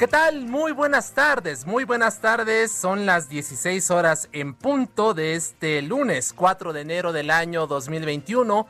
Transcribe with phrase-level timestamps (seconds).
[0.00, 0.46] ¿Qué tal?
[0.46, 2.72] Muy buenas tardes, muy buenas tardes.
[2.72, 8.66] Son las 16 horas en punto de este lunes 4 de enero del año 2021.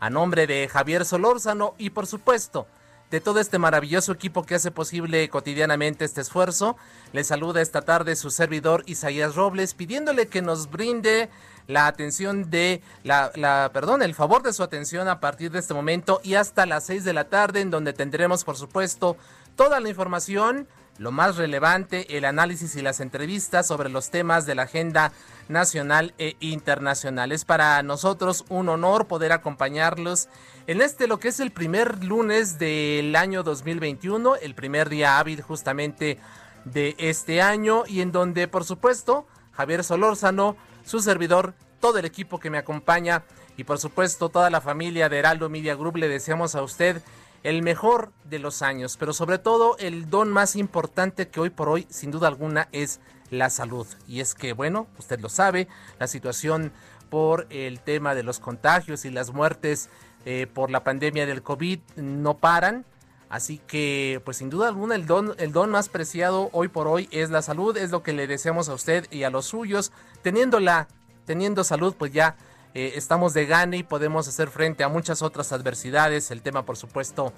[0.00, 2.66] A nombre de Javier Solórzano y por supuesto
[3.12, 6.76] de todo este maravilloso equipo que hace posible cotidianamente este esfuerzo,
[7.12, 11.28] le saluda esta tarde su servidor Isaías Robles pidiéndole que nos brinde
[11.66, 16.20] la atención de la, perdón, el favor de su atención a partir de este momento
[16.24, 19.18] y hasta las 6 de la tarde en donde tendremos por supuesto
[19.56, 24.54] toda la información, lo más relevante, el análisis y las entrevistas sobre los temas de
[24.54, 25.12] la agenda
[25.48, 27.32] nacional e internacional.
[27.32, 30.28] Es para nosotros un honor poder acompañarlos
[30.66, 35.42] en este lo que es el primer lunes del año 2021, el primer día hábil
[35.42, 36.18] justamente
[36.64, 42.38] de este año y en donde por supuesto Javier Solórzano, su servidor, todo el equipo
[42.38, 43.24] que me acompaña
[43.56, 47.02] y por supuesto toda la familia de Heraldo Media Group le deseamos a usted
[47.42, 51.68] el mejor de los años, pero sobre todo el don más importante que hoy por
[51.68, 53.86] hoy, sin duda alguna, es la salud.
[54.06, 56.72] Y es que, bueno, usted lo sabe, la situación
[57.10, 59.90] por el tema de los contagios y las muertes
[60.24, 62.84] eh, por la pandemia del COVID no paran.
[63.28, 67.08] Así que, pues sin duda alguna, el don, el don más preciado hoy por hoy
[67.10, 69.90] es la salud, es lo que le deseamos a usted y a los suyos.
[70.22, 70.86] Teniéndola,
[71.24, 72.36] teniendo salud, pues ya
[72.74, 76.30] eh, estamos de gane y podemos hacer frente a muchas otras adversidades.
[76.30, 77.32] El tema, por supuesto,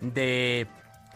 [0.00, 0.66] de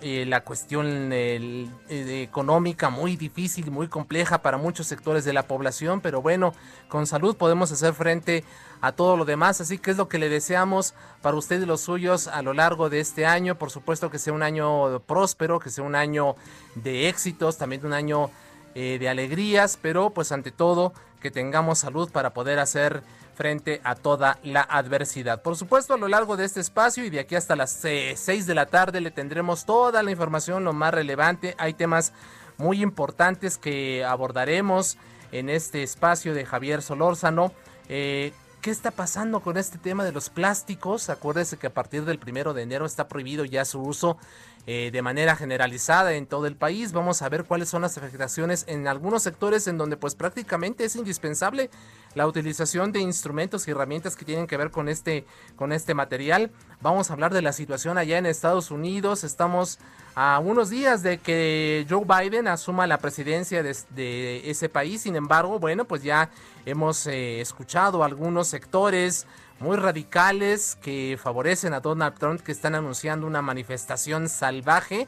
[0.02, 6.02] eh, la cuestión eh, económica muy difícil, muy compleja para muchos sectores de la población,
[6.02, 6.52] pero bueno,
[6.88, 8.44] con salud podemos hacer frente
[8.82, 11.80] a todo lo demás, así que es lo que le deseamos para usted y los
[11.82, 15.70] suyos a lo largo de este año, por supuesto que sea un año próspero, que
[15.70, 16.34] sea un año
[16.74, 18.28] de éxitos, también un año
[18.74, 23.02] de alegrías, pero pues ante todo que tengamos salud para poder hacer
[23.34, 25.42] frente a toda la adversidad.
[25.42, 28.54] Por supuesto, a lo largo de este espacio y de aquí hasta las 6 de
[28.54, 31.54] la tarde le tendremos toda la información, lo más relevante.
[31.58, 32.12] Hay temas
[32.58, 34.98] muy importantes que abordaremos
[35.32, 37.52] en este espacio de Javier Solórzano.
[37.88, 41.10] Eh, ¿Qué está pasando con este tema de los plásticos?
[41.10, 44.18] Acuérdese que a partir del primero de enero está prohibido ya su uso
[44.66, 46.92] eh, de manera generalizada en todo el país.
[46.92, 50.94] Vamos a ver cuáles son las afectaciones en algunos sectores en donde pues prácticamente es
[50.94, 51.68] indispensable
[52.14, 56.52] la utilización de instrumentos y herramientas que tienen que ver con este, con este material.
[56.80, 59.24] Vamos a hablar de la situación allá en Estados Unidos.
[59.24, 59.80] Estamos
[60.14, 65.02] a unos días de que Joe Biden asuma la presidencia de, ese país.
[65.02, 66.30] Sin embargo, bueno, pues ya
[66.66, 69.26] hemos eh, escuchado algunos sectores
[69.62, 75.06] muy radicales que favorecen a Donald Trump que están anunciando una manifestación salvaje.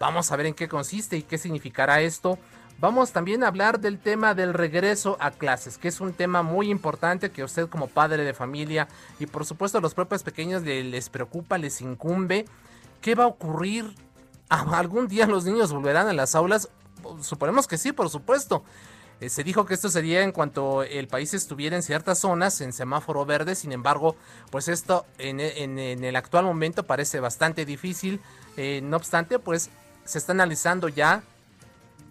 [0.00, 2.36] Vamos a ver en qué consiste y qué significará esto.
[2.80, 6.70] Vamos también a hablar del tema del regreso a clases, que es un tema muy
[6.70, 8.88] importante que usted como padre de familia
[9.20, 12.46] y por supuesto a los propios pequeños les preocupa, les incumbe.
[13.00, 13.94] ¿Qué va a ocurrir?
[14.48, 16.68] ¿Algún día los niños volverán a las aulas?
[17.20, 18.64] Suponemos que sí, por supuesto.
[19.20, 22.72] Eh, se dijo que esto sería en cuanto el país estuviera en ciertas zonas en
[22.72, 24.16] semáforo verde, sin embargo,
[24.50, 28.20] pues esto en, el actual momento parece bastante difícil.
[28.56, 29.70] Eh, no obstante, pues
[30.04, 31.22] se está analizando ya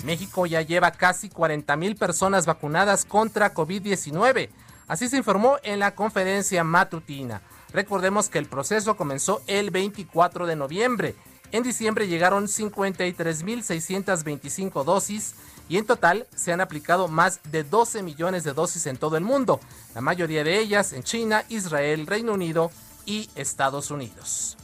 [0.05, 4.51] México ya lleva casi 40.000 personas vacunadas contra COVID-19.
[4.89, 7.41] Así se informó en la conferencia matutina.
[7.73, 11.15] Recordemos que el proceso comenzó el 24 de noviembre.
[11.53, 15.37] En diciembre llegaron 53.625 dosis
[15.69, 19.23] y en total se han aplicado más de 12 millones de dosis en todo el
[19.23, 19.61] mundo,
[19.95, 22.73] la mayoría de ellas en China, Israel, Reino Unido
[23.07, 24.57] y Estados Unidos.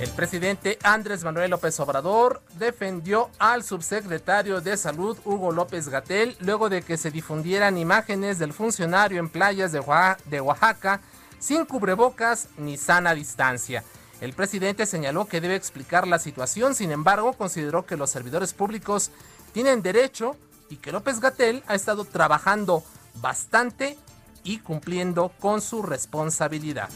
[0.00, 6.68] El presidente Andrés Manuel López Obrador defendió al subsecretario de Salud Hugo López Gatel luego
[6.68, 11.00] de que se difundieran imágenes del funcionario en playas de Oaxaca
[11.40, 13.82] sin cubrebocas ni sana distancia.
[14.20, 19.10] El presidente señaló que debe explicar la situación, sin embargo consideró que los servidores públicos
[19.52, 20.36] tienen derecho
[20.70, 22.84] y que López Gatel ha estado trabajando
[23.14, 23.98] bastante
[24.44, 26.88] y cumpliendo con su responsabilidad.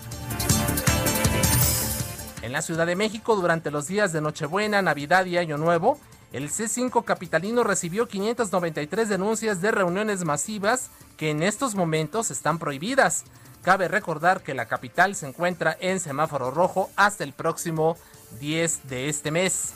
[2.43, 5.99] En la Ciudad de México, durante los días de Nochebuena, Navidad y Año Nuevo,
[6.33, 13.25] el C5 capitalino recibió 593 denuncias de reuniones masivas que en estos momentos están prohibidas.
[13.62, 17.97] Cabe recordar que la capital se encuentra en semáforo rojo hasta el próximo
[18.41, 19.75] 10 de este mes.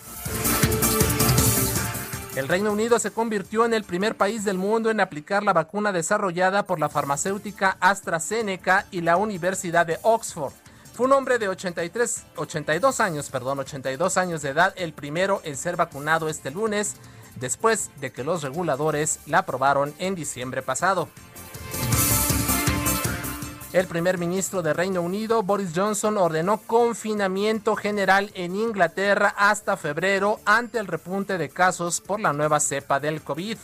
[2.34, 5.92] El Reino Unido se convirtió en el primer país del mundo en aplicar la vacuna
[5.92, 10.52] desarrollada por la farmacéutica AstraZeneca y la Universidad de Oxford.
[10.96, 15.54] Fue un hombre de 83, 82 años, perdón, 82 años de edad, el primero en
[15.54, 16.96] ser vacunado este lunes,
[17.38, 21.10] después de que los reguladores la aprobaron en diciembre pasado.
[23.74, 30.40] El primer ministro de Reino Unido, Boris Johnson, ordenó confinamiento general en Inglaterra hasta febrero
[30.46, 33.58] ante el repunte de casos por la nueva cepa del COVID.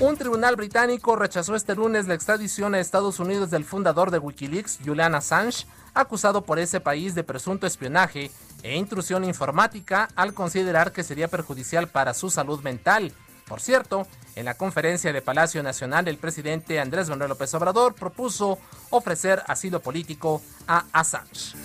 [0.00, 4.80] Un tribunal británico rechazó este lunes la extradición a Estados Unidos del fundador de Wikileaks,
[4.84, 8.32] Julian Assange, acusado por ese país de presunto espionaje
[8.64, 13.12] e intrusión informática al considerar que sería perjudicial para su salud mental.
[13.46, 18.58] Por cierto, en la conferencia de Palacio Nacional, el presidente Andrés Manuel López Obrador propuso
[18.90, 21.56] ofrecer asilo político a Assange.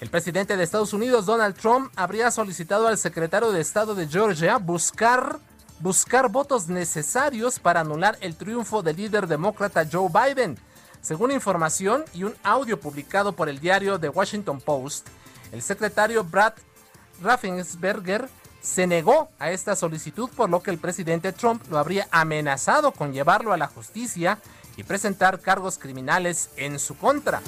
[0.00, 4.56] El presidente de Estados Unidos, Donald Trump, habría solicitado al secretario de Estado de Georgia
[4.56, 5.38] buscar
[5.82, 10.56] buscar votos necesarios para anular el triunfo del líder demócrata Joe Biden.
[11.00, 15.08] Según información y un audio publicado por el diario The Washington Post,
[15.50, 16.52] el secretario Brad
[17.20, 18.28] Raffensperger
[18.60, 23.12] se negó a esta solicitud por lo que el presidente Trump lo habría amenazado con
[23.12, 24.38] llevarlo a la justicia
[24.76, 27.42] y presentar cargos criminales en su contra.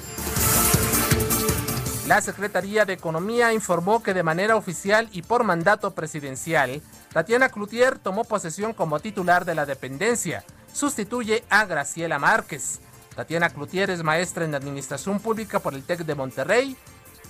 [2.05, 6.81] La Secretaría de Economía informó que de manera oficial y por mandato presidencial,
[7.15, 10.43] Tatiana Cloutier tomó posesión como titular de la dependencia.
[10.73, 12.81] Sustituye a Graciela Márquez.
[13.15, 16.75] Tatiana Cloutier es maestra en Administración Pública por el TEC de Monterrey.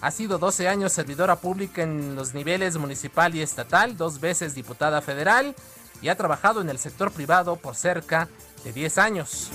[0.01, 5.03] Ha sido 12 años servidora pública en los niveles municipal y estatal, dos veces diputada
[5.03, 5.53] federal
[6.01, 8.27] y ha trabajado en el sector privado por cerca
[8.63, 9.51] de 10 años.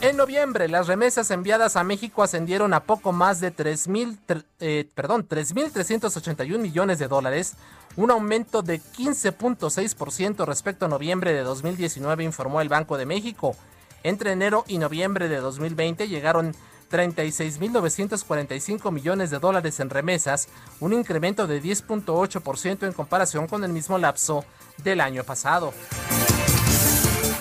[0.00, 6.98] En noviembre, las remesas enviadas a México ascendieron a poco más de 3.381 eh, millones
[6.98, 7.56] de dólares,
[7.96, 13.56] un aumento de 15.6% respecto a noviembre de 2019, informó el Banco de México.
[14.02, 16.54] Entre enero y noviembre de 2020 llegaron
[16.90, 20.48] 36.945 millones de dólares en remesas,
[20.80, 24.44] un incremento de 10.8% en comparación con el mismo lapso
[24.82, 25.72] del año pasado.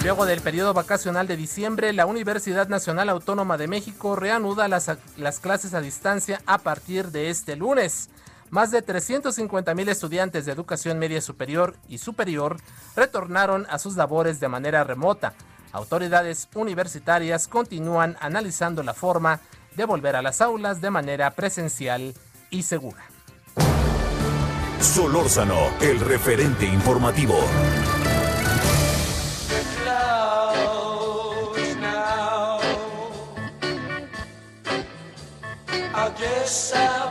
[0.03, 5.39] Luego del periodo vacacional de diciembre, la Universidad Nacional Autónoma de México reanuda las, las
[5.39, 8.09] clases a distancia a partir de este lunes.
[8.49, 12.57] Más de 350 mil estudiantes de educación media superior y superior
[12.95, 15.33] retornaron a sus labores de manera remota.
[15.71, 19.39] Autoridades universitarias continúan analizando la forma
[19.75, 22.13] de volver a las aulas de manera presencial
[22.49, 23.03] y segura.
[24.81, 27.37] Solórzano, el referente informativo.
[36.19, 37.08] ¿Ya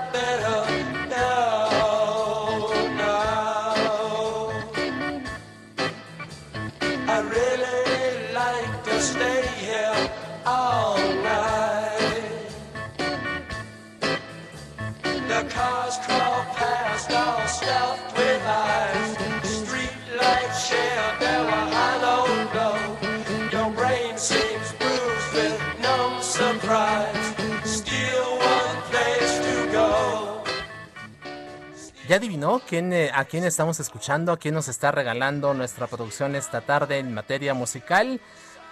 [32.19, 34.33] adivinó quién, eh, a quién estamos escuchando?
[34.33, 38.21] ¿A quién nos está regalando nuestra producción esta tarde en materia musical?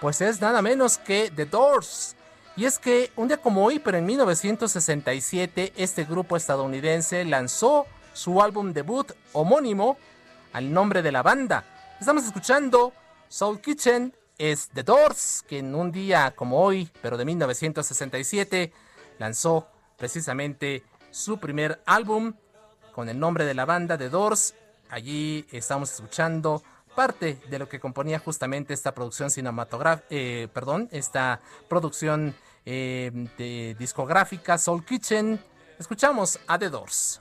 [0.00, 2.16] Pues es nada menos que The Doors.
[2.56, 8.42] Y es que un día como hoy, pero en 1967, este grupo estadounidense lanzó su
[8.42, 9.96] álbum debut homónimo
[10.52, 11.64] al nombre de la banda.
[12.00, 12.92] Estamos escuchando
[13.28, 18.72] Soul Kitchen, es The Doors, que en un día como hoy, pero de 1967,
[19.18, 22.34] lanzó precisamente su primer álbum
[22.96, 24.54] con el nombre de la banda de Doors.
[24.88, 26.62] Allí estamos escuchando
[26.94, 32.34] parte de lo que componía justamente esta producción cinematográfica, eh, perdón, esta producción
[32.64, 35.38] eh, discográfica Soul Kitchen.
[35.78, 37.20] Escuchamos a The Doors.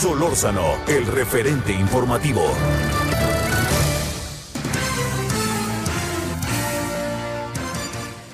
[0.00, 2.40] Solórzano, el referente informativo.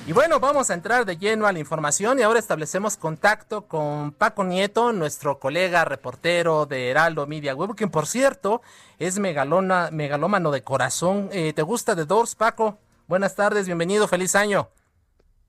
[0.07, 4.13] Y bueno, vamos a entrar de lleno a la información y ahora establecemos contacto con
[4.13, 8.61] Paco Nieto, nuestro colega reportero de Heraldo Media Web, quien por cierto
[8.97, 11.27] es megalona, megalómano de corazón.
[11.33, 12.77] Eh, ¿Te gusta de Doors, Paco?
[13.09, 14.69] Buenas tardes, bienvenido, feliz año.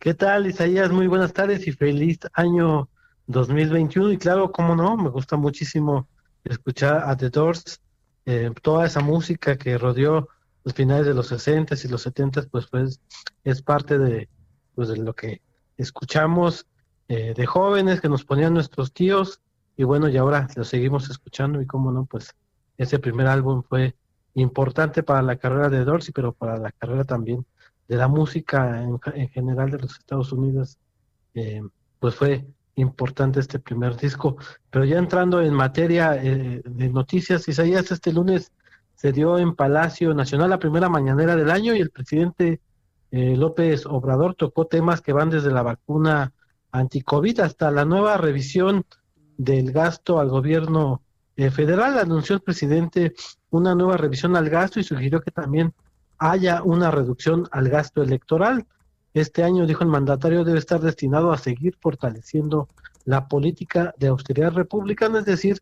[0.00, 0.90] ¿Qué tal, Isaías?
[0.90, 2.88] Muy buenas tardes y feliz año
[3.28, 6.08] 2021 y claro, cómo no, me gusta muchísimo
[6.44, 7.80] escuchar a The Doors,
[8.24, 10.28] eh, toda esa música que rodeó
[10.64, 13.00] los finales de los 60 y los 70 pues, pues
[13.44, 14.28] es parte de,
[14.74, 15.42] pues, de lo que
[15.76, 16.66] escuchamos
[17.08, 19.40] eh, de jóvenes que nos ponían nuestros tíos
[19.76, 22.34] y bueno, y ahora lo seguimos escuchando y cómo no, pues
[22.78, 23.94] ese primer álbum fue
[24.34, 27.44] importante para la carrera de Dorsey, pero para la carrera también
[27.86, 30.78] de la música en, general de los Estados Unidos,
[31.34, 31.62] eh,
[31.98, 32.46] pues fue
[32.78, 34.36] importante este primer disco.
[34.70, 38.52] Pero ya entrando en materia eh, de noticias, Isaías, este lunes
[38.94, 42.60] se dio en Palacio Nacional la primera mañanera del año y el presidente
[43.10, 46.32] eh, López Obrador tocó temas que van desde la vacuna
[46.72, 48.84] anti-COVID hasta la nueva revisión
[49.36, 51.02] del gasto al gobierno
[51.36, 51.98] eh, federal.
[51.98, 53.14] Anunció el presidente
[53.50, 55.72] una nueva revisión al gasto y sugirió que también
[56.18, 58.66] haya una reducción al gasto electoral.
[59.18, 62.68] Este año, dijo el mandatario, debe estar destinado a seguir fortaleciendo
[63.04, 65.58] la política de austeridad republicana, es decir,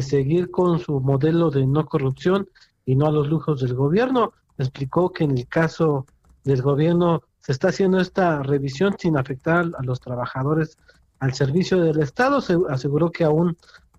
[0.00, 2.48] seguir con su modelo de no corrupción
[2.86, 4.32] y no a los lujos del gobierno.
[4.56, 6.06] Explicó que en el caso
[6.44, 10.78] del gobierno se está haciendo esta revisión sin afectar a los trabajadores
[11.18, 12.40] al servicio del Estado.
[12.40, 13.56] Se aseguró que aún,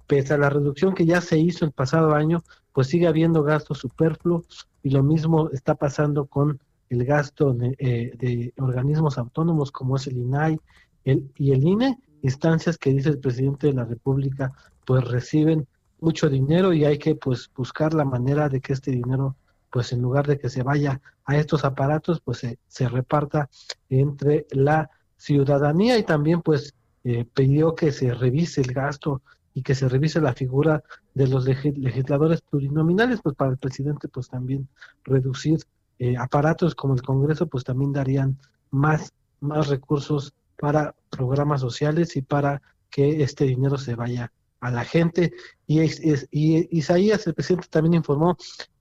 [0.07, 2.41] pese a la reducción que ya se hizo el pasado año,
[2.71, 6.61] pues sigue habiendo gastos superfluos y lo mismo está pasando con
[6.93, 10.59] el gasto eh, de, organismos autónomos como es el INAI
[11.03, 14.51] el, y el INE, instancias que dice el presidente de la República,
[14.85, 15.67] pues reciben
[15.99, 19.35] mucho dinero y hay que pues buscar la manera de que este dinero
[19.69, 23.49] pues en lugar de que se vaya a estos aparatos pues se, se reparta
[23.89, 25.97] entre la ciudadanía.
[25.97, 29.21] Y también pues eh, pidió que se revise el gasto
[29.53, 30.83] y que se revise la figura
[31.13, 34.67] de los legisladores plurinominales pues para el presidente pues también
[35.03, 35.59] reducir
[35.99, 38.37] eh, aparatos como el Congreso, pues también darían
[38.71, 44.85] más, más recursos para programas sociales y para que este dinero se vaya a la
[44.85, 45.33] gente.
[45.67, 48.37] Y, y, Isaías, el presidente, también informó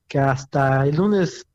[0.07, 1.45] que hasta el lunes,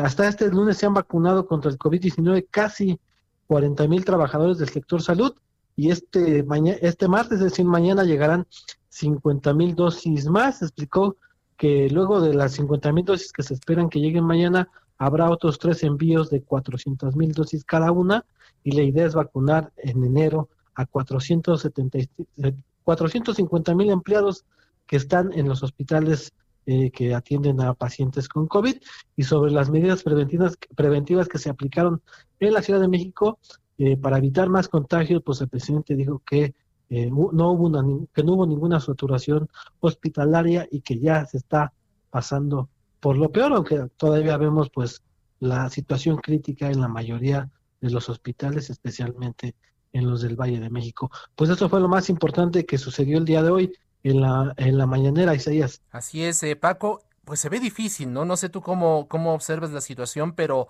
[0.00, 2.98] hasta este lunes se han vacunado contra el COVID-19 casi
[3.46, 5.34] 40 mil trabajadores del sector salud
[5.76, 8.46] y este, mañana, este martes, es decir, mañana llegarán
[8.90, 10.62] 50 mil dosis más.
[10.62, 11.16] Explicó
[11.56, 14.68] que luego de las 50 mil dosis que se esperan que lleguen mañana,
[15.02, 18.24] Habrá otros tres envíos de 400 mil dosis cada una
[18.62, 24.44] y la idea es vacunar en enero a 450 mil empleados
[24.86, 26.32] que están en los hospitales
[26.66, 28.76] eh, que atienden a pacientes con COVID
[29.16, 32.00] y sobre las medidas preventivas, preventivas que se aplicaron
[32.38, 33.40] en la Ciudad de México
[33.78, 36.54] eh, para evitar más contagios, pues el presidente dijo que
[36.90, 39.48] eh, no hubo que no hubo ninguna saturación
[39.80, 41.72] hospitalaria y que ya se está
[42.08, 42.68] pasando
[43.02, 45.02] por lo peor, aunque todavía vemos pues
[45.40, 49.56] la situación crítica en la mayoría de los hospitales, especialmente
[49.92, 51.10] en los del Valle de México.
[51.34, 53.72] Pues eso fue lo más importante que sucedió el día de hoy
[54.04, 55.82] en la, en la mañanera, Isaías.
[55.90, 58.24] Así es, eh, Paco, pues se ve difícil, ¿no?
[58.24, 60.68] No sé tú cómo, cómo observas la situación, pero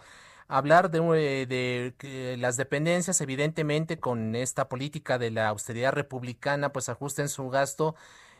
[0.48, 1.00] hablar de,
[1.42, 7.28] eh, de, que las dependencias, evidentemente, con esta política de la austeridad republicana, pues ajusten
[7.28, 7.94] su gasto.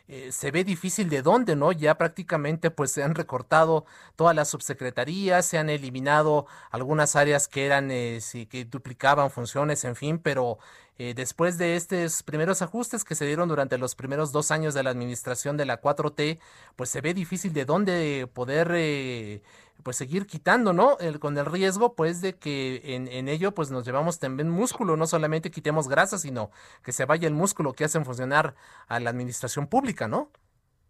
[0.08, 1.72] Eh, se ve difícil de dónde, ¿no?
[1.72, 3.84] Ya prácticamente pues se han recortado
[4.16, 9.84] todas las subsecretarías, se han eliminado algunas áreas que eran, eh, sí, que duplicaban funciones,
[9.84, 10.58] en fin, pero
[10.98, 14.82] eh, después de estos primeros ajustes que se dieron durante los primeros dos años de
[14.82, 16.38] la administración de la 4T,
[16.76, 19.42] pues se ve difícil de dónde poder eh,
[19.82, 20.98] pues seguir quitando, ¿no?
[20.98, 24.96] El, con el riesgo pues de que en, en, ello pues nos llevamos también músculo,
[24.96, 26.50] no solamente quitemos grasa, sino
[26.82, 28.54] que se vaya el músculo que hacen funcionar
[28.88, 30.30] a la administración pública, ¿no?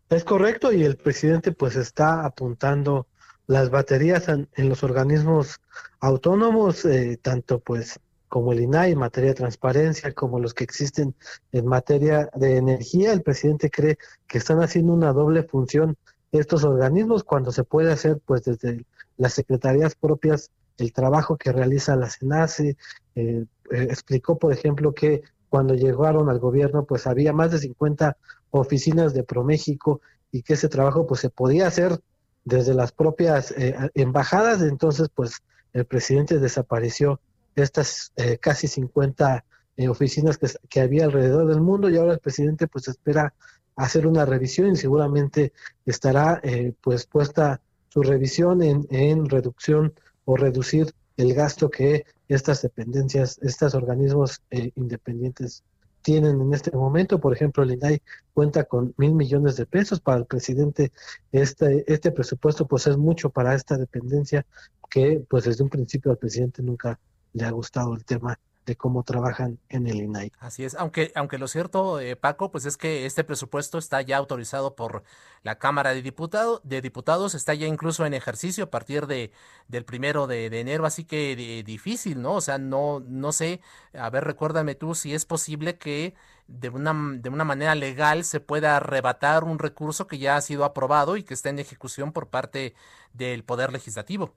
[0.08, 3.06] Es correcto y el presidente pues está apuntando
[3.46, 5.60] las baterías en, los organismos
[6.00, 11.14] autónomos, eh, tanto pues como el INAI en materia de transparencia, como los que existen
[11.52, 13.12] en materia de energía.
[13.12, 15.96] El presidente cree que están haciendo una doble función
[16.32, 18.84] estos organismos cuando se puede hacer pues desde
[19.16, 22.76] las secretarías propias el trabajo que realiza la SENACE.
[23.14, 25.22] Eh, eh, explicó, por ejemplo, que
[25.52, 28.16] cuando llegaron al gobierno pues había más de 50
[28.50, 32.00] oficinas de ProMéxico y que ese trabajo pues se podía hacer
[32.44, 37.20] desde las propias eh, embajadas, entonces pues el presidente desapareció
[37.54, 39.44] estas eh, casi 50
[39.76, 43.34] eh, oficinas que, que, había alrededor del mundo y ahora el presidente pues espera
[43.76, 45.52] hacer una revisión y seguramente
[45.86, 52.62] estará eh, pues puesta su revisión en, en reducción o reducir el gasto que estas
[52.62, 55.62] dependencias, estos organismos eh, independientes
[56.02, 57.20] tienen en este momento.
[57.20, 58.02] Por ejemplo, el INAI
[58.34, 60.92] cuenta con mil millones de pesos para el presidente.
[61.30, 64.44] Este, este presupuesto pues es mucho para esta dependencia
[64.90, 66.98] que pues desde un principio al presidente nunca
[67.32, 70.32] le ha gustado el tema de cómo trabajan en el INAI.
[70.38, 74.16] Así es, aunque, aunque lo cierto, eh, Paco, pues es que este presupuesto está ya
[74.16, 75.02] autorizado por
[75.42, 79.32] la Cámara de, Diputado, de Diputados, está ya incluso en ejercicio a partir de
[79.68, 82.34] del primero de, de enero, así que de, difícil, ¿no?
[82.34, 83.60] O sea, no, no sé,
[83.94, 86.14] a ver, recuérdame tú si es posible que
[86.46, 90.64] de una, de una manera legal se pueda arrebatar un recurso que ya ha sido
[90.64, 92.74] aprobado y que está en ejecución por parte
[93.12, 94.34] del Poder Legislativo.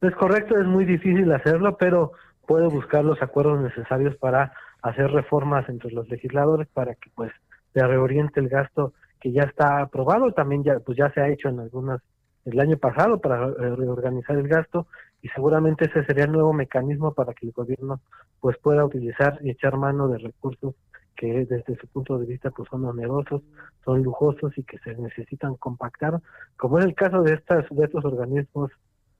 [0.00, 2.12] Es correcto, es muy difícil hacerlo, pero
[2.48, 7.30] puede buscar los acuerdos necesarios para hacer reformas entre los legisladores para que pues
[7.74, 11.50] se reoriente el gasto que ya está aprobado, también ya pues ya se ha hecho
[11.50, 12.00] en algunas
[12.46, 14.86] el año pasado para eh, reorganizar el gasto
[15.20, 18.00] y seguramente ese sería el nuevo mecanismo para que el gobierno
[18.40, 20.74] pues pueda utilizar y echar mano de recursos
[21.16, 23.42] que desde su punto de vista pues son onerosos,
[23.84, 26.20] son lujosos y que se necesitan compactar,
[26.56, 28.70] como es el caso de estas de estos organismos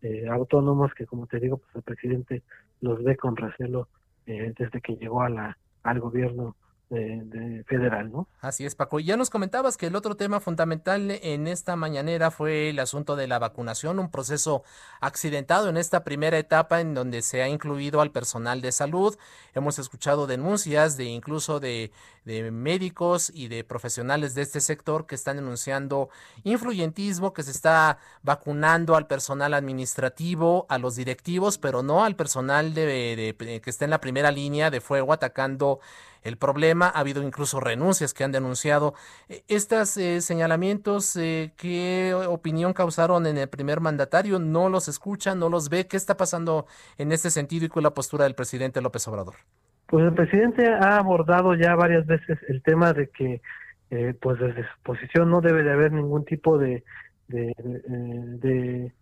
[0.03, 2.43] eh, autónomos que, como te digo, pues el presidente
[2.81, 3.89] los ve con recelo
[4.27, 6.57] eh, desde que llegó a la, al gobierno
[6.91, 8.29] de, de federal, ¿no?
[8.41, 9.01] Así es, Paco.
[9.01, 13.17] Y ya nos comentabas que el otro tema fundamental en esta mañanera fue el asunto
[13.17, 14.63] de la vacunación, un proceso
[15.01, 19.17] accidentado en esta primera etapa en donde se ha incluido al personal de salud.
[19.55, 21.91] Hemos escuchado denuncias de incluso de,
[22.53, 26.11] médicos y de profesionales de este sector que están denunciando
[26.45, 32.75] influyentismo, que se está vacunando al personal administrativo, a los directivos, pero no al personal
[32.75, 35.81] de, de que está en la primera línea de fuego atacando
[36.23, 36.89] el problema.
[36.89, 38.95] Ha habido incluso renuncias que han denunciado.
[39.29, 44.39] Eh, ¿Estos eh, señalamientos eh, qué opinión causaron en el primer mandatario?
[44.39, 45.87] ¿No los escucha, no los ve?
[45.87, 49.35] ¿Qué está pasando en este sentido y con la postura del presidente López Obrador?
[49.87, 53.41] Pues el presidente ha abordado ya varias veces el tema de que
[53.91, 56.85] eh, pues desde su posición no debe de haber ningún tipo de,
[57.29, 58.93] de, de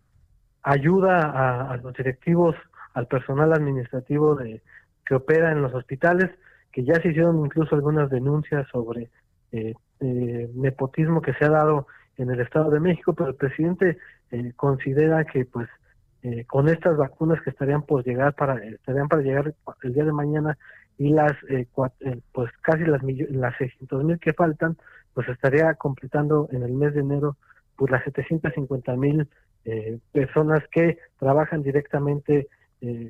[0.62, 2.55] ayuda a, a, los directivos,
[2.94, 4.62] al personal administrativo de,
[5.05, 6.31] que opera en los hospitales,
[6.76, 9.08] que ya se hicieron incluso algunas denuncias sobre
[9.50, 11.86] eh, eh, nepotismo que se ha dado
[12.18, 13.96] en el Estado de México, pero el presidente
[14.30, 15.70] eh, considera que pues
[16.22, 20.12] eh, con estas vacunas que estarían por llegar para estarían para llegar el día de
[20.12, 20.58] mañana
[20.98, 21.32] y las
[21.72, 21.96] cuatro,
[22.32, 24.76] pues casi las las 600 mil que faltan
[25.14, 27.38] pues estaría completando en el mes de enero
[27.76, 29.26] pues las 750 mil
[30.12, 32.48] personas que trabajan directamente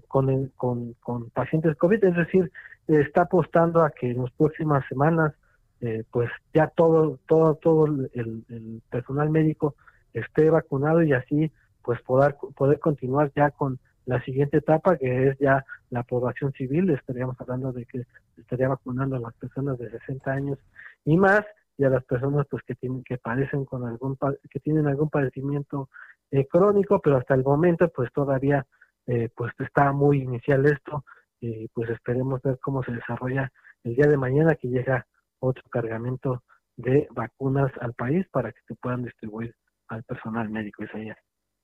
[0.07, 2.51] con, el, con, con, pacientes COVID, es decir,
[2.89, 5.35] está apostando a que en las próximas semanas,
[5.81, 9.75] eh, pues ya todo, todo, todo el, personal médico
[10.13, 11.51] esté vacunado y así,
[11.83, 16.91] pues poder, poder continuar ya con la siguiente etapa, que es ya la aprobación civil,
[16.91, 18.05] estaríamos hablando de que
[18.37, 20.59] estaría vacunando a las personas de 60 años
[21.05, 21.45] y más,
[21.79, 24.17] y a las personas pues que tienen que padecen con algún
[24.51, 25.91] que tienen algún padecimiento
[26.31, 28.67] eh, crónico, pero hasta el momento pues todavía
[29.07, 31.05] eh, pues está muy inicial esto,
[31.41, 33.53] y pues esperemos ver cómo se desarrolla
[33.85, 35.07] el día de mañana que llega
[35.39, 36.43] otro cargamento
[36.77, 39.55] de vacunas al país para que se puedan distribuir
[39.89, 41.19] al personal médico, Isaías.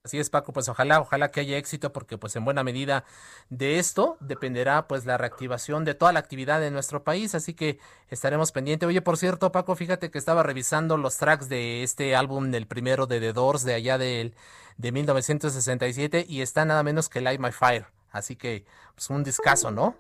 [0.05, 3.05] Así es, Paco, pues ojalá, ojalá que haya éxito porque pues en buena medida
[3.51, 7.79] de esto dependerá pues la reactivación de toda la actividad de nuestro país, así que
[8.09, 8.89] estaremos pendientes.
[8.89, 13.07] Oye, por cierto, Paco, fíjate que estaba revisando los tracks de este álbum del primero
[13.07, 14.35] de The Doors de allá del
[14.77, 19.71] de 1967 y está nada menos que Light My Fire, así que pues un discazo,
[19.71, 19.97] ¿no?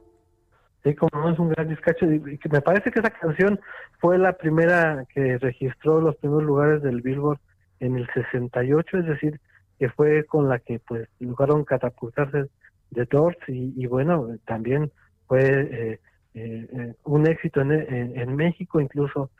[0.84, 3.60] Sí, como no es un gran discazo, y me parece que esa canción
[4.00, 7.38] fue la primera que registró los primeros lugares del Billboard
[7.78, 9.40] en el 68, es decir,
[9.78, 12.46] que fue con la que pues lograron catapultarse
[12.90, 14.92] de Doors y, bueno, también
[15.26, 16.00] fue eh,
[16.34, 19.30] eh, eh, un éxito en, en, México, incluso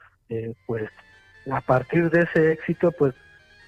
[0.67, 0.89] pues
[1.51, 3.15] a partir de ese éxito pues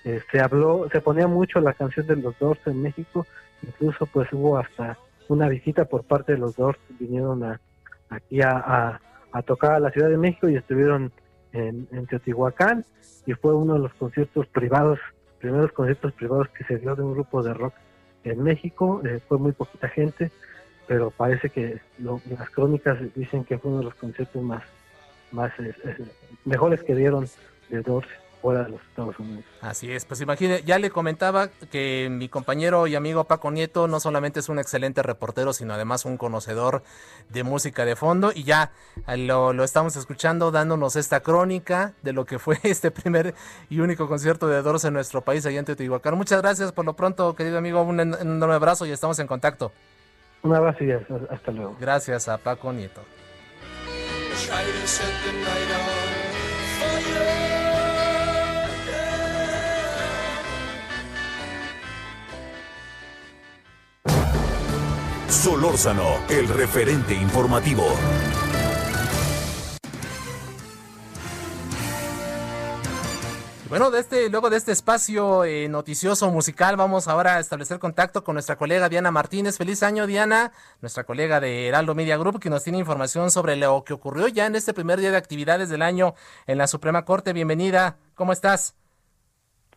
[0.02, 3.26] se habló, se ponía mucho la canción de los Doors en México,
[3.66, 4.98] incluso pues hubo hasta
[5.28, 7.60] una visita por parte de los Doors, vinieron a,
[8.10, 9.00] aquí a,
[9.32, 11.12] a, tocar a la Ciudad de México y estuvieron
[11.52, 12.84] en, en Teotihuacán
[13.26, 14.98] y fue uno de los conciertos privados
[15.44, 17.74] primeros conciertos privados que se dio de un grupo de rock
[18.24, 19.02] en México.
[19.04, 20.30] Eh, fue muy poquita gente,
[20.86, 24.62] pero parece que las crónicas dicen que fue uno de los conciertos más,
[25.32, 25.52] más
[26.46, 27.26] mejores que dieron
[27.68, 28.08] de Doors
[28.44, 29.42] fuera de los Estados Unidos.
[29.62, 34.00] Así es, pues imagine, ya le comentaba que mi compañero y amigo Paco Nieto no
[34.00, 36.82] solamente es un excelente reportero, sino además un conocedor
[37.30, 38.70] de música de fondo y ya
[39.16, 43.34] lo, lo estamos escuchando dándonos esta crónica de lo que fue este primer
[43.70, 46.14] y único concierto de Doors en nuestro país allá en Teotihuacán.
[46.14, 49.72] Muchas gracias por lo pronto, querido amigo, un, enorme abrazo y estamos en contacto.
[50.42, 51.78] Un abrazo y hasta luego.
[51.80, 53.00] Gracias a Paco Nieto.
[65.44, 67.84] Solórzano, el referente informativo.
[73.68, 78.24] Bueno, de este, luego de este espacio eh, noticioso musical, vamos ahora a establecer contacto
[78.24, 79.58] con nuestra colega Diana Martínez.
[79.58, 83.84] Feliz año, Diana, nuestra colega de Heraldo Media Group, que nos tiene información sobre lo
[83.84, 86.14] que ocurrió ya en este primer día de actividades del año
[86.46, 87.34] en la Suprema Corte.
[87.34, 88.76] Bienvenida, ¿cómo estás?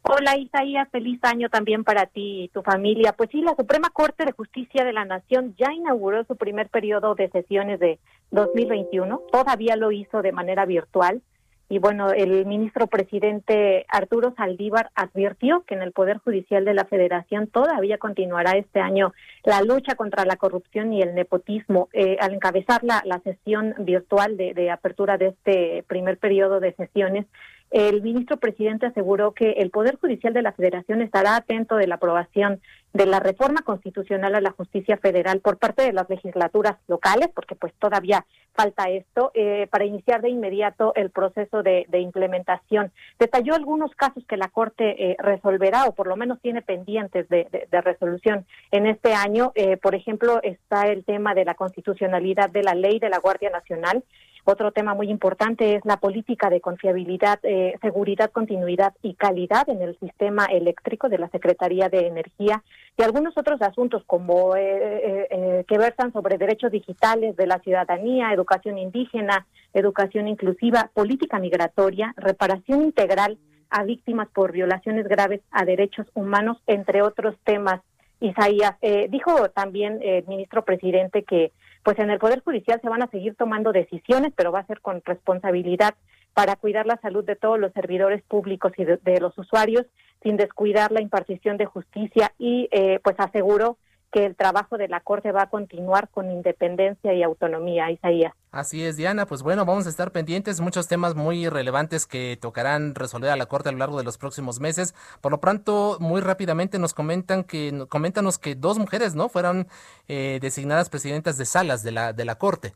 [0.10, 3.12] Hola Isaías, feliz año también para ti y tu familia.
[3.12, 7.14] Pues sí, la Suprema Corte de Justicia de la Nación ya inauguró su primer periodo
[7.14, 8.00] de sesiones de
[8.32, 9.22] 2021.
[9.30, 11.22] Todavía lo hizo de manera virtual.
[11.68, 16.86] Y bueno, el ministro presidente Arturo Saldívar advirtió que en el Poder Judicial de la
[16.86, 21.90] Federación todavía continuará este año la lucha contra la corrupción y el nepotismo.
[21.92, 26.72] Eh, al encabezar la, la sesión virtual de, de apertura de este primer periodo de
[26.76, 27.26] sesiones,
[27.72, 31.96] el ministro presidente aseguró que el Poder Judicial de la Federación estará atento de la
[31.96, 32.62] aprobación
[32.94, 37.56] de la reforma constitucional a la justicia federal por parte de las legislaturas locales, porque
[37.56, 42.92] pues todavía falta esto, eh, para iniciar de inmediato el proceso de, implementación.
[43.20, 47.48] Detalló algunos casos que la Corte eh, resolverá o por lo menos tiene pendientes de,
[47.84, 49.52] resolución en este año.
[49.54, 53.52] Eh, por ejemplo, está el tema de la constitucionalidad de la ley de la Guardia
[53.52, 54.04] Nacional
[54.48, 59.82] otro tema muy importante es la política de confiabilidad, eh, seguridad, continuidad y calidad en
[59.82, 62.64] el sistema eléctrico de la Secretaría de Energía
[62.98, 68.32] y algunos otros asuntos como eh, eh, que versan sobre derechos digitales de la ciudadanía,
[68.32, 73.38] educación indígena, educación inclusiva, política migratoria, reparación integral
[73.70, 77.82] a víctimas por violaciones graves a derechos humanos, entre otros temas.
[78.22, 78.76] Isaías
[79.10, 81.52] dijo también ministro presidente que
[81.88, 84.82] pues en el Poder Judicial se van a seguir tomando decisiones, pero va a ser
[84.82, 85.96] con responsabilidad
[86.34, 89.86] para cuidar la salud de todos los servidores públicos y de, los usuarios,
[90.22, 93.78] sin descuidar la impartición de justicia y eh, pues aseguró
[94.12, 98.34] que el trabajo de la Corte va a continuar con independencia y autonomía, Isaías.
[98.52, 99.26] Así es, Diana.
[99.26, 100.62] Pues bueno, vamos a estar pendientes.
[100.62, 104.18] Muchos temas muy relevantes que tocarán resolver a la Corte a lo largo de los
[104.18, 104.96] próximos meses.
[105.22, 109.30] Por lo pronto, muy rápidamente nos comentan que, coméntanos que dos mujeres, ¿no?
[109.30, 109.68] Fueron
[110.08, 112.74] eh, designadas presidentas de salas de la, de la Corte.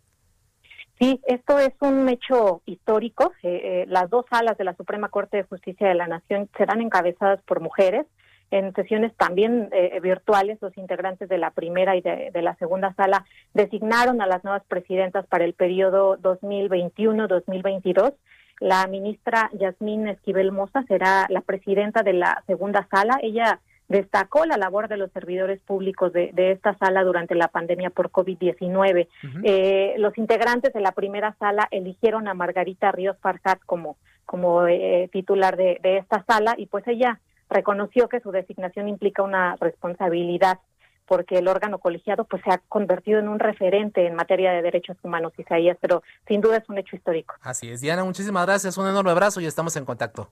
[0.99, 3.31] Sí, esto es un hecho histórico.
[3.41, 6.81] Eh, eh, las dos salas de la Suprema Corte de Justicia de la Nación serán
[6.81, 8.05] encabezadas por mujeres
[8.51, 13.25] en sesiones también eh, virtuales, los integrantes de la primera y de, la segunda sala
[13.53, 18.13] designaron a las nuevas presidentas para el periodo 2021-2022.
[18.59, 23.19] La ministra Yasmín Esquivel Moza será la presidenta de la segunda sala.
[23.23, 28.11] Ella destacó la labor de los servidores públicos de, esta sala durante la pandemia por
[28.11, 29.07] COVID-19.
[29.43, 35.09] Eh, los integrantes de la primera sala eligieron a Margarita Ríos Farjat como, como eh,
[35.11, 37.19] titular de, de, esta sala y pues ella
[37.51, 40.59] reconoció que su designación implica una responsabilidad
[41.05, 44.97] porque el órgano colegiado pues se ha convertido en un referente en materia de derechos
[45.03, 47.35] humanos, Isaías, pero sin duda es un hecho histórico.
[47.41, 50.29] Así es, Diana, muchísimas gracias, un enorme abrazo y estamos en contacto.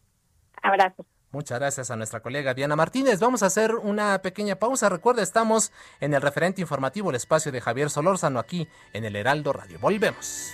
[0.61, 1.05] Abrazo.
[1.31, 3.19] Muchas gracias a nuestra colega Diana Martínez.
[3.19, 4.89] Vamos a hacer una pequeña pausa.
[4.89, 9.53] Recuerda, estamos en el referente informativo, el espacio de Javier Solórzano, aquí en el Heraldo
[9.53, 9.77] Radio.
[9.79, 10.53] Volvemos.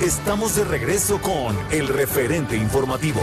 [0.00, 3.20] Estamos de regreso con el referente informativo.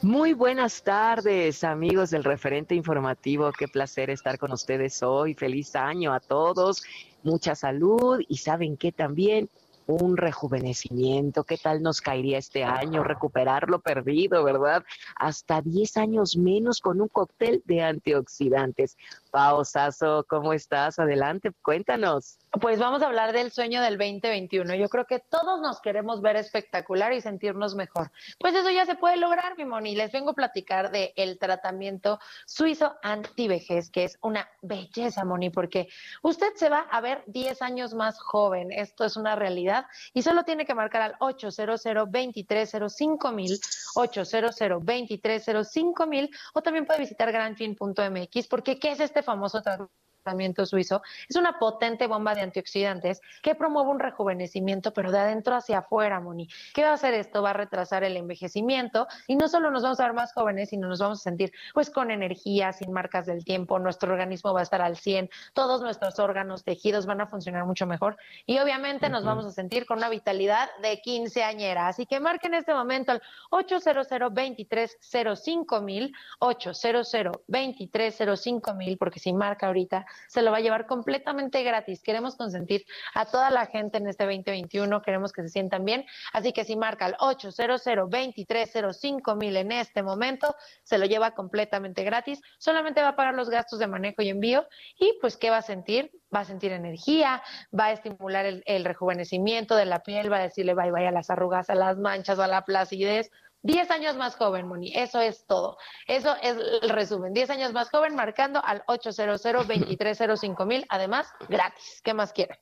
[0.00, 3.52] Muy buenas tardes, amigos del referente informativo.
[3.52, 5.34] Qué placer estar con ustedes hoy.
[5.34, 6.82] Feliz año a todos.
[7.22, 9.50] Mucha salud y saben que también
[9.94, 11.44] un rejuvenecimiento.
[11.44, 14.84] ¿Qué tal nos caería este año recuperar lo perdido, verdad?
[15.16, 18.96] Hasta 10 años menos con un cóctel de antioxidantes.
[19.30, 20.98] Pausazo, ¿cómo estás?
[20.98, 22.41] Adelante, cuéntanos.
[22.60, 24.74] Pues vamos a hablar del sueño del 2021.
[24.74, 28.12] Yo creo que todos nos queremos ver espectacular y sentirnos mejor.
[28.38, 29.96] Pues eso ya se puede lograr, mi Moni.
[29.96, 35.88] Les vengo a platicar del el tratamiento suizo antivejez, que es una belleza, Moni, porque
[36.20, 38.70] usted se va a ver 10 años más joven.
[38.70, 43.58] Esto es una realidad y solo tiene que marcar al 800 2305 mil,
[43.94, 50.02] 800 2305 mil, o también puede visitar granfin.mx, porque ¿qué es este famoso tratamiento?
[50.22, 55.54] Tratamiento suizo, es una potente bomba de antioxidantes que promueve un rejuvenecimiento, pero de adentro
[55.56, 56.48] hacia afuera, Moni.
[56.74, 57.42] ¿Qué va a hacer esto?
[57.42, 60.88] Va a retrasar el envejecimiento y no solo nos vamos a ver más jóvenes, sino
[60.88, 64.62] nos vamos a sentir pues con energía, sin marcas del tiempo, nuestro organismo va a
[64.62, 69.24] estar al 100, todos nuestros órganos, tejidos van a funcionar mucho mejor y obviamente nos
[69.24, 71.88] vamos a sentir con una vitalidad de 15 añera.
[71.88, 77.10] Así que marquen en este momento al 800 2305 mil, 800
[77.46, 82.02] 2305 mil, porque si marca ahorita se lo va a llevar completamente gratis.
[82.02, 86.52] Queremos consentir a toda la gente en este 2021, queremos que se sientan bien, así
[86.52, 92.40] que si marca al 800 2305 mil en este momento, se lo lleva completamente gratis,
[92.58, 94.66] solamente va a pagar los gastos de manejo y envío
[94.98, 96.10] y pues ¿qué va a sentir?
[96.34, 97.42] Va a sentir energía,
[97.78, 101.12] va a estimular el, el rejuvenecimiento de la piel, va a decirle bye bye a
[101.12, 103.30] las arrugas, a las manchas, a la placidez,
[103.62, 104.92] 10 años más joven, Moni.
[104.94, 105.76] Eso es todo.
[106.06, 107.32] Eso es el resumen.
[107.32, 110.86] 10 años más joven marcando al 800 2305 mil.
[110.88, 112.00] Además, gratis.
[112.02, 112.58] ¿Qué más quieren?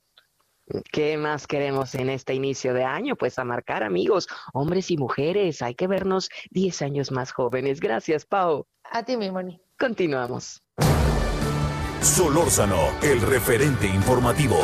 [0.93, 3.17] ¿Qué más queremos en este inicio de año?
[3.17, 5.63] Pues a marcar amigos, hombres y mujeres.
[5.63, 7.81] Hay que vernos 10 años más jóvenes.
[7.81, 8.67] Gracias, Pau.
[8.85, 9.61] A ti, mi Moni.
[9.79, 10.63] Continuamos.
[12.03, 14.59] Solórzano, el referente informativo.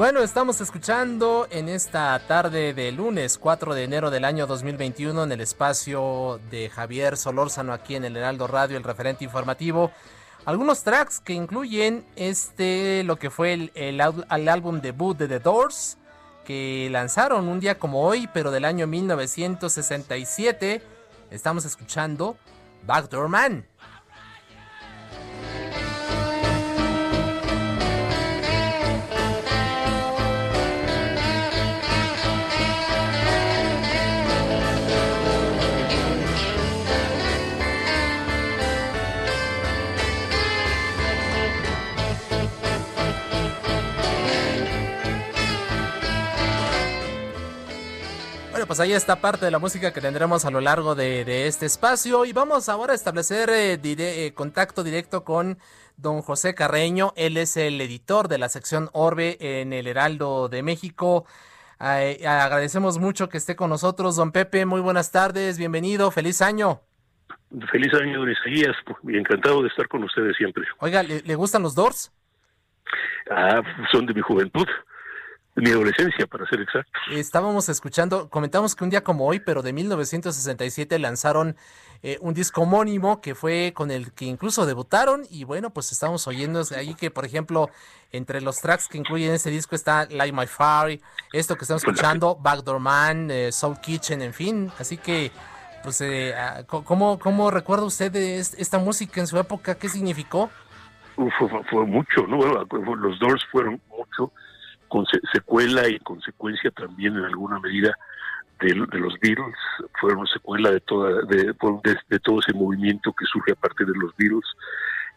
[0.00, 5.30] Bueno, estamos escuchando en esta tarde de lunes 4 de enero del año 2021 en
[5.30, 9.92] el espacio de Javier Solórzano aquí en el Heraldo Radio, el referente informativo.
[10.46, 15.98] algunos tracks que incluyen este, lo que fue el, el, álbum debut de The Doors,
[16.46, 20.82] que lanzaron un día como hoy, pero del año 1967.
[21.30, 22.38] Estamos escuchando
[22.86, 23.66] Backdoor Man.
[48.70, 52.24] Pues ahí está parte de la música que tendremos a lo largo de, este espacio.
[52.24, 55.58] Y vamos ahora a establecer eh, eh, contacto directo con
[55.96, 57.12] don José Carreño.
[57.16, 61.26] Él es el editor de la sección Orbe en el Heraldo de México.
[61.80, 64.64] agradecemos mucho que esté con nosotros, don Pepe.
[64.66, 66.80] Muy buenas tardes, bienvenido, feliz año.
[67.72, 68.76] Feliz año, don Isaías.
[69.08, 70.62] Encantado de estar con ustedes siempre.
[70.78, 72.12] Oiga, ¿le, le gustan los Doors?
[73.32, 74.68] Ah, son de mi juventud
[75.56, 76.92] mi adolescencia, para ser exacto.
[77.10, 81.56] Estábamos escuchando, comentamos que un día como hoy, pero de 1967 lanzaron
[82.02, 86.26] eh, un disco homónimo que fue con el que incluso debutaron y bueno, pues estamos
[86.26, 87.68] oyendo ahí que, por ejemplo,
[88.12, 91.00] entre los tracks que incluyen ese disco está Light My Fire,
[91.32, 95.30] esto que estamos escuchando, Backdoor Man, eh, Soul Kitchen, en fin, así que
[95.82, 99.74] pues, eh, ah, ¿cómo, ¿cómo recuerda usted de esta música en su época?
[99.76, 100.50] ¿Qué significó?
[101.16, 102.38] Fue, fue mucho, ¿no?
[102.38, 104.32] Los Doors fueron mucho
[104.90, 107.96] con secuela y consecuencia también en alguna medida
[108.60, 109.56] de, los Beatles,
[110.00, 111.54] fueron secuela de toda de,
[112.08, 114.44] de, todo ese movimiento que surge a partir de los Beatles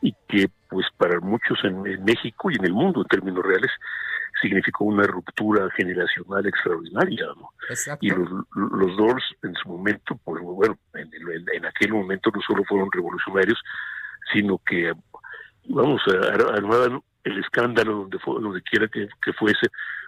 [0.02, 3.72] y que pues para muchos en, México y en el mundo en términos reales
[4.42, 7.50] significó una ruptura generacional extraordinaria, ¿no?
[8.02, 11.10] Y los, los Doors en su momento, pues bueno, en,
[11.54, 13.60] en, aquel momento no solo fueron revolucionarios,
[14.32, 14.94] sino que,
[15.70, 16.02] vamos,
[16.54, 19.68] armaban el escándalo donde, fue, donde quiera que, fuese,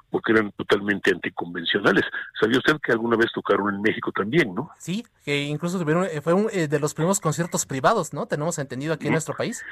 [0.09, 2.03] porque eran totalmente anticonvencionales.
[2.39, 4.69] ¿Sabía usted que alguna vez tocaron en México también, no?
[4.77, 8.25] Sí, que incluso tuvieron, eh, fue uno eh, de los primeros conciertos privados, ¿no?
[8.27, 9.63] Tenemos entendido aquí en nuestro país.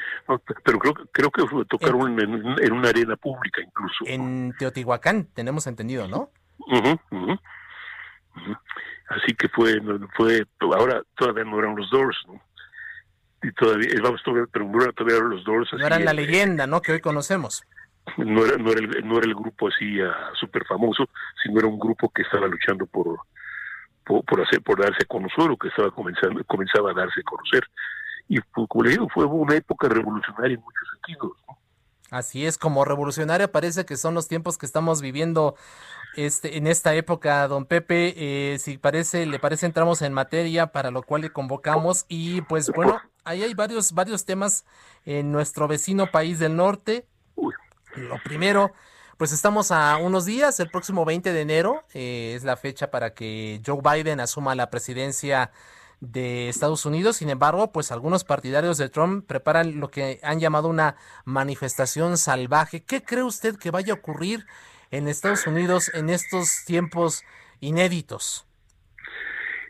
[0.64, 4.06] pero creo, creo que tocaron en, una arena pública incluso.
[4.06, 6.30] En Teotihuacán, tenemos entendido, ¿no?
[9.10, 9.82] Así que fue,
[10.16, 12.42] fue, ahora todavía no eran los Doors, ¿no?
[13.44, 15.74] Y todavía, vamos, todavía, pero todavía los Doors.
[15.74, 16.82] no eran la leyenda, ¿no?
[16.82, 17.64] Que hoy conocemos.
[18.18, 21.10] No era, no era, el, no era el grupo así uh, súper famoso,
[21.42, 23.18] sino era un grupo que estaba luchando por,
[24.06, 27.64] por, hacer, por darse a conocer o que estaba comenzando, comenzaba a darse a conocer.
[28.30, 31.32] Y como le digo, fue una época revolucionaria en muchos sentidos.
[32.14, 35.56] Así es, como revolucionaria parece que son los tiempos que estamos viviendo
[36.16, 38.14] este, en esta época, don Pepe.
[38.16, 42.06] Eh, si parece, le parece, entramos en materia para lo cual le convocamos.
[42.10, 44.64] Y pues bueno, ahí hay varios, varios temas
[45.06, 47.08] en nuestro vecino país del norte.
[47.96, 48.74] Lo primero,
[49.18, 53.16] pues estamos a unos días, el próximo 20 de enero eh, es la fecha para
[53.16, 55.50] que Joe Biden asuma la presidencia
[56.02, 57.18] de Estados Unidos.
[57.18, 62.84] Sin embargo, pues algunos partidarios de Trump preparan lo que han llamado una manifestación salvaje.
[62.84, 64.46] ¿Qué cree usted que vaya a ocurrir
[64.92, 67.24] en Estados Unidos en estos tiempos
[67.60, 68.46] inéditos?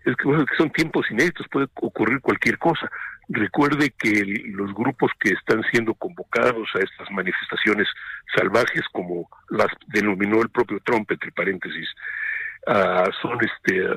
[0.06, 0.24] Es que,
[0.58, 2.90] son tiempos inéditos, puede ocurrir cualquier cosa.
[3.30, 7.88] Recuerde que los grupos que están siendo convocados a estas manifestaciones
[8.36, 11.88] salvajes, como las denominó el propio Trump, entre paréntesis,
[12.68, 13.88] ah, son este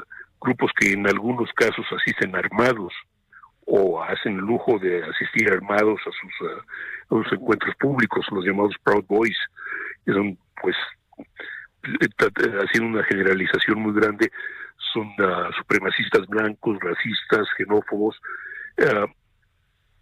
[0.40, 2.92] grupos que en algunos casos asisten armados
[3.66, 9.04] o hacen lujo de asistir armados a sus, a sus encuentros públicos, los llamados Proud
[9.06, 9.36] Boys,
[10.04, 10.76] que son pues
[11.82, 14.30] haciendo una generalización muy grande,
[14.92, 18.20] son uh, supremacistas blancos, racistas, xenófobos,
[18.78, 19.06] uh,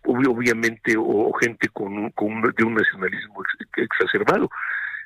[0.07, 3.43] obviamente, o, gente con, con de un nacionalismo
[3.77, 4.51] exacerbado.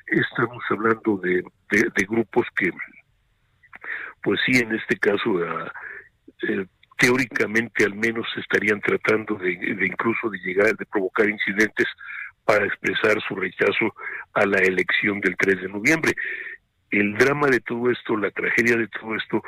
[0.07, 2.71] Estamos hablando de, de, grupos que,
[4.21, 5.67] pues sí, en este caso, uh,
[6.47, 6.65] eh,
[6.97, 11.87] teóricamente al menos estarían tratando de, de incluso de llegar, de provocar incidentes
[12.45, 13.93] para expresar su rechazo
[14.33, 16.13] a la elección del 3 de noviembre.
[16.89, 19.43] El drama de todo esto, la tragedia de todo esto,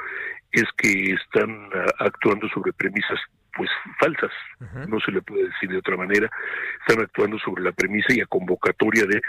[0.52, 3.20] es que están ah, actuando sobre premisas
[3.54, 3.70] pues
[4.00, 4.32] falsas,
[4.88, 6.30] no se le puede decir de otra manera,
[6.88, 9.22] están actuando sobre la premisa y a convocatoria de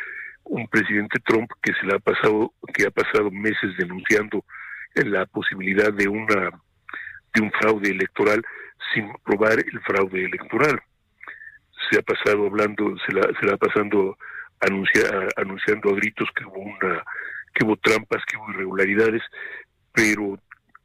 [0.44, 4.44] un presidente Trump que se le ha pasado, que ha pasado meses denunciando
[4.94, 6.50] la posibilidad de una
[7.34, 8.42] de un fraude electoral
[8.92, 10.82] sin probar el fraude electoral
[11.90, 14.16] se ha pasado hablando, se la, se la pasando
[14.60, 15.02] anuncia,
[15.36, 17.02] anunciando a gritos que hubo una,
[17.54, 19.22] que hubo trampas, que hubo irregularidades,
[19.92, 20.38] pero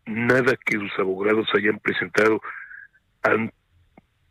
[0.05, 2.41] nada que sus abogados hayan presentado
[3.23, 3.51] han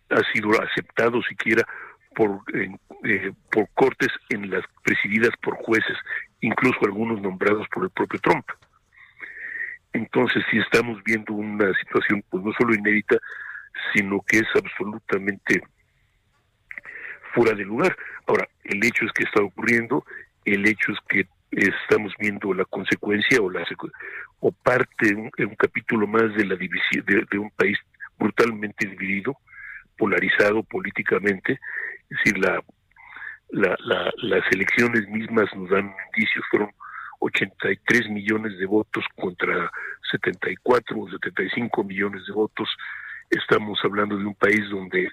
[0.09, 1.67] ha sido aceptado siquiera
[2.15, 5.97] por, eh, por cortes en las presididas por jueces,
[6.41, 8.47] incluso algunos nombrados por el propio Trump.
[9.97, 13.17] Entonces, si estamos viendo una situación, pues no solo inédita,
[13.95, 15.63] sino que es absolutamente
[17.33, 17.97] fuera de lugar.
[18.27, 20.05] Ahora, el hecho es que está ocurriendo,
[20.45, 23.65] el hecho es que estamos viendo la consecuencia o la
[24.41, 27.79] o parte de un, capítulo más de la división de, un país
[28.19, 29.35] brutalmente dividido,
[29.97, 31.59] polarizado políticamente,
[32.11, 32.63] es decir, la,
[33.49, 36.71] las elecciones mismas nos dan indicios, fueron
[37.27, 39.71] 83 millones de votos contra
[40.11, 42.69] 74 o 75 millones de votos.
[43.31, 45.09] Estamos hablando de un país donde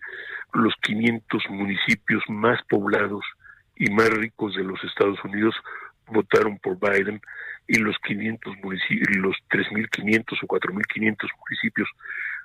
[0.53, 3.25] los 500 municipios más poblados
[3.75, 5.55] y más ricos de los Estados Unidos
[6.07, 7.19] votaron por Biden
[7.67, 11.89] y los 500 municipios, los 3.500 o 4.500 municipios,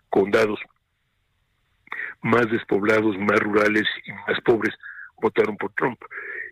[0.08, 0.60] condados
[2.22, 4.74] más despoblados, más rurales y más pobres
[5.20, 6.00] votaron por Trump.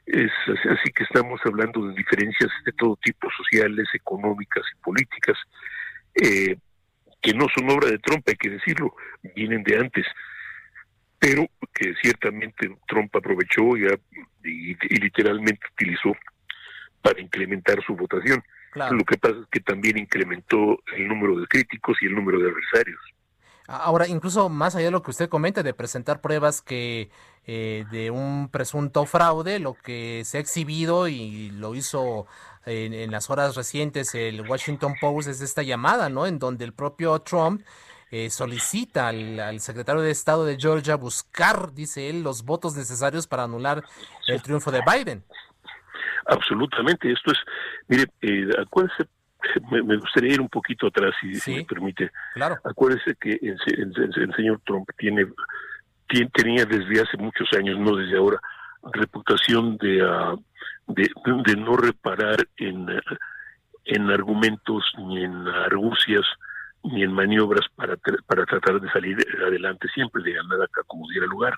[0.06, 5.36] Es así que estamos hablando de diferencias de todo tipo, sociales, económicas y políticas,
[6.14, 6.56] eh,
[7.20, 8.94] que no son obra de Trump, hay que decirlo,
[9.34, 10.06] vienen de antes,
[11.18, 13.86] pero que ciertamente Trump aprovechó y,
[14.44, 16.16] y literalmente utilizó
[17.02, 18.42] para incrementar su votación.
[18.90, 22.50] Lo que pasa es que también incrementó el número de críticos y el número de
[22.50, 23.00] adversarios.
[23.68, 27.10] Ahora, incluso más allá de lo que usted comenta, de presentar pruebas que
[27.46, 32.26] eh, de un presunto fraude, lo que se ha exhibido y lo hizo
[32.64, 36.26] en, las horas recientes el Washington Post es esta llamada, ¿no?
[36.26, 37.62] En donde el propio Trump
[38.10, 43.44] eh, solicita al, secretario de Estado de Georgia buscar, dice él, los votos necesarios para
[43.44, 43.84] anular
[44.28, 45.24] el triunfo de Biden.
[46.26, 47.38] Absolutamente, esto es,
[47.88, 49.06] mire, eh, acuérdese,
[49.70, 52.10] me, gustaría ir un poquito atrás, si, me permite.
[52.34, 52.56] Claro.
[52.64, 55.26] Acuérdese que el, señor Trump tiene,
[56.32, 58.40] tenía desde hace muchos años, no desde ahora,
[58.92, 60.42] reputación de, uh,
[60.86, 61.10] de,
[61.44, 62.86] de, no reparar en,
[63.84, 66.24] en argumentos ni en argucias
[66.84, 71.26] ni en maniobras para, para tratar de salir adelante siempre, de ganar acá como diera
[71.26, 71.56] lugar.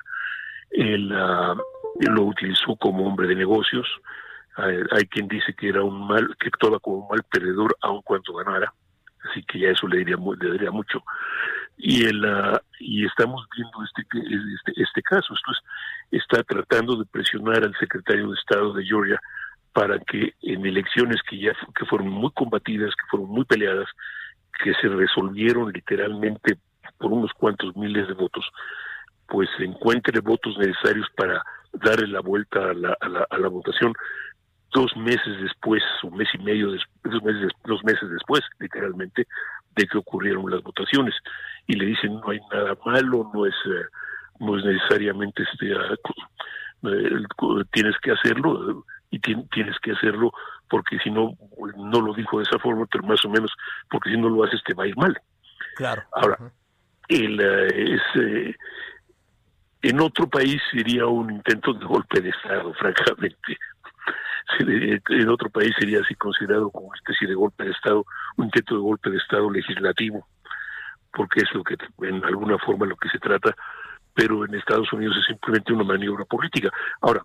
[0.71, 1.59] Él, uh,
[2.01, 3.87] él lo utilizó como hombre de negocios,
[4.59, 8.35] hay, quien dice que era un mal, que actuaba como un mal perdedor aun cuando
[8.35, 8.73] ganara,
[9.29, 11.03] así que ya eso le diría, le diría mucho.
[11.77, 17.05] Y el, ah, y estamos viendo este, este, este caso, esto es, está tratando de
[17.07, 19.21] presionar al secretario de Estado de Georgia
[19.73, 23.89] para que en elecciones que ya que fueron muy combatidas, que fueron muy peleadas,
[24.65, 26.59] que se resolvieron literalmente
[26.99, 28.45] por unos cuantos miles de votos,
[29.29, 33.93] pues encuentre votos necesarios para darle la vuelta a la, a la, a la votación
[34.73, 39.27] dos meses después, un mes y medio, dos, meses, dos meses después, literalmente,
[39.77, 41.15] de que ocurrieron las votaciones.
[41.67, 43.85] Y le dicen, no hay nada malo, no es, eh,
[44.41, 45.95] no es necesariamente este, ah,
[46.85, 50.33] eh, tienes que hacerlo y tienes que hacerlo
[50.69, 51.37] porque si no,
[51.77, 53.51] no lo dijo de esa forma, pero más o menos,
[53.91, 55.19] porque si no lo haces te va a ir mal.
[55.77, 56.03] Claro.
[56.13, 56.39] Ahora,
[57.09, 58.55] el, eh, es,
[59.83, 63.57] en otro país sería un intento de golpe de Estado, francamente,
[64.61, 68.05] en otro país sería así considerado como una especie de golpe de Estado,
[68.37, 70.27] un intento de golpe de Estado legislativo,
[71.13, 73.55] porque es lo que en alguna forma lo que se trata,
[74.15, 76.71] pero en Estados Unidos es simplemente una maniobra política.
[77.01, 77.25] Ahora,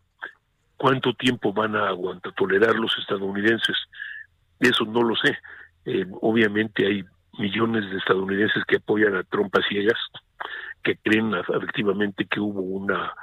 [0.78, 3.78] ¿cuánto tiempo van a aguantar, tolerar los estadounidenses?
[4.60, 5.38] Eso no lo sé.
[5.86, 7.04] Eh, obviamente hay
[7.40, 9.98] millones de estadounidenses que apoyan a Trump a ciegas,
[10.84, 13.14] que creen efectivamente que hubo una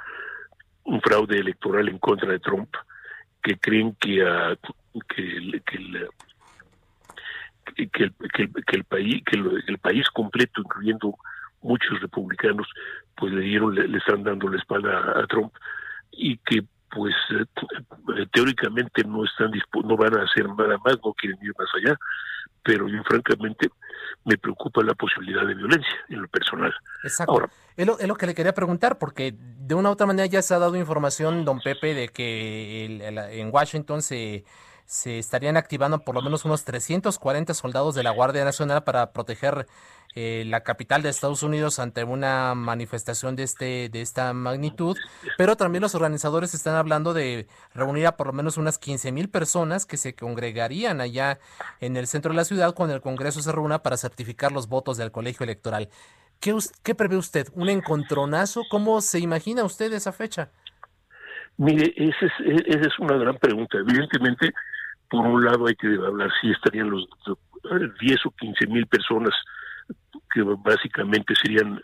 [0.83, 2.69] un fraude electoral en contra de Trump
[3.41, 6.09] que creen que, uh, que, el, que, el,
[7.91, 8.13] que, el,
[8.65, 9.37] que, el, país que
[9.67, 11.15] el, país completo incluyendo
[11.61, 12.67] muchos republicanos
[13.15, 15.53] pues le dieron le, están dando la espalda a, Trump
[16.11, 19.51] y que pues eh, teóricamente no están
[19.83, 21.97] no van a hacer nada más no quieren ir más allá
[22.63, 23.69] pero yo francamente
[24.25, 26.73] me preocupa la posibilidad de violencia en lo personal.
[27.03, 27.49] Exacto.
[27.75, 30.59] es, lo, que le quería preguntar, porque de una u otra manera ya se ha
[30.59, 32.85] dado información, don Pepe, de que
[33.39, 34.43] en Washington se,
[34.91, 39.65] se estarían activando por lo menos unos 340 soldados de la Guardia Nacional para proteger
[40.15, 44.97] eh, la capital de Estados Unidos ante una manifestación de este de esta magnitud,
[45.37, 49.29] pero también los organizadores están hablando de reunir a por lo menos unas 15 mil
[49.29, 51.39] personas que se congregarían allá
[51.79, 54.97] en el centro de la ciudad cuando el Congreso se reúna para certificar los votos
[54.97, 55.87] del colegio electoral.
[56.41, 57.47] ¿Qué, qué prevé usted?
[57.53, 58.63] ¿Un encontronazo?
[58.69, 60.51] ¿Cómo se imagina usted esa fecha?
[61.57, 63.77] Mire, es, esa es una gran pregunta.
[63.77, 64.51] Evidentemente,
[65.11, 67.05] por un lado hay que hablar si estarían los
[67.99, 69.33] 10 o 15 mil personas
[70.33, 71.81] que básicamente serían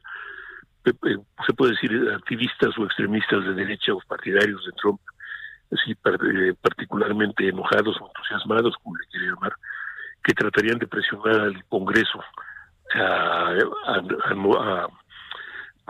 [1.45, 5.01] se puede decir, activistas o extremistas de derecha o partidarios de Trump,
[5.71, 5.93] así
[6.61, 9.53] particularmente enojados o entusiasmados, como le quiere llamar,
[10.23, 12.23] que tratarían de presionar al Congreso
[12.95, 13.53] a,
[13.85, 14.87] a,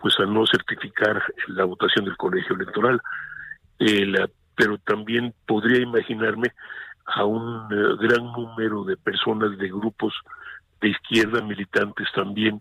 [0.02, 3.00] pues a no certificar la votación del colegio electoral.
[4.56, 6.52] pero también podría imaginarme
[7.08, 10.14] a un eh, gran número de personas de grupos
[10.82, 12.60] de izquierda, militantes también,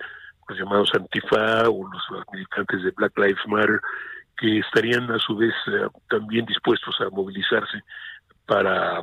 [0.49, 3.81] los llamados Antifa o los militantes de Black Lives Matter,
[4.39, 7.83] que estarían a su vez eh, también dispuestos a movilizarse
[8.47, 9.03] para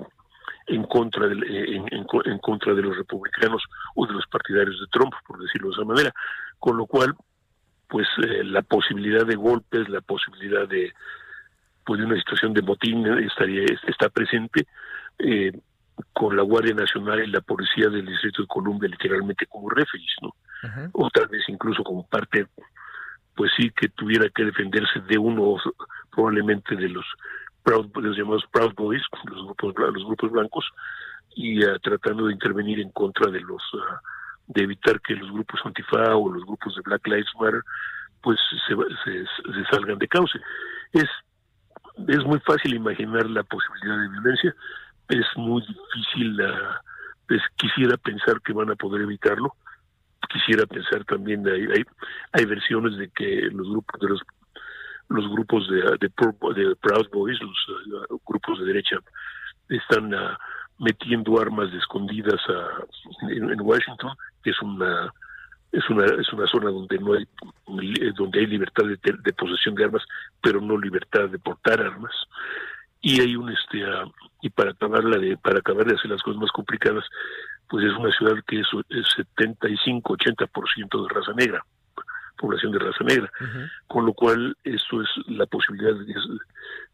[0.68, 3.62] en contra de, eh, en, contra de los republicanos
[3.96, 6.14] o de los partidarios de Trump, por decirlo de esa manera,
[6.58, 7.14] con lo cual
[7.90, 10.94] pues la posibilidad de golpes, la posibilidad de
[11.86, 14.66] pues de una situación de motín estaría está presente
[15.20, 15.52] eh,
[16.12, 20.34] con la Guardia Nacional y la Policía del Distrito de Columbia literalmente como refugees, ¿no?
[20.94, 22.48] O tal vez incluso como parte,
[23.36, 25.58] pues sí, que tuviera que defenderse de uno
[26.10, 27.06] probablemente de los
[27.64, 30.66] Proud, los llamados Proud Boys, los grupos, los grupos blancos,
[31.36, 33.98] y uh, tratando de intervenir en contra de los, uh,
[34.48, 37.62] de evitar que los grupos Antifa o los grupos de Black Lives Matter,
[38.22, 40.40] pues se, se, se salgan de cauce.
[40.94, 41.10] Es,
[42.08, 44.56] es muy fácil imaginar la posibilidad de violencia,
[45.10, 46.42] es muy difícil,
[47.28, 49.56] pues, quisiera pensar que van a poder evitarlo,
[50.30, 51.84] quisiera pensar también, hay, hay,
[52.32, 54.22] hay versiones de que los grupos de los
[55.10, 58.98] los grupos de, de, Proud Boys, los uh, grupos de derecha,
[59.70, 60.36] están uh,
[60.80, 65.14] metiendo armas escondidas uh, en, Washington, que es una
[65.72, 67.28] es una es una zona donde no hay
[68.16, 70.04] donde hay libertad de, de posesión de armas,
[70.42, 72.14] pero no libertad de portar armas
[73.04, 74.06] y hay un este ah,
[74.42, 77.04] y para acabarla de para acabar de hacer las cosas más complicadas
[77.70, 78.68] pues es una ciudad que es,
[79.16, 81.64] 75 80 de raza negra
[82.38, 83.30] población de raza negra
[83.88, 86.16] con lo cual eso es la posibilidad de,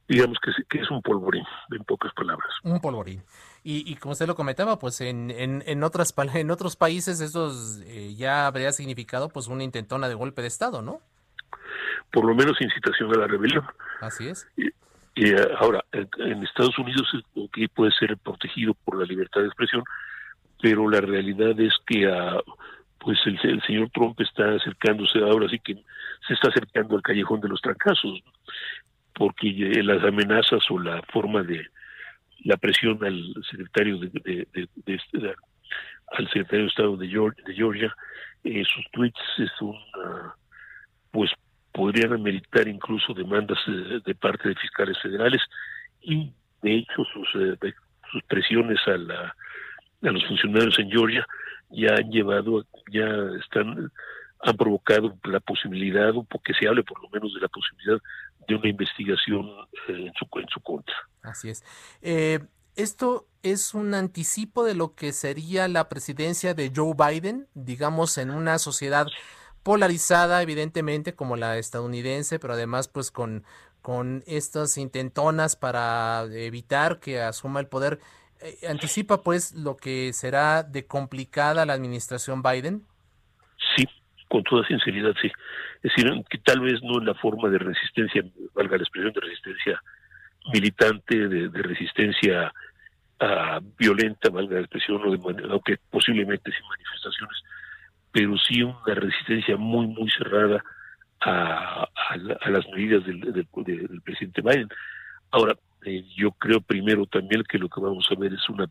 [0.07, 2.49] digamos que es, que es un polvorín en pocas palabras.
[2.63, 3.23] Un polvorín.
[3.63, 7.51] Y, y como usted lo comentaba pues en, en, en otras en otros países eso
[7.85, 11.01] eh, ya habría significado pues una intentona de golpe de estado no
[12.11, 13.63] por lo menos incitación a la rebelión.
[14.01, 14.47] Así es
[15.25, 17.07] eh, ahora, en Estados Unidos
[17.53, 19.83] que puede ser protegido por la libertad de expresión,
[20.61, 22.41] pero la realidad es que ah,
[22.99, 25.75] pues el, señor Trump está acercándose ahora sí que
[26.27, 28.21] se está acercando al callejón de los trancazos,
[29.13, 31.65] porque eh, las amenazas o la forma de
[32.45, 34.47] la presión al secretario de,
[36.11, 37.95] al secretario de Estado de Georgia, Georgia
[38.43, 39.77] eh, sus tweets es un
[41.11, 41.31] pues
[41.79, 45.41] podrían ameritar incluso demandas eh, de parte de fiscales federales
[46.01, 47.73] y de hecho sus, eh,
[48.11, 49.33] sus presiones a, la,
[50.01, 51.25] a los funcionarios en Georgia
[51.69, 53.07] ya han llevado, ya
[53.41, 53.89] están,
[54.41, 58.01] han provocado la posibilidad, o que se hable por lo menos de la posibilidad
[58.45, 59.45] de una investigación
[59.87, 60.95] eh, en, su, en su contra.
[61.21, 61.63] Así es.
[62.75, 68.31] esto es un anticipo de lo que sería la presidencia de Joe Biden, digamos, en
[68.31, 69.07] una sociedad
[69.63, 73.43] polarizada, evidentemente, como la estadounidense, pero además, pues con,
[73.81, 77.99] con estas intentonas para evitar que asuma el poder.
[78.41, 82.85] Eh, ¿Anticipa, pues, lo que será de complicada la administración Biden?
[83.75, 83.85] Sí,
[84.27, 85.31] con toda sinceridad, sí.
[85.81, 89.21] Es decir, que tal vez no en la forma de resistencia, valga la expresión de
[89.21, 89.81] resistencia
[90.53, 92.51] militante, de, resistencia
[93.21, 95.01] uh, violenta, valga la expresión,
[95.49, 97.43] aunque posiblemente sin manifestaciones,
[98.11, 100.63] pero sí una resistencia muy, muy cerrada
[101.21, 104.69] a, a, las medidas del, del, presidente Biden.
[105.31, 105.55] Ahora,
[105.85, 108.67] eh, yo creo primero también que lo que vamos a ver es una,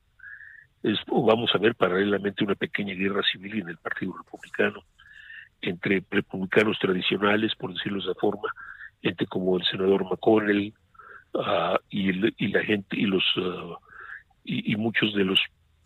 [0.82, 4.82] es, o vamos a ver paralelamente una pequeña guerra civil en el Partido Republicano,
[5.60, 8.48] entre republicanos tradicionales, por decirlo de esa forma,
[9.02, 10.72] gente como el senador McConnell
[11.34, 12.10] uh, y,
[12.44, 13.76] y, la gente y los uh,
[14.44, 15.38] y, muchos de los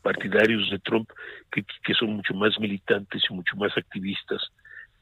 [0.03, 1.09] partidarios de Trump
[1.51, 4.41] que, que son mucho más militantes y mucho más activistas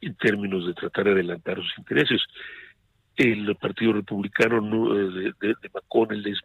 [0.01, 2.23] en términos de tratar de adelantar sus intereses.
[3.17, 6.39] El Partido Republicano eh, de, de, McConnell es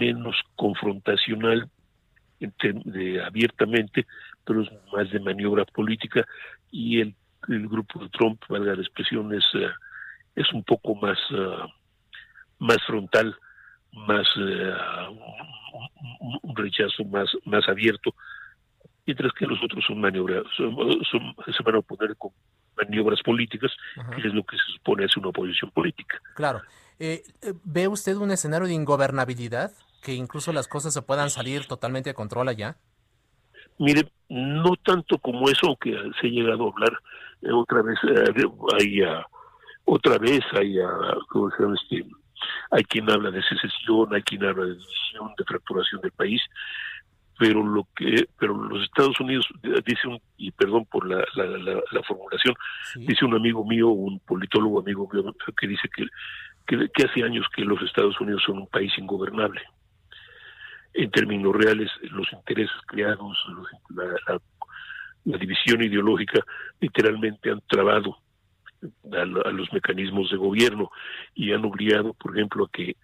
[0.00, 1.70] menos confrontacional
[2.40, 4.06] de, abiertamente,
[4.44, 6.26] pero es más de maniobra política
[6.70, 7.14] y el,
[7.46, 9.68] grupo de Trump, valga la expresión, es, eh,
[10.34, 11.68] es un poco más, uh,
[12.58, 13.36] más frontal
[13.94, 14.72] más eh,
[16.42, 18.14] un, rechazo más más abierto
[19.06, 20.74] mientras que los otros son maniobras son,
[21.56, 22.32] se van a oponer con
[22.76, 23.70] maniobras políticas
[24.14, 26.20] que es lo que se supone es una oposición política.
[26.34, 26.62] Claro.
[26.98, 29.72] Eh, eh, ve usted un escenario de ingobernabilidad
[30.02, 32.76] que incluso las cosas se puedan salir totalmente de control allá
[33.78, 36.98] mire no tanto como eso aunque se ha llegado a hablar
[37.52, 39.00] otra vez hay
[39.84, 40.76] otra vez hay
[41.28, 42.06] ¿cómo se llama este?
[42.70, 46.40] Hay quien habla de secesión, hay quien habla de división, de fracturación del país,
[47.38, 52.54] pero lo que pero los Estados Unidos dice un y perdón por la, la, formulación
[52.96, 56.06] dice un amigo mío un politólogo amigo mío que dice que,
[56.66, 59.62] que, hace años que los Estados Unidos son un país ingobernable.
[60.92, 63.36] En términos reales los intereses creados
[63.90, 64.40] la,
[65.24, 66.40] la, división ideológica
[66.80, 68.18] literalmente han trabado
[69.12, 70.90] a, los mecanismos de gobierno
[71.34, 72.96] y han obligado por ejemplo a que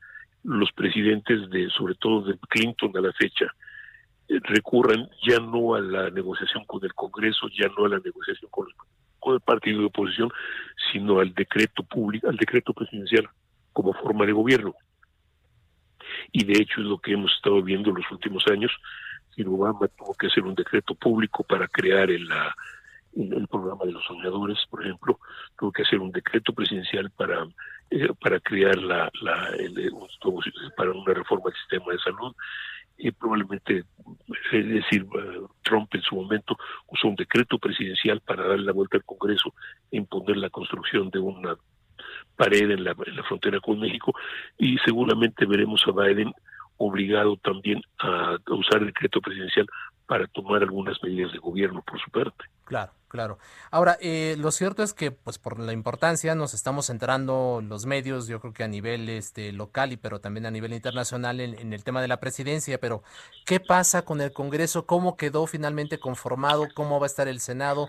[0.42, 3.46] los presidentes de sobre todo de Clinton a la fecha
[4.38, 8.66] recurran ya no a la negociación con el Congreso, ya no a la negociación con,
[9.34, 10.30] el partido de oposición,
[10.92, 13.28] sino al decreto público, al decreto presidencial
[13.72, 14.74] como forma de gobierno.
[16.32, 18.72] Y de hecho es lo que hemos estado viendo en los últimos años.
[19.46, 22.28] Obama tuvo que hacer un decreto público para crear el,
[23.16, 25.18] el, programa de los soñadores, por ejemplo,
[25.58, 27.46] tuvo que hacer un decreto presidencial para
[27.90, 29.50] eh, para crear la, la
[30.76, 32.34] para una reforma del sistema de salud.
[32.96, 33.84] Y probablemente,
[34.52, 36.56] es decir, eh, Trump en su momento
[36.86, 39.54] usó un decreto presidencial para darle la vuelta al Congreso
[39.90, 41.56] e imponer la construcción de una
[42.36, 42.94] pared en la,
[43.26, 44.14] frontera con México.
[44.58, 46.32] Y seguramente veremos a Biden
[46.76, 49.66] obligado también a usar el decreto presidencial
[50.10, 52.44] para tomar algunas medidas de gobierno por su parte.
[52.64, 53.38] Claro, claro.
[53.70, 58.26] Ahora, eh, lo cierto es que, pues por la importancia, nos estamos centrando los medios,
[58.26, 61.84] yo creo que a nivel este, local y pero también a nivel internacional en, el
[61.84, 63.04] tema de la presidencia, pero
[63.46, 64.84] ¿qué pasa con el Congreso?
[64.84, 66.66] ¿Cómo quedó finalmente conformado?
[66.74, 67.86] ¿Cómo va a estar el Senado?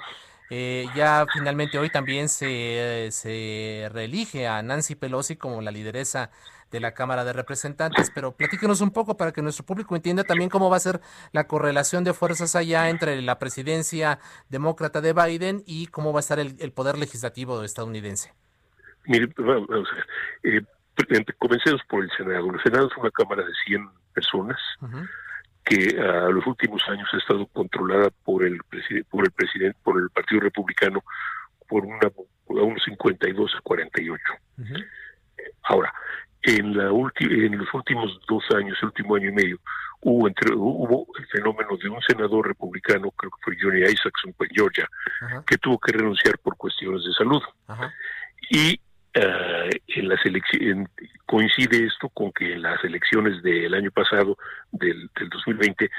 [0.54, 6.30] Eh, ya finalmente hoy también se, se reelige a Nancy Pelosi como la lideresa
[6.72, 10.50] de la Cámara de Representantes, pero platíquenos un poco para que nuestro público entienda también
[10.50, 11.00] cómo va a ser
[11.32, 16.22] la correlación de fuerzas allá entre la presidencia demócrata de Biden y cómo va a
[16.22, 18.34] estar el, poder legislativo estadounidense.
[19.06, 20.62] Mire, vamos a eh,
[21.40, 22.52] comencemos por el Senado.
[22.54, 24.60] El Senado es una Cámara de 100 personas.
[25.64, 28.60] Que a los últimos años ha estado controlada por el
[29.10, 31.04] por el presidente por el Partido Republicano
[31.68, 34.24] por una a unos 52 a 48.
[35.64, 35.94] Ahora,
[36.44, 36.90] en, la
[37.20, 39.60] en los últimos dos años, el último año y medio,
[40.02, 44.50] hubo, entre, hubo el fenómeno de un senador republicano, creo que fue Johnny Isaacson, en
[44.50, 44.90] Georgia,
[45.46, 47.42] que tuvo que renunciar por cuestiones de salud.
[48.50, 48.80] Y
[49.16, 50.90] uh, en las elecciones
[51.26, 54.38] coincide esto con que en las elecciones del año pasado,
[54.72, 55.90] del, del 2020,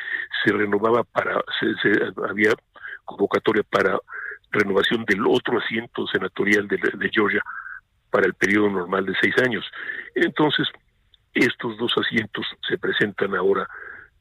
[0.45, 1.93] se renovaba para, se,
[2.29, 2.53] había
[3.05, 3.99] convocatoria para
[4.51, 7.43] renovación del otro asiento senatorial de Georgia
[8.11, 9.65] para el periodo normal de seis años.
[10.15, 10.69] Entonces,
[11.33, 13.67] estos dos asientos se presentan ahora,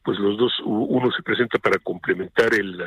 [0.03, 2.81] pues los dos, uno se presenta para complementar el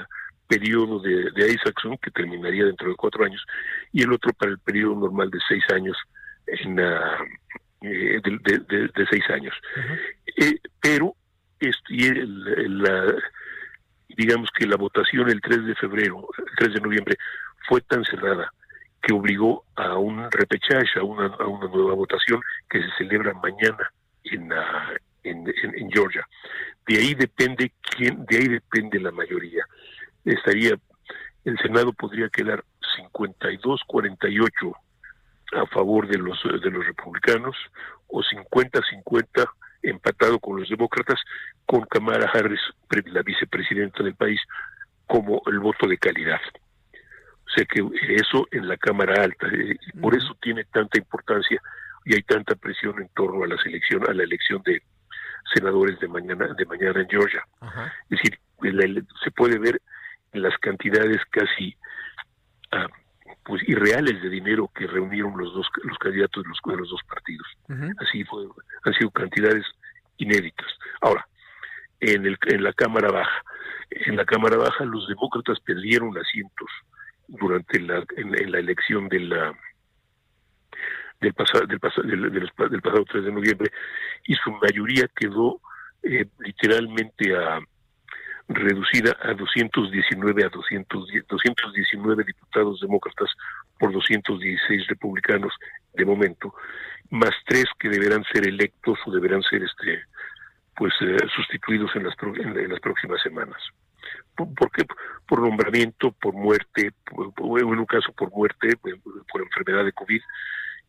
[0.55, 3.45] periodo de, de Isaacson, que terminaría dentro de cuatro años,
[3.93, 5.97] y el otro para el periodo normal de seis años,
[6.47, 6.83] en, uh,
[7.81, 9.55] de, de, seis años.
[10.37, 11.15] Eh, pero,
[11.89, 13.15] y el, la,
[14.17, 17.17] digamos que la votación el 3 de febrero, el 3 de noviembre,
[17.69, 18.51] fue tan cerrada
[19.03, 22.41] que obligó a un repechaje, a una, a una nueva votación
[22.71, 23.91] que se celebra mañana
[24.25, 24.51] en,
[25.23, 26.27] en, en, Georgia.
[26.87, 29.65] De ahí depende quién, de ahí depende la mayoría.
[30.25, 30.79] Estaría,
[31.45, 32.65] el Senado podría quedar
[33.15, 34.75] 52-48
[35.53, 37.57] a favor de los de los republicanos
[38.09, 39.49] o 50-50
[39.83, 41.21] empatado con los demócratas
[41.67, 42.61] con Kamala Harris,
[43.07, 44.41] la vicepresidenta del país,
[45.07, 46.41] como el voto de calidad.
[47.47, 47.83] O sea que
[48.15, 51.61] eso en la Cámara Alta, eh, por eso tiene tanta importancia
[52.05, 54.83] y hay tanta presión en torno a la selección, a la elección de
[55.55, 57.45] senadores de mañana, de mañana en Georgia.
[58.11, 58.39] Es decir,
[59.23, 59.81] se puede ver
[60.35, 61.77] en las cantidades casi
[62.73, 62.89] ah,
[63.45, 67.01] pues irreales de dinero que reunieron los dos los candidatos de los, de los dos
[67.09, 67.47] partidos.
[67.99, 68.45] Así fue,
[68.85, 69.65] han sido cantidades
[70.19, 70.67] inéditas.
[71.01, 71.27] Ahora,
[72.01, 73.43] en el en la Cámara Baja,
[73.91, 76.69] en la Cámara Baja los demócratas perdieron asientos
[77.29, 79.53] durante la, en, la elección de la,
[81.21, 81.81] del, pasado, del,
[82.33, 83.73] del, pasado 3 de noviembre
[84.27, 85.61] y su mayoría quedó
[86.03, 87.61] eh, literalmente a,
[88.49, 93.31] reducida a 219 a 210, 219 diputados demócratas
[93.79, 95.53] por 216 republicanos
[95.95, 96.55] de momento,
[97.11, 100.03] más tres que deberán ser electos o deberán ser este
[100.77, 103.59] pues eh, sustituidos en las, en las próximas semanas.
[104.35, 104.85] ¿Por, qué?
[105.27, 110.21] Por nombramiento, por muerte, en un caso por muerte, por enfermedad de COVID,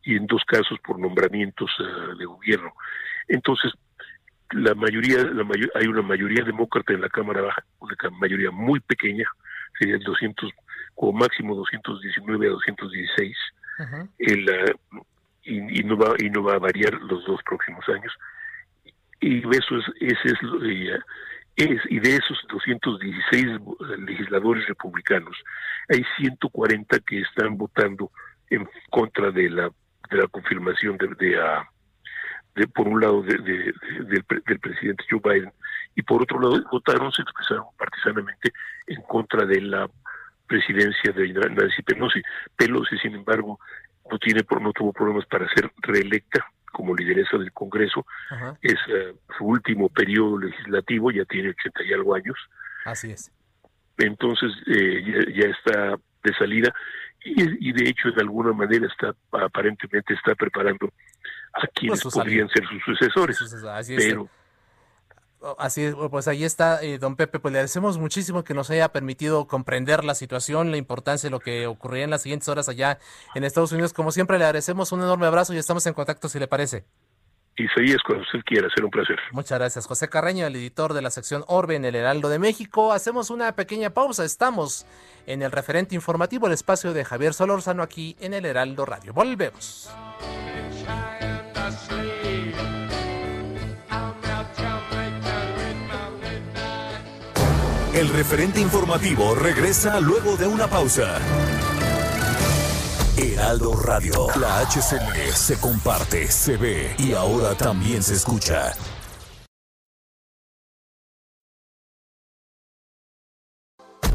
[0.06, 2.72] y en dos casos por nombramientos eh, de gobierno.
[3.28, 3.72] Entonces,
[4.52, 8.80] la mayoría, la mayor, hay una mayoría demócrata en la Cámara Baja, una mayoría muy
[8.80, 9.24] pequeña,
[9.78, 10.50] serían 200,
[10.94, 13.36] como máximo 219 a 216,
[15.44, 18.12] y, no va, y no va a variar los dos próximos años.
[19.20, 20.98] Y eso es, ese es, eh,
[21.56, 23.46] es, y de esos 216
[23.98, 25.36] legisladores republicanos,
[25.88, 28.10] hay 140 que están votando
[28.50, 29.70] en contra de la,
[30.10, 31.36] de la confirmación de, de,
[32.56, 35.52] ah, por un lado de, del, del, presidente Joe Biden
[35.94, 38.52] y por otro lado votaron, se expresaron partisanamente
[38.86, 39.88] en contra de la
[40.46, 42.22] presidencia de Nancy Pelosi.
[42.56, 43.58] Pelosi, sin embargo,
[44.10, 48.06] no tiene no tuvo problemas para ser reelecta como lideresa del Congreso.
[48.60, 52.36] Es eh, su último periodo legislativo, ya tiene ochenta y algo años.
[52.84, 53.32] Así es.
[53.98, 56.74] Entonces eh, ya, está de salida
[57.24, 60.92] y, de hecho de alguna manera está aparentemente está preparando
[61.56, 63.40] a pues podrían ser sus sucesores.
[63.64, 64.28] Así pero
[65.58, 68.88] Así es, pues ahí está, eh, don Pepe, pues le agradecemos muchísimo que nos haya
[68.88, 72.98] permitido comprender la situación, la importancia de lo que ocurriría en las siguientes horas allá
[73.34, 73.92] en Estados Unidos.
[73.92, 76.84] Como siempre, le agradecemos un enorme abrazo y estamos en contacto si le parece.
[77.58, 79.18] Isaías, cuando usted quiera, será un placer.
[79.32, 79.86] Muchas gracias.
[79.86, 82.92] José Carreño, el editor de la sección Orbe en el Heraldo de México.
[82.92, 84.24] Hacemos una pequeña pausa.
[84.24, 84.86] Estamos
[85.26, 89.14] en el referente informativo, el espacio de Javier Solórzano aquí en el Heraldo Radio.
[89.14, 89.90] Volvemos.
[97.96, 101.18] El referente informativo regresa luego de una pausa.
[103.16, 108.74] Heraldo Radio, la HCL se comparte, se ve y ahora también se escucha.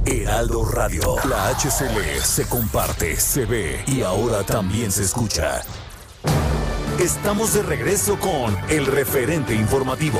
[0.06, 5.64] Heraldo Radio, la HCL se comparte, se ve y ahora también se escucha.
[7.00, 10.20] Estamos de regreso con el referente informativo.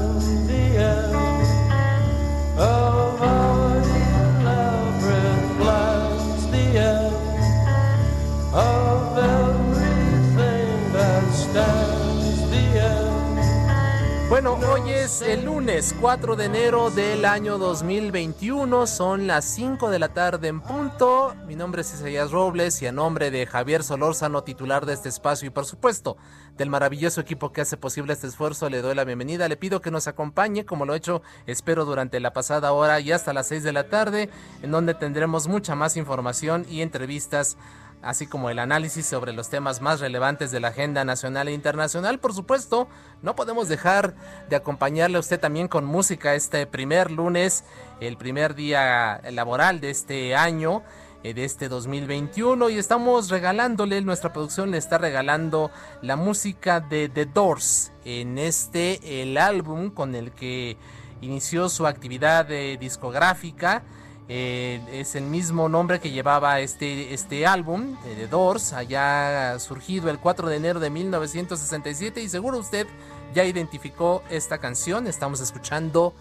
[14.31, 19.99] Bueno, hoy es el lunes 4 de enero del año 2021, son las 5 de
[19.99, 21.35] la tarde en punto.
[21.47, 25.47] Mi nombre es Isaías Robles y a nombre de Javier Solórzano, titular de este espacio
[25.47, 26.15] y por supuesto
[26.55, 29.49] del maravilloso equipo que hace posible este esfuerzo, le doy la bienvenida.
[29.49, 33.11] Le pido que nos acompañe, como lo he hecho, espero durante la pasada hora y
[33.11, 34.29] hasta las 6 de la tarde,
[34.61, 37.57] en donde tendremos mucha más información y entrevistas
[38.01, 42.19] así como el análisis sobre los temas más relevantes de la agenda nacional e internacional.
[42.19, 42.87] Por supuesto,
[43.21, 44.13] no podemos dejar
[44.49, 47.63] de acompañarle a usted también con música este primer lunes,
[47.99, 50.83] el primer día laboral de este año
[51.23, 55.69] eh, de este 2021 y estamos regalándole, nuestra producción le está regalando
[56.01, 60.77] la música de The Doors en este, el álbum con el que
[61.21, 63.83] inició su actividad eh, discográfica
[64.29, 70.09] eh, es el mismo nombre que llevaba este, este álbum de The Doors, allá surgido
[70.09, 72.87] el 4 de enero de 1967 y seguro usted
[73.33, 76.13] ya identificó esta canción, estamos escuchando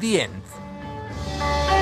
[0.00, 1.73] The End.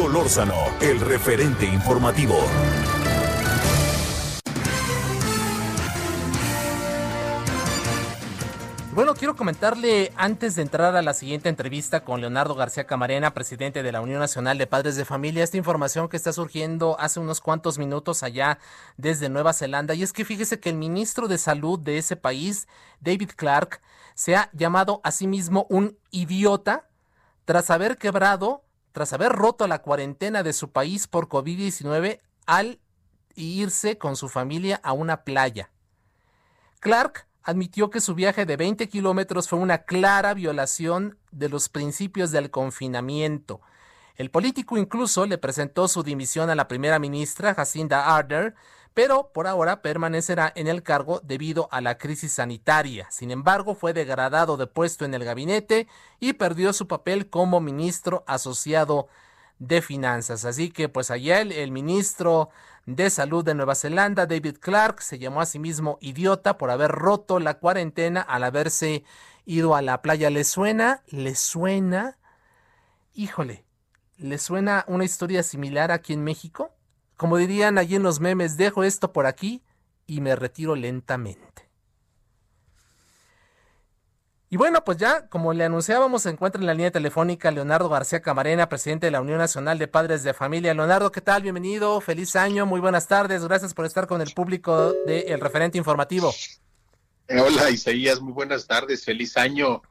[0.00, 2.34] Solórzano, el referente informativo.
[8.94, 13.82] Bueno, quiero comentarle antes de entrar a la siguiente entrevista con Leonardo García Camarena, presidente
[13.82, 17.42] de la Unión Nacional de Padres de Familia, esta información que está surgiendo hace unos
[17.42, 18.58] cuantos minutos allá
[18.96, 19.92] desde Nueva Zelanda.
[19.92, 22.68] Y es que fíjese que el ministro de Salud de ese país,
[23.00, 23.82] David Clark,
[24.14, 26.88] se ha llamado a sí mismo un idiota
[27.44, 32.80] tras haber quebrado tras haber roto la cuarentena de su país por COVID-19 al
[33.34, 35.70] irse con su familia a una playa.
[36.80, 42.30] Clark admitió que su viaje de 20 kilómetros fue una clara violación de los principios
[42.30, 43.60] del confinamiento.
[44.16, 48.54] El político incluso le presentó su dimisión a la primera ministra Jacinda Ardern
[48.94, 53.06] pero por ahora permanecerá en el cargo debido a la crisis sanitaria.
[53.10, 55.86] Sin embargo, fue degradado de puesto en el gabinete
[56.18, 59.08] y perdió su papel como ministro asociado
[59.58, 60.44] de Finanzas.
[60.44, 62.50] Así que pues allá el, ministro
[62.86, 66.90] de Salud de Nueva Zelanda, David Clark, se llamó a sí mismo idiota por haber
[66.90, 69.04] roto la cuarentena al haberse
[69.46, 70.30] ido a la playa.
[70.30, 71.02] ¿Le suena?
[71.06, 72.18] ¿Le suena?
[73.14, 73.64] Híjole,
[74.20, 76.74] ¿le suena una historia similar aquí en México?
[77.16, 79.62] Como dirían allí en los memes, dejo esto por aquí
[80.06, 81.68] y me retiro lentamente.
[84.52, 88.20] Y bueno, pues ya, como le anunciábamos, se encuentra en la línea telefónica Leonardo García
[88.20, 90.74] Camarena, presidente de la Unión Nacional de Padres de Familia.
[90.74, 91.42] Leonardo, ¿qué tal?
[91.42, 96.34] Bienvenido, feliz año, muy buenas tardes, gracias por estar con el público del referente informativo.
[97.28, 99.82] Eh, hola Isaías, muy buenas tardes, feliz año.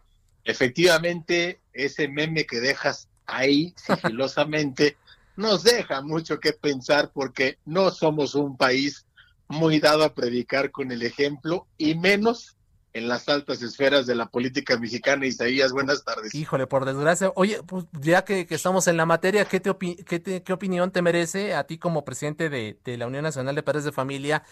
[0.44, 4.98] Efectivamente, ese meme que dejas ahí sigilosamente
[5.36, 9.06] nos deja mucho que pensar porque no somos un país
[9.48, 12.58] muy dado a predicar con el ejemplo y menos
[12.94, 15.26] en las altas esferas de la política mexicana.
[15.26, 16.34] Isaías, buenas tardes.
[16.34, 17.32] Híjole, por desgracia.
[17.36, 19.74] Oye, pues ya que, estamos en la materia, ¿qué, te
[20.06, 23.84] qué, qué, opinión te merece a ti como presidente de, la Unión Nacional de Padres
[23.84, 24.44] de Familia?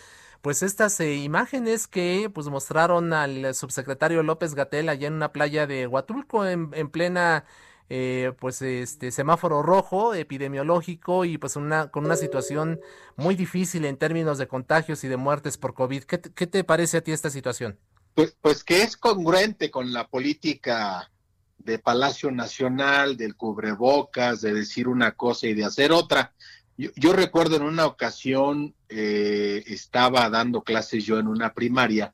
[0.42, 5.66] Pues estas eh, imágenes que pues mostraron al subsecretario López Gatel allá en una playa
[5.66, 7.44] de Huatulco en, en plena
[7.90, 12.80] eh, pues este semáforo rojo epidemiológico y pues una con una situación
[13.16, 16.04] muy difícil en términos de contagios y de muertes por COVID.
[16.04, 17.80] ¿Qué, qué te parece a ti esta situación?
[18.14, 21.12] Pues, pues que es congruente con la política
[21.60, 26.34] de Palacio Nacional, del cubrebocas, de decir una cosa y de hacer otra.
[26.78, 32.14] Yo, recuerdo en una ocasión eh, estaba dando clases yo en una primaria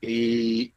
[0.00, 0.72] y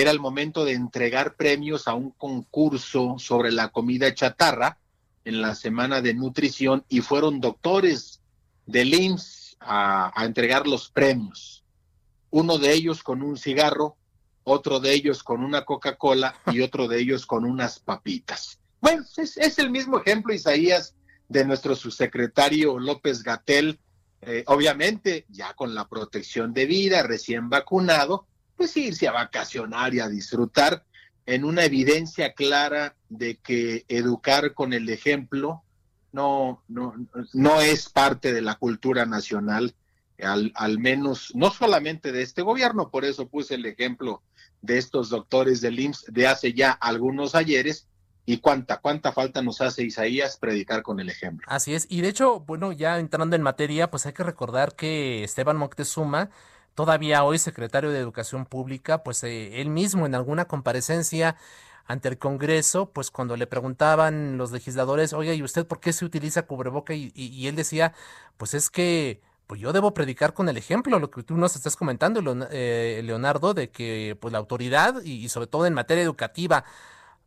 [0.00, 4.78] era el momento de entregar premios a un concurso sobre la comida chatarra
[5.24, 8.20] en la semana de nutrición y fueron doctores
[8.66, 11.64] del IMSS a entregar los premios
[12.34, 13.96] uno de ellos con un cigarro,
[14.42, 18.58] otro de ellos con una Coca-Cola y otro de ellos con unas papitas.
[18.80, 20.96] Bueno, es, el mismo ejemplo, Isaías,
[21.28, 23.78] de nuestro subsecretario López Gatel,
[24.20, 28.26] eh, obviamente ya con la protección de vida, recién vacunado,
[28.56, 30.84] pues irse a vacacionar y a disfrutar
[31.26, 35.62] en una evidencia clara de que educar con el ejemplo
[36.12, 36.94] no, no,
[37.32, 39.74] no es parte de la cultura nacional
[40.22, 44.22] al, al, menos, no solamente de este gobierno, por eso puse el ejemplo
[44.62, 47.88] de estos doctores del IMSS de hace ya algunos ayeres,
[48.26, 51.46] y cuánta, cuánta falta nos hace Isaías predicar con el ejemplo.
[51.50, 55.24] Así es, y de hecho, bueno, ya entrando en materia, pues hay que recordar que
[55.24, 56.30] Esteban Moctezuma,
[56.74, 61.36] todavía hoy secretario de Educación Pública, pues eh, él mismo en alguna comparecencia
[61.86, 66.04] ante el Congreso, pues cuando le preguntaban los legisladores, oye, ¿y usted por qué se
[66.04, 66.94] utiliza cubreboca?
[66.94, 67.92] y él decía,
[68.36, 71.76] pues es que pues yo debo predicar con el ejemplo, lo que tú nos estás
[71.76, 72.20] comentando,
[72.50, 76.64] eh, Leonardo, de que pues la autoridad y, sobre todo en materia educativa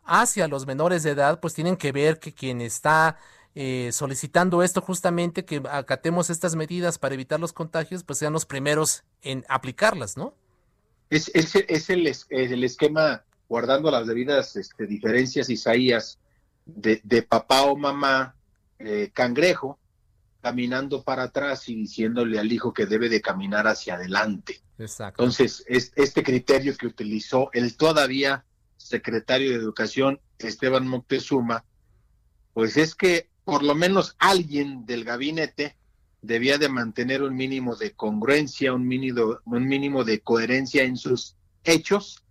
[0.04, 3.18] hacia los menores de edad, pues tienen que ver que quien está
[3.60, 8.46] eh, solicitando esto justamente, que acatemos estas medidas para evitar los contagios, pues sean los
[8.46, 10.36] primeros en aplicarlas, ¿no?
[11.10, 16.20] Es, es, es el, el, esquema, guardando las debidas este, diferencias, Isaías,
[16.68, 18.36] de, de papá o mamá
[18.78, 19.80] eh, cangrejo,
[20.40, 24.62] caminando para atrás y diciéndole al hijo que debe de caminar hacia adelante.
[24.78, 25.24] Exacto.
[25.24, 28.46] Entonces, este criterio que utilizó el todavía
[28.78, 31.66] secretario de Educación, Esteban Moctezuma,
[32.54, 35.78] pues es que por lo menos alguien del gabinete
[36.22, 41.38] debía de mantener un mínimo de congruencia, un mínimo, un mínimo de coherencia en sus
[41.64, 42.22] hechos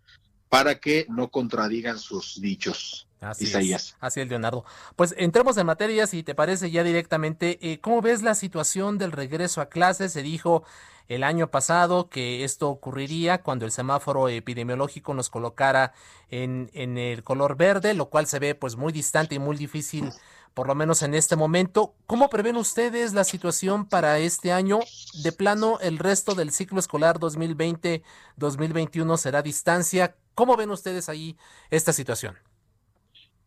[0.50, 3.08] para que no contradigan sus dichos.
[3.18, 4.66] Así Es, así es, Leonardo.
[4.94, 9.12] Pues entremos en materia, si te parece ya directamente, eh, ¿cómo ves la situación del
[9.12, 10.12] regreso a clases?
[10.12, 10.64] Se dijo
[11.08, 15.94] el año pasado que esto ocurriría cuando el semáforo epidemiológico nos colocara
[16.28, 20.12] en, en el color verde, lo cual se ve pues muy distante y muy difícil,
[20.56, 21.94] por lo menos en este momento.
[22.06, 24.78] ¿Cómo prevén ustedes la situación para este año?
[25.22, 30.16] De plano, el resto del ciclo escolar 2020-2021 será distancia.
[30.34, 31.36] ¿Cómo ven ustedes ahí
[31.68, 32.36] esta situación?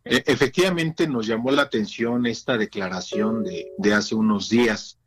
[0.06, 5.00] E, efectivamente nos llamó la atención esta declaración de, de hace unos días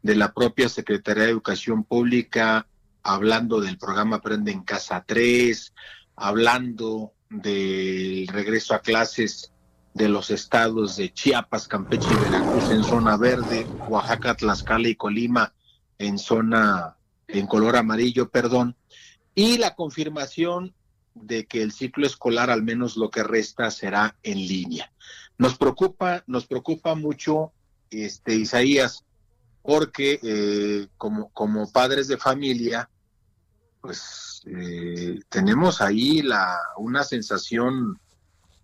[0.00, 2.66] de la propia Secretaría de Educación Pública
[3.02, 5.74] hablando del programa Aprende en Casa 3,
[6.16, 9.51] hablando del regreso a clases
[9.94, 15.52] de los estados de Chiapas, Campeche y Veracruz en zona verde, Oaxaca, Tlaxcala y Colima
[15.98, 16.96] en zona
[17.28, 18.76] en color amarillo, perdón,
[19.34, 20.74] y la confirmación
[21.14, 24.92] de que el ciclo escolar, al menos lo que resta, será en línea.
[25.38, 27.52] Nos preocupa, nos preocupa mucho,
[27.90, 29.04] este, Isaías,
[29.62, 32.88] porque eh, como, como padres de familia,
[33.80, 37.98] pues eh, tenemos ahí la, una sensación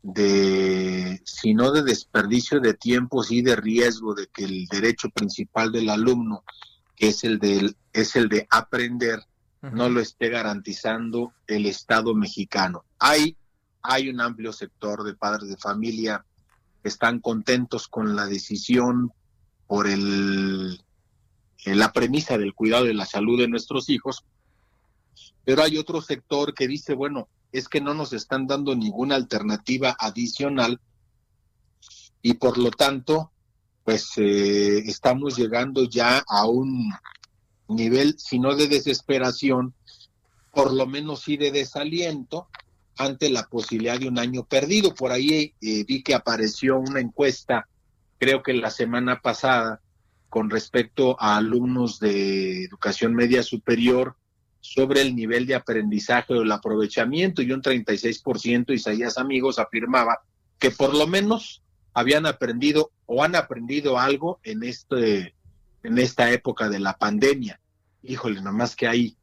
[0.03, 5.72] de, si no de desperdicio de tiempo, sí de riesgo de que el derecho principal
[5.72, 6.44] del alumno,
[6.96, 9.20] que es el de, es el de aprender,
[9.61, 12.84] no lo esté garantizando el Estado mexicano.
[12.99, 13.36] Hay,
[13.82, 16.24] hay un amplio sector de padres de familia
[16.82, 19.12] que están contentos con la decisión
[19.66, 20.80] por el,
[21.64, 24.24] la premisa del cuidado de la salud de nuestros hijos,
[25.44, 29.96] pero hay otro sector que dice, bueno, es que no nos están dando ninguna alternativa
[29.99, 30.80] adicional
[32.22, 33.32] y por lo tanto,
[33.84, 36.92] pues eh, estamos llegando ya a un
[37.68, 39.74] nivel, si no de desesperación,
[40.53, 42.49] por lo menos sí de desaliento
[42.96, 44.94] ante la posibilidad de un año perdido.
[44.94, 47.68] Por ahí eh, vi que apareció una encuesta,
[48.18, 49.80] creo que la semana pasada,
[50.28, 54.16] con respecto a alumnos de educación media superior
[54.75, 60.21] sobre el nivel de aprendizaje o el aprovechamiento y un 36% Isaías Amigos afirmaba
[60.59, 61.62] que por lo menos
[61.95, 65.35] habían aprendido o han aprendido algo en este
[65.83, 67.61] en esta época de la pandemia.
[68.03, 69.16] Híjole, nomás que hay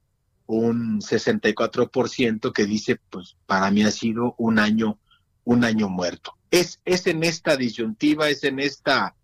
[0.48, 4.98] un 64% que dice, pues para mí ha sido un año
[5.44, 6.36] un año muerto.
[6.50, 9.16] Es es en esta disyuntiva, es en esta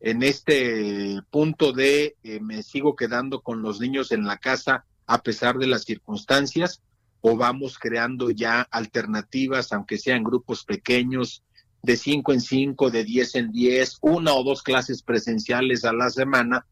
[0.00, 5.22] en este punto de eh, me sigo quedando con los niños en la casa a
[5.22, 6.80] pesar de las circunstancias
[7.20, 11.42] o vamos creando ya alternativas, aunque sean grupos pequeños,
[11.82, 16.10] de cinco en cinco, de diez en diez, una o dos clases presenciales a la
[16.10, 16.66] semana,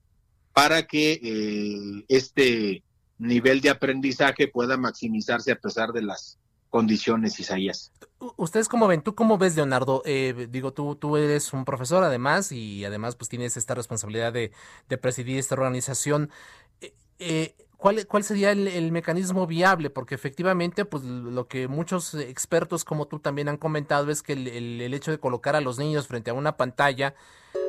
[0.52, 2.82] para que eh, este
[3.18, 7.92] nivel de aprendizaje pueda maximizarse a pesar de las condiciones, Isaías.
[8.36, 9.02] ¿Ustedes cómo ven?
[9.02, 10.02] ¿Tú cómo ves, Leonardo?
[10.04, 14.52] Eh, digo, tú, tú eres un profesor además y además pues tienes esta responsabilidad de,
[14.88, 16.30] de presidir esta organización.
[16.80, 19.90] Eh, eh ¿Cuál, ¿Cuál sería el, mecanismo viable?
[19.90, 24.48] Porque efectivamente, pues lo que muchos expertos como tú también han comentado es que el,
[24.48, 27.14] el, hecho de colocar a los niños frente a una pantalla,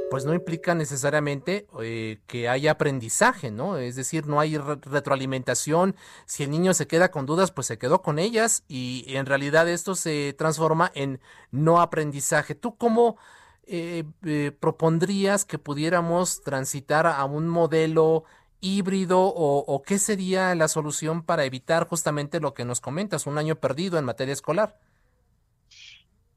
[0.09, 3.77] pues no implica necesariamente eh, que haya aprendizaje, ¿no?
[3.77, 5.95] Es decir, no hay retroalimentación.
[6.25, 9.67] Si el niño se queda con dudas, pues se quedó con ellas y en realidad
[9.67, 11.19] esto se transforma en
[11.51, 12.55] no aprendizaje.
[12.55, 13.17] ¿Tú cómo
[13.65, 18.23] eh, eh, propondrías que pudiéramos transitar a un modelo
[18.61, 23.55] híbrido o, qué sería la solución para evitar justamente lo que nos comentas, un año
[23.55, 24.79] perdido en materia escolar?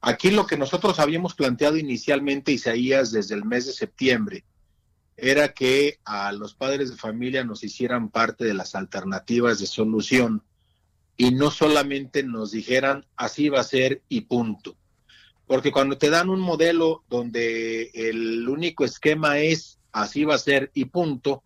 [0.00, 4.44] Aquí lo que nosotros habíamos planteado inicialmente, Isaías, desde el mes de septiembre,
[5.16, 10.42] era que a los padres de familia nos hicieran parte de las alternativas de solución
[11.16, 14.76] y no solamente nos dijeran así va a ser y punto.
[15.46, 20.70] Porque cuando te dan un modelo donde el único esquema es así va a ser
[20.72, 21.42] y punto,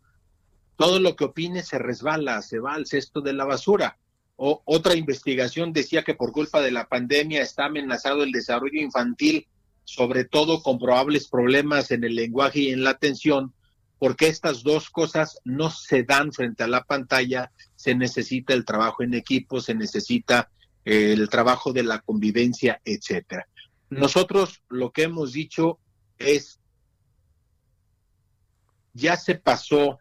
[0.77, 3.99] todo lo que opine se resbala, se va al cesto de la basura.
[4.37, 9.47] O, otra investigación decía que por culpa de la pandemia está amenazado el desarrollo infantil,
[9.85, 13.53] sobre todo con probables problemas en el lenguaje y en la atención,
[13.99, 19.03] porque estas dos cosas no se dan frente a la pantalla, se necesita el trabajo
[19.03, 20.51] en equipo, se necesita
[20.85, 23.47] eh, el trabajo de la convivencia, etcétera.
[23.91, 25.79] Nosotros lo que hemos dicho
[26.19, 26.59] es
[28.93, 29.99] ya se pasó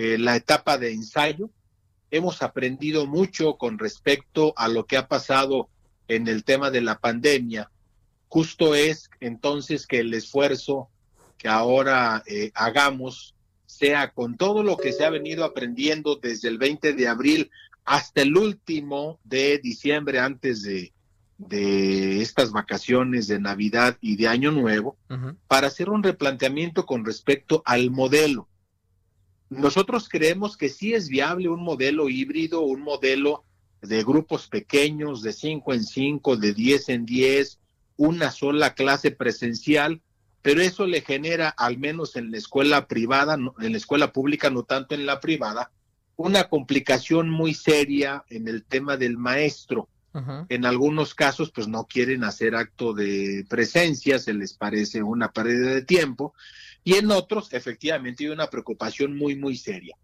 [0.00, 1.50] eh, la etapa de ensayo.
[2.12, 5.68] Hemos aprendido mucho con respecto a lo que ha pasado
[6.06, 7.68] en el tema de la pandemia.
[8.28, 10.88] Justo es entonces que el esfuerzo
[11.36, 13.34] que ahora eh, hagamos
[13.66, 17.50] sea con todo lo que se ha venido aprendiendo desde el 20 de abril
[17.84, 20.92] hasta el último de diciembre antes de,
[21.38, 24.96] de estas vacaciones de Navidad y de Año Nuevo,
[25.48, 28.46] para hacer un replanteamiento con respecto al modelo.
[29.50, 33.44] Nosotros creemos que sí es viable un modelo híbrido, un modelo
[33.80, 37.58] de grupos pequeños, de 5 en 5, de 10 en 10,
[37.96, 40.02] una sola clase presencial,
[40.42, 44.62] pero eso le genera, al menos en la escuela privada, en la escuela pública, no
[44.62, 45.70] tanto en la privada,
[46.16, 49.88] una complicación muy seria en el tema del maestro.
[50.48, 55.74] En algunos casos, pues no quieren hacer acto de presencia, se les parece una pérdida
[55.74, 56.34] de tiempo,
[56.88, 59.94] y en otros, efectivamente, hay una preocupación muy, muy seria.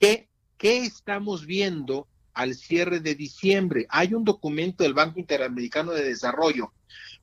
[0.00, 3.84] ¿Qué, ¿Qué estamos viendo al cierre de diciembre?
[3.90, 6.72] Hay un documento del Banco Interamericano de Desarrollo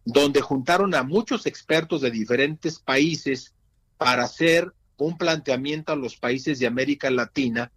[0.06, 3.56] donde juntaron a muchos expertos de diferentes países
[3.98, 7.72] para hacer un planteamiento a los países de América Latina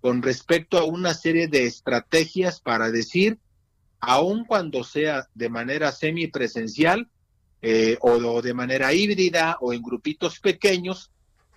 [0.00, 3.40] con respecto a una serie de estrategias para decir,
[3.98, 7.08] aun cuando sea de manera semipresencial,
[7.62, 11.10] eh, o, de manera híbrida o en grupitos pequeños,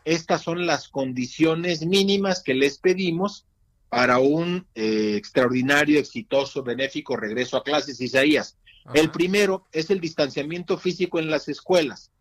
[0.05, 3.45] estas son las condiciones mínimas que les pedimos
[3.89, 8.57] para un eh, extraordinario, exitoso, benéfico regreso a clases, Isaías.
[8.93, 12.11] El primero es el distanciamiento físico en las escuelas,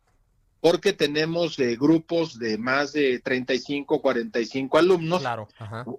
[0.61, 5.49] porque tenemos eh, grupos de más de 35, 45 alumnos, Claro.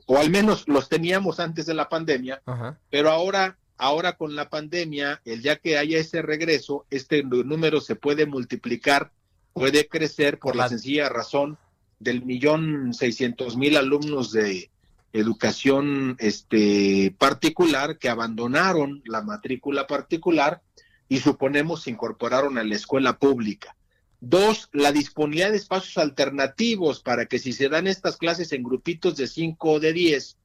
[0.06, 2.42] o al menos los teníamos antes de la pandemia,
[2.90, 7.96] pero ahora, ahora con la pandemia, el día que haya ese regreso, este número se
[7.96, 9.12] puede multiplicar,
[9.54, 11.58] puede crecer por la sencilla razón
[12.00, 14.70] del millón seiscientos mil alumnos de
[15.14, 20.62] educación este particular que abandonaron la matrícula particular
[21.08, 23.76] y suponemos se incorporaron a la escuela pública.
[24.20, 29.18] Dos, la disponibilidad de espacios alternativos para que si se dan estas clases en grupitos
[29.18, 30.38] de cinco o de diez,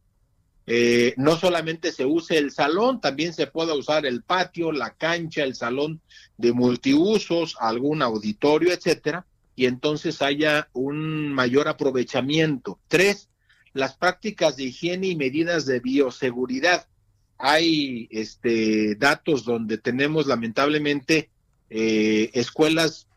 [0.70, 5.42] eh, no solamente se use el salón, también se pueda usar el patio, la cancha,
[5.42, 6.02] el salón
[6.36, 9.24] de multiusos, algún auditorio, etcétera,
[9.56, 12.78] y entonces haya un mayor aprovechamiento.
[12.86, 13.30] Tres,
[13.72, 16.86] las prácticas de higiene y medidas de bioseguridad.
[17.38, 21.30] Hay este datos donde tenemos lamentablemente
[21.70, 23.08] eh, escuelas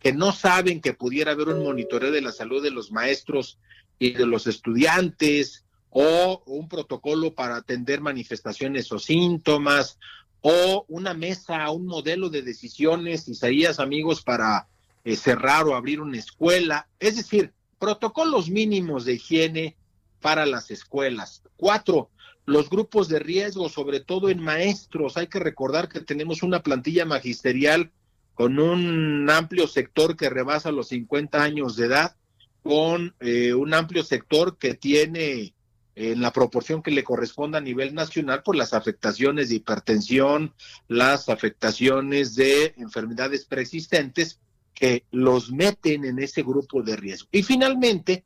[0.00, 3.60] que no saben que pudiera haber un monitoreo de la salud de los maestros
[4.00, 5.65] y de los estudiantes,
[5.98, 9.98] o un protocolo para atender manifestaciones o síntomas,
[10.42, 14.68] o una mesa, un modelo de decisiones, Isaías, amigos, para
[15.04, 16.86] eh, cerrar o abrir una escuela.
[17.00, 19.74] Es decir, protocolos mínimos de higiene
[20.20, 21.42] para las escuelas.
[21.56, 22.10] Cuatro,
[22.44, 25.16] los grupos de riesgo, sobre todo en maestros.
[25.16, 27.90] Hay que recordar que tenemos una plantilla magisterial
[28.34, 32.16] con un amplio sector que rebasa los 50 años de edad,
[32.62, 35.54] con eh, un amplio sector que tiene
[35.96, 40.54] en la proporción que le corresponda a nivel nacional por las afectaciones de hipertensión,
[40.88, 44.38] las afectaciones de enfermedades preexistentes
[44.74, 47.28] que los meten en ese grupo de riesgo.
[47.32, 48.24] Y finalmente,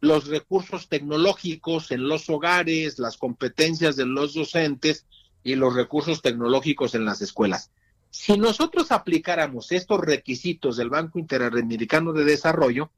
[0.00, 5.04] los recursos tecnológicos en los hogares, las competencias de los docentes
[5.42, 7.72] y los recursos tecnológicos en las escuelas.
[8.10, 12.92] Si nosotros aplicáramos estos requisitos del Banco Interamericano de Desarrollo,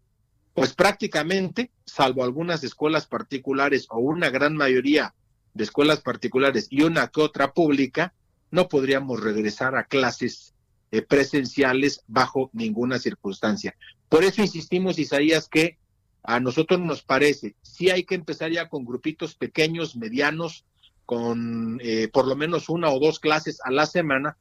[0.55, 5.14] pues prácticamente, salvo algunas escuelas particulares o una gran mayoría
[5.55, 8.14] de escuelas particulares y una que otra pública,
[8.50, 10.55] no podríamos regresar a clases
[10.90, 13.74] eh, presenciales bajo ninguna circunstancia.
[14.09, 15.78] Por eso insistimos, Isaías, que
[16.22, 20.66] a nosotros nos parece, sí hay que empezar ya con grupitos pequeños, medianos,
[21.07, 24.36] con eh, por lo menos una o dos clases a la semana,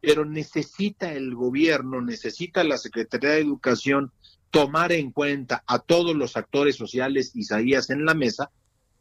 [0.00, 4.12] pero necesita el gobierno, necesita la Secretaría de Educación
[4.50, 8.50] tomar en cuenta a todos los actores sociales, Isaías, en la mesa,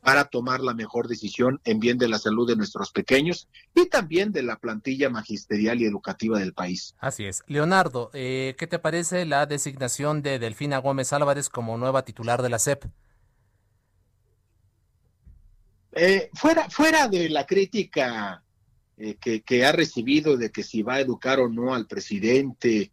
[0.06, 4.32] para tomar la mejor decisión en bien de la salud de nuestros pequeños y también
[4.32, 6.94] de la plantilla magisterial y educativa del país.
[7.00, 7.42] Así es.
[7.48, 12.50] Leonardo, eh, ¿qué te parece la designación de Delfina Gómez Álvarez como nueva titular de
[12.50, 12.86] la SEP?
[15.94, 18.44] Eh, fuera, fuera de la crítica
[18.98, 22.92] eh, que, que, ha recibido de que si va a educar o no al presidente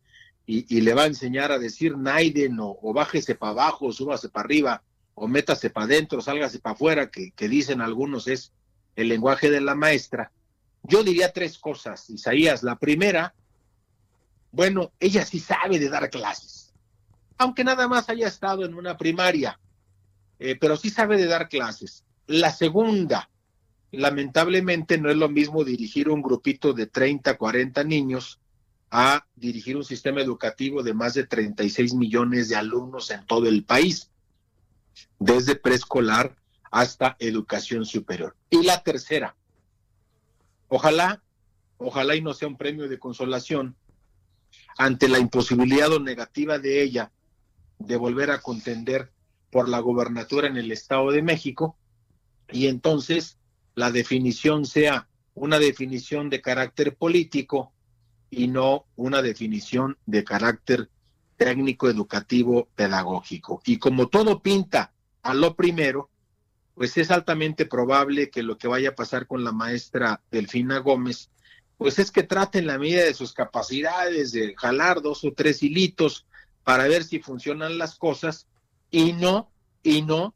[0.53, 4.45] y, le va a enseñar a decir Naiden o, o bájese para abajo, súbase para
[4.45, 4.83] arriba
[5.15, 8.53] o métase para adentro, sálgase para afuera, que, que dicen algunos es
[8.97, 10.31] el lenguaje de la maestra.
[10.83, 12.63] Yo diría tres cosas, Isaías.
[12.63, 13.35] La primera,
[14.51, 16.75] bueno, ella sí sabe de dar clases,
[17.39, 19.59] aunque nada más haya estado en una primaria,
[20.39, 22.05] eh, pero sí sabe de dar clases.
[22.27, 23.31] La segunda,
[23.91, 28.42] lamentablemente no es lo mismo dirigir un grupito de 30, 40 niños
[28.95, 33.65] a dirigir un sistema educativo de más de 36 millones de alumnos en todo el
[33.65, 34.11] país,
[35.19, 36.37] desde preescolar
[36.71, 38.37] hasta educación superior.
[38.51, 39.35] Y la tercera,
[40.69, 41.23] ojalá,
[41.79, 43.77] ojalá y no sea un premio de consolación
[44.77, 47.13] ante la imposibilidad o negativa de ella
[47.79, 49.11] de volver a contender
[49.51, 51.79] por la gobernatura en el Estado de México,
[52.51, 53.39] y entonces
[53.75, 57.73] la definición sea una definición de carácter político
[58.33, 60.89] y no una definición de carácter
[61.37, 63.61] técnico, educativo, pedagógico.
[63.67, 66.09] Y como todo pinta a lo primero,
[66.75, 71.29] pues es altamente probable que lo que vaya a pasar con la maestra Delfina Gómez,
[71.77, 75.63] pues es que trate en la medida de sus capacidades de jalar dos o tres
[75.63, 76.27] hilitos
[76.65, 78.47] para ver si funcionan las cosas
[78.91, 79.51] y no,
[79.83, 80.35] y no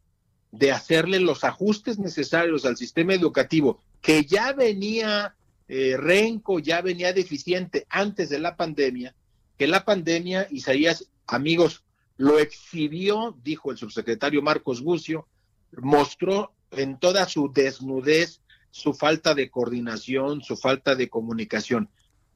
[0.52, 5.35] de hacerle los ajustes necesarios al sistema educativo que ya venía
[5.68, 9.14] eh, renco, ya venía deficiente antes de la pandemia,
[9.56, 11.82] que la pandemia, Isaías, amigos,
[12.16, 15.26] lo exhibió, dijo el subsecretario Marcos Bucio,
[15.72, 18.40] mostró en toda su desnudez
[18.70, 21.90] su falta de coordinación, su falta de comunicación.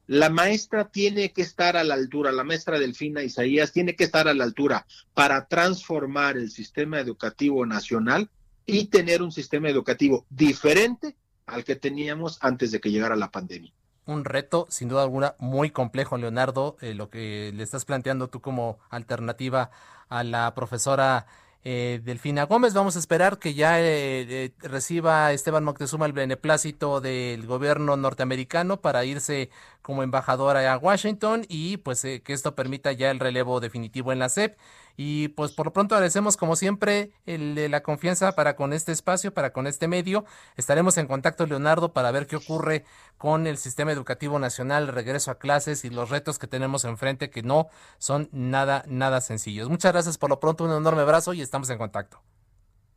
[0.06, 4.26] La maestra tiene que estar a la altura, la maestra Delfina Isaías tiene que estar
[4.26, 8.28] a la altura para transformar el sistema educativo nacional
[8.66, 11.16] y tener un sistema educativo diferente
[11.50, 13.72] al que teníamos antes de que llegara la pandemia.
[14.06, 18.40] un reto, sin duda alguna, muy complejo, Leonardo, eh, lo que le estás planteando tú
[18.40, 19.70] como alternativa
[20.08, 21.26] a la profesora
[21.62, 22.74] eh, Delfina Gómez.
[22.74, 29.04] Vamos a esperar que ya eh, reciba Esteban Moctezuma el beneplácito del gobierno norteamericano para
[29.04, 29.50] irse
[29.82, 34.28] como embajadora a Washington y pues que esto permita ya el relevo definitivo en la
[34.28, 34.56] SEP.
[34.96, 39.32] Y pues por lo pronto agradecemos como siempre el, la confianza para con este espacio,
[39.32, 40.24] para con este medio.
[40.56, 42.84] Estaremos en contacto, Leonardo, para ver qué ocurre
[43.18, 47.30] con el sistema educativo nacional, el regreso a clases y los retos que tenemos enfrente
[47.30, 47.68] que no
[47.98, 49.68] son nada, nada sencillos.
[49.68, 52.22] Muchas gracias por lo pronto, un enorme abrazo y estamos en contacto.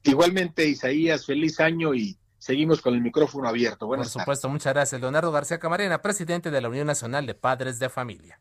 [0.04, 3.88] Igualmente, Isaías, feliz año y seguimos con el micrófono abierto.
[3.88, 5.00] Por supuesto, muchas gracias.
[5.00, 8.40] Leonardo García Camarena, presidente de la Unión Nacional de Padres de Familia.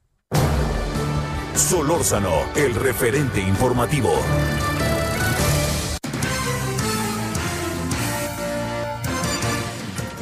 [1.55, 4.11] Solórzano, el referente informativo.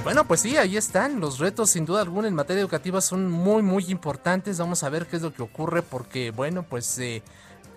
[0.02, 1.20] Bueno, pues sí, ahí están.
[1.20, 4.58] Los retos, sin duda alguna, en materia educativa son muy, muy importantes.
[4.58, 7.22] Vamos a ver qué es lo que ocurre, porque, bueno, pues eh,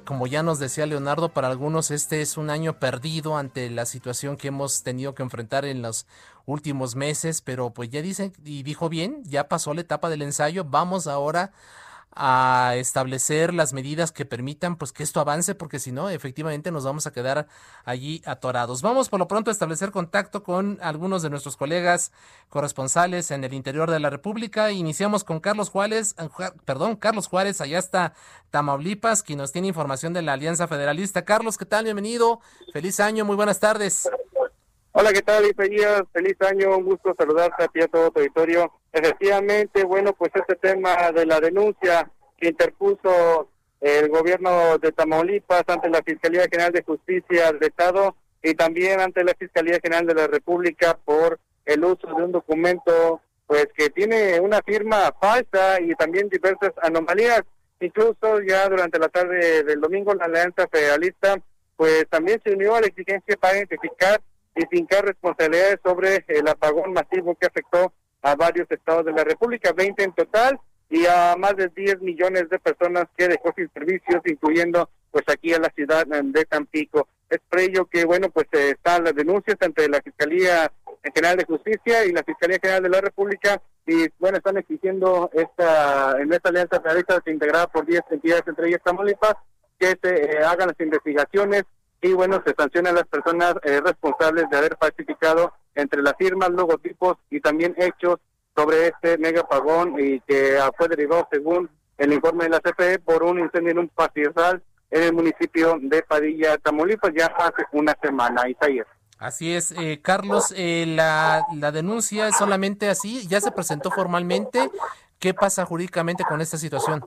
[0.03, 4.35] como ya nos decía Leonardo, para algunos este es un año perdido ante la situación
[4.35, 6.07] que hemos tenido que enfrentar en los
[6.47, 10.65] últimos meses, pero pues ya dicen, y dijo bien, ya pasó la etapa del ensayo,
[10.65, 11.53] vamos ahora
[12.15, 16.83] a establecer las medidas que permitan pues que esto avance porque si no efectivamente nos
[16.83, 17.47] vamos a quedar
[17.85, 18.81] allí atorados.
[18.81, 22.11] Vamos por lo pronto a establecer contacto con algunos de nuestros colegas
[22.49, 24.71] corresponsales en el interior de la República.
[24.71, 26.15] Iniciamos con Carlos Juárez,
[26.65, 28.13] perdón, Carlos Juárez, allá está
[28.51, 31.25] Tamaulipas, quien nos tiene información de la Alianza Federalista.
[31.25, 31.85] Carlos, ¿qué tal?
[31.85, 32.41] Bienvenido.
[32.71, 34.09] Feliz año, muy buenas tardes.
[34.91, 36.03] Hola, ¿qué tal, Isaías?
[36.11, 38.71] Feliz año, un gusto saludarte a ti a todo tu auditorio.
[38.93, 43.49] Efectivamente, bueno, pues este tema de la denuncia que interpuso
[43.81, 49.23] el gobierno de Tamaulipas ante la Fiscalía General de Justicia del Estado y también ante
[49.23, 54.39] la Fiscalía General de la República por el uso de un documento pues que tiene
[54.39, 57.41] una firma falsa y también diversas anomalías.
[57.79, 61.35] Incluso ya durante la tarde del domingo la Alianza Federalista
[61.75, 64.21] pues también se unió a la exigencia para identificar
[64.55, 67.91] y fincar responsabilidades sobre el apagón masivo que afectó
[68.23, 70.59] a varios estados de la República, 20 en total,
[70.89, 75.53] y a más de 10 millones de personas que dejó sin servicios, incluyendo pues aquí
[75.53, 77.07] a la ciudad de Tampico.
[77.29, 80.71] Es por ello que, bueno, pues eh, están las denuncias entre la Fiscalía
[81.03, 86.19] General de Justicia y la Fiscalía General de la República, y bueno, están exigiendo esta,
[86.19, 89.35] en esta alianza federalista integrada por 10 entidades, entre ellas Tamaulipas,
[89.79, 91.63] que se eh, hagan las investigaciones
[92.03, 96.49] y bueno, se sancionan a las personas eh, responsables de haber falsificado entre las firmas,
[96.49, 98.17] logotipos y también hechos
[98.55, 103.39] sobre este megapagón y que fue derivado según el informe de la CFE por un
[103.39, 104.61] incendio en un pastizal
[104.91, 108.85] en el municipio de Padilla, Tamaulipas, ya hace una semana, Isaías.
[109.17, 114.69] Así es, eh, Carlos, eh, la, la denuncia es solamente así, ya se presentó formalmente.
[115.19, 117.03] ¿Qué pasa jurídicamente con esta situación?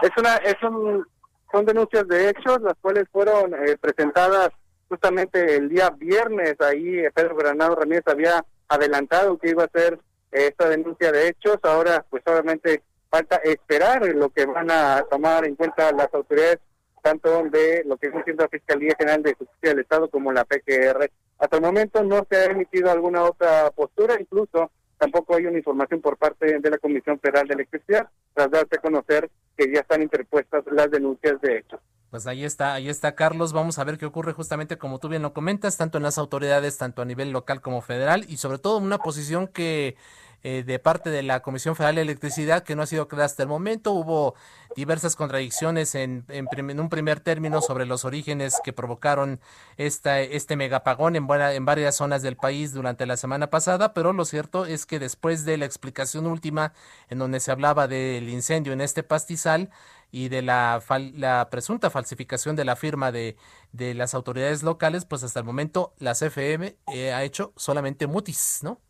[0.00, 1.06] Es una es un
[1.54, 4.50] son denuncias de hechos, las cuales fueron eh, presentadas
[4.88, 6.60] justamente el día viernes.
[6.60, 10.00] Ahí eh, Pedro Granado Ramírez había adelantado que iba a hacer
[10.32, 11.58] eh, esta denuncia de hechos.
[11.62, 16.58] Ahora, pues obviamente falta esperar lo que van a tomar en cuenta las autoridades,
[17.00, 21.08] tanto de lo que es la Fiscalía General de Justicia del Estado como la PGR.
[21.38, 26.00] Hasta el momento no se ha emitido alguna otra postura, incluso tampoco hay una información
[26.00, 30.02] por parte de la Comisión Federal de Electricidad, tras darse a conocer que ya están
[30.02, 31.80] interpuestas las denuncias de hecho.
[32.10, 33.52] Pues ahí está, ahí está Carlos.
[33.52, 36.78] Vamos a ver qué ocurre justamente como tú bien lo comentas, tanto en las autoridades,
[36.78, 39.96] tanto a nivel local como federal, y sobre todo una posición que
[40.44, 43.42] eh, de parte de la Comisión Federal de Electricidad que no ha sido clara hasta
[43.42, 43.92] el momento.
[43.92, 44.34] Hubo
[44.76, 46.46] diversas contradicciones en, en,
[46.80, 49.40] un primer término sobre los orígenes que provocaron
[49.78, 54.12] esta, este megapagón en, buena, en varias zonas del país durante la semana pasada, pero
[54.12, 56.74] lo cierto es que después de la explicación última
[57.08, 59.70] en donde se hablaba del incendio en este pastizal,
[60.10, 60.80] y de la,
[61.14, 63.36] la presunta falsificación de la firma de,
[63.72, 68.60] de, las autoridades locales, pues hasta el momento la CFM eh, ha hecho solamente mutis,
[68.62, 68.80] ¿no?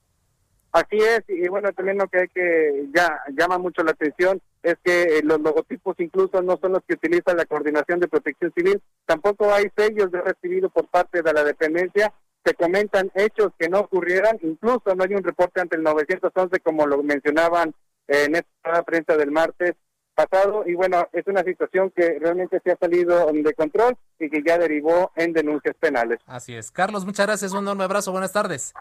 [0.74, 4.74] Así es, y bueno, también lo que hay que ya llama mucho la atención es
[4.82, 8.82] que eh, los logotipos incluso no son los que utiliza la Coordinación de Protección Civil,
[9.06, 12.12] tampoco hay sellos de recibido por parte de la dependencia,
[12.44, 16.88] se comentan hechos que no ocurrieran, incluso no hay un reporte ante el 911 como
[16.88, 17.72] lo mencionaban
[18.09, 19.74] en esta prensa del martes
[20.16, 24.42] pasado, y bueno, es una situación que realmente se ha salido de control y que
[24.44, 26.18] ya derivó en denuncias penales.
[26.26, 26.72] Así es.
[26.72, 28.74] Carlos, muchas gracias, un enorme abrazo, buenas tardes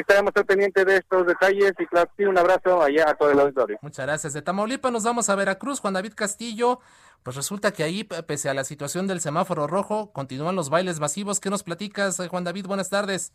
[0.00, 3.40] estaremos al pendiente de estos detalles y claro, sí, un abrazo allá a todo el
[3.40, 3.78] auditorio.
[3.82, 4.32] Muchas gracias.
[4.32, 6.80] De Tamaulipas nos vamos a Veracruz, Juan David Castillo.
[7.22, 11.40] Pues resulta que ahí, pese a la situación del semáforo rojo, continúan los bailes masivos.
[11.40, 12.66] ¿Qué nos platicas, eh, Juan David?
[12.66, 13.32] Buenas tardes.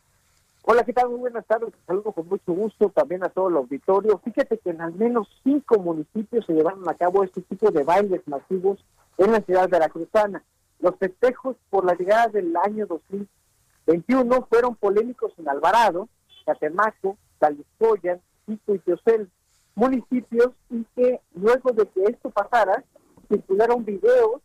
[0.64, 1.10] Hola, ¿qué tal?
[1.10, 1.74] Muy buenas tardes.
[1.86, 4.20] Saludo con mucho gusto también a todo el auditorio.
[4.24, 8.20] Fíjate que en al menos cinco municipios se llevaron a cabo este tipo de bailes
[8.28, 8.78] masivos
[9.18, 10.44] en la ciudad de veracruzana.
[10.78, 16.08] Los festejos por la llegada del año 2021 fueron polémicos en Alvarado,
[16.44, 19.30] Catemaco, Taliscoyan, Quito y Teocel,
[19.74, 22.84] municipios y que luego de que esto pasara,
[23.28, 24.42] circularon videos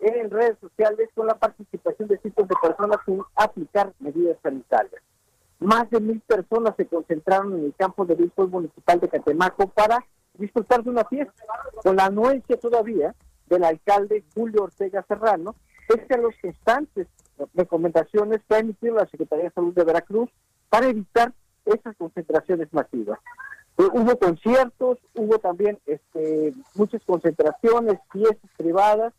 [0.00, 5.02] en redes sociales con la participación de cientos de personas sin aplicar medidas sanitarias.
[5.60, 10.04] Más de mil personas se concentraron en el campo de béisbol municipal de Catemaco para
[10.34, 11.44] disfrutar de una fiesta,
[11.82, 13.14] con la anuencia todavía
[13.46, 15.54] del alcalde Julio Ortega Serrano,
[15.88, 17.06] pese a los constantes
[17.54, 20.30] recomendaciones que ha emitido la Secretaría de Salud de Veracruz
[20.74, 21.32] para evitar
[21.66, 23.20] esas concentraciones masivas.
[23.78, 29.12] Eh, hubo conciertos, hubo también este, muchas concentraciones, fiestas privadas,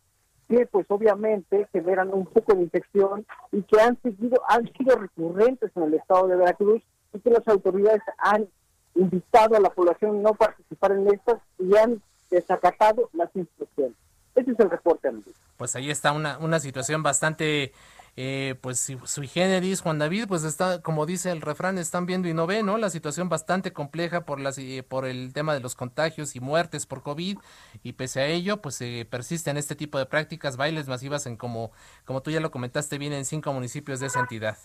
[0.50, 5.72] que pues obviamente generan un poco de infección y que han seguido, han sido recurrentes
[5.76, 6.84] en el estado de Veracruz
[7.14, 8.50] y que las autoridades han
[8.94, 13.96] invitado a la población a no participar en estas y han desacatado las instrucciones.
[14.36, 15.10] Ese es el reporte,
[15.56, 17.72] Pues ahí está una, una situación bastante
[18.18, 22.34] eh, pues sui generis, Juan David, pues está, como dice el refrán, están viendo y
[22.34, 22.78] no ven, ¿no?
[22.78, 26.86] La situación bastante compleja por, las, eh, por el tema de los contagios y muertes
[26.86, 27.38] por COVID,
[27.84, 31.72] y pese a ello, pues eh, persisten este tipo de prácticas, bailes masivas en como,
[32.06, 34.58] como tú ya lo comentaste bien, en cinco municipios de esa entidad.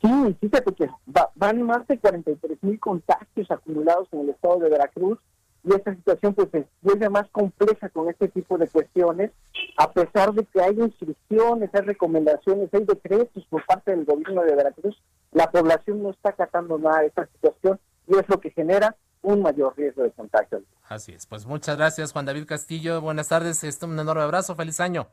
[0.00, 0.88] Sí, fíjate que
[1.34, 5.18] van más de 43 mil contagios acumulados en el estado de Veracruz,
[5.66, 9.32] y esta situación pues se vuelve más compleja con este tipo de cuestiones,
[9.76, 14.54] a pesar de que hay instrucciones, hay recomendaciones, hay decretos por parte del gobierno de
[14.54, 14.96] Veracruz,
[15.32, 19.42] la población no está acatando nada de esta situación y es lo que genera un
[19.42, 20.62] mayor riesgo de contagio.
[20.88, 24.78] Así es, pues muchas gracias Juan David Castillo, buenas tardes, esto un enorme abrazo, feliz
[24.78, 25.08] año.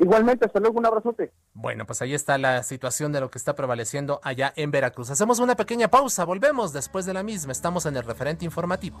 [0.00, 1.32] Igualmente, hasta luego, un abrazote.
[1.54, 5.10] Bueno, pues ahí está la situación de lo que está prevaleciendo allá en Veracruz.
[5.10, 9.00] Hacemos una pequeña pausa, volvemos después de la misma, estamos en el referente informativo.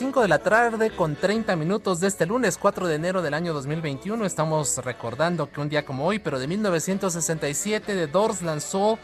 [0.00, 3.52] 5 de la tarde con 30 minutos de este lunes 4 de enero del año
[3.52, 4.24] 2021.
[4.24, 8.98] Estamos recordando que un día como hoy, pero de 1967, The Doors lanzó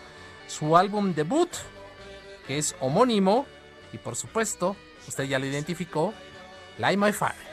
[0.46, 1.50] su álbum debut,
[2.46, 3.44] que es homónimo,
[3.92, 4.74] y por supuesto,
[5.06, 6.14] usted ya lo identificó,
[6.78, 7.45] Light My Fire.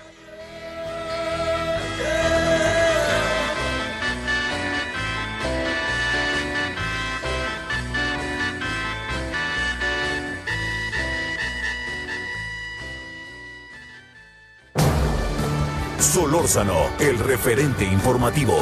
[16.33, 18.57] Solórzano, el referente informativo.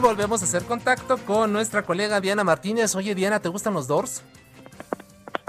[0.00, 2.94] volvemos a hacer contacto con nuestra colega Diana Martínez.
[2.96, 4.22] Oye, Diana, ¿te gustan los Doors?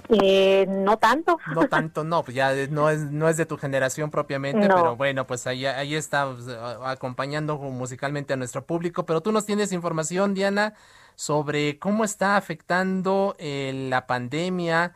[0.09, 1.37] Eh, no tanto.
[1.53, 5.27] No tanto, no, pues ya no es, no es de tu generación propiamente, pero bueno,
[5.27, 9.05] pues ahí, ahí está pues, acompañando musicalmente a nuestro público.
[9.05, 10.75] Pero tú nos tienes información, Diana,
[11.17, 14.93] sobre cómo está afectando eh, la pandemia,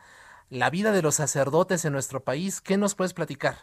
[0.50, 2.60] la vida de los sacerdotes en nuestro país.
[2.60, 3.56] ¿Qué nos puedes platicar?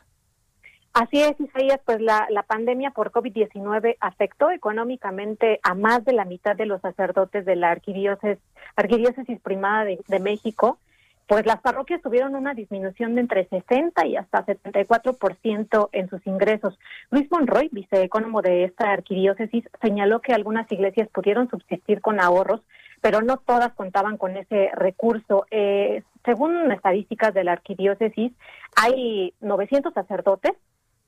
[0.93, 6.25] Así es, Isaías, pues la, la pandemia por COVID-19 afectó económicamente a más de la
[6.25, 8.43] mitad de los sacerdotes de la arquidiócesis,
[8.75, 10.79] arquidiócesis primada de, México,
[11.29, 16.79] pues las parroquias tuvieron una disminución de entre 60 y hasta 74% en sus ingresos.
[17.11, 22.61] Luis Monroy, viceeconómico de esta arquidiócesis, señaló que algunas iglesias pudieron subsistir con ahorros,
[22.99, 25.45] pero no todas contaban con ese recurso.
[25.51, 28.33] Eh, según estadísticas de la arquidiócesis,
[28.75, 30.53] hay 900 sacerdotes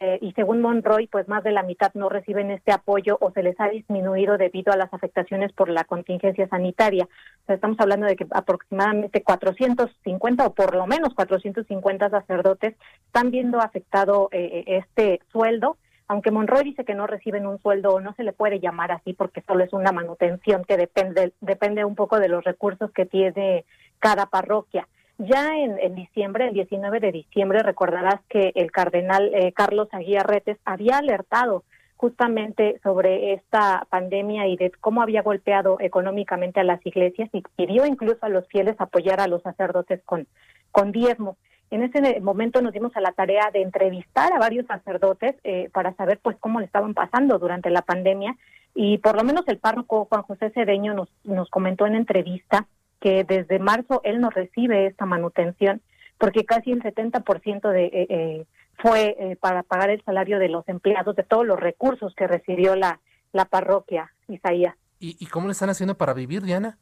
[0.03, 3.44] eh, y según Monroy, pues más de la mitad no reciben este apoyo o se
[3.44, 7.06] les ha disminuido debido a las afectaciones por la contingencia sanitaria.
[7.06, 12.76] O sea, estamos hablando de que aproximadamente 450 o por lo menos 450 sacerdotes
[13.06, 18.02] están viendo afectado eh, este sueldo aunque Monroy dice que no reciben un sueldo, o
[18.02, 21.95] no se le puede llamar así porque solo es una manutención que depende, depende un
[21.95, 23.64] poco de los recursos que tiene
[23.98, 24.90] cada parroquia.
[25.23, 30.98] Ya en, diciembre, el 19 de diciembre, recordarás que el cardenal eh, Carlos Aguirretes había
[30.98, 31.64] alertado
[31.95, 37.85] justamente sobre esta pandemia y de cómo había golpeado económicamente a las iglesias y pidió
[37.85, 40.26] incluso a los fieles apoyar a los sacerdotes con,
[40.72, 41.38] con diezmo.
[41.69, 45.93] En ese momento nos dimos a la tarea de entrevistar a varios sacerdotes eh, para
[45.93, 48.38] saber pues cómo le estaban pasando durante la pandemia.
[48.73, 52.65] Y por lo menos el párroco Juan José Cedeño nos, nos comentó en entrevista
[53.02, 55.82] que desde marzo él no recibe esta manutención
[56.18, 58.45] porque casi el 70% de, eh, eh,
[58.82, 62.99] fue para pagar el salario de los empleados, de todos los recursos que recibió la,
[63.34, 64.76] la parroquia, Isaías.
[64.99, 66.78] ¿Y, ¿Y cómo le están haciendo para vivir, Diana?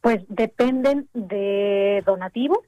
[0.00, 2.58] Pues dependen de donativos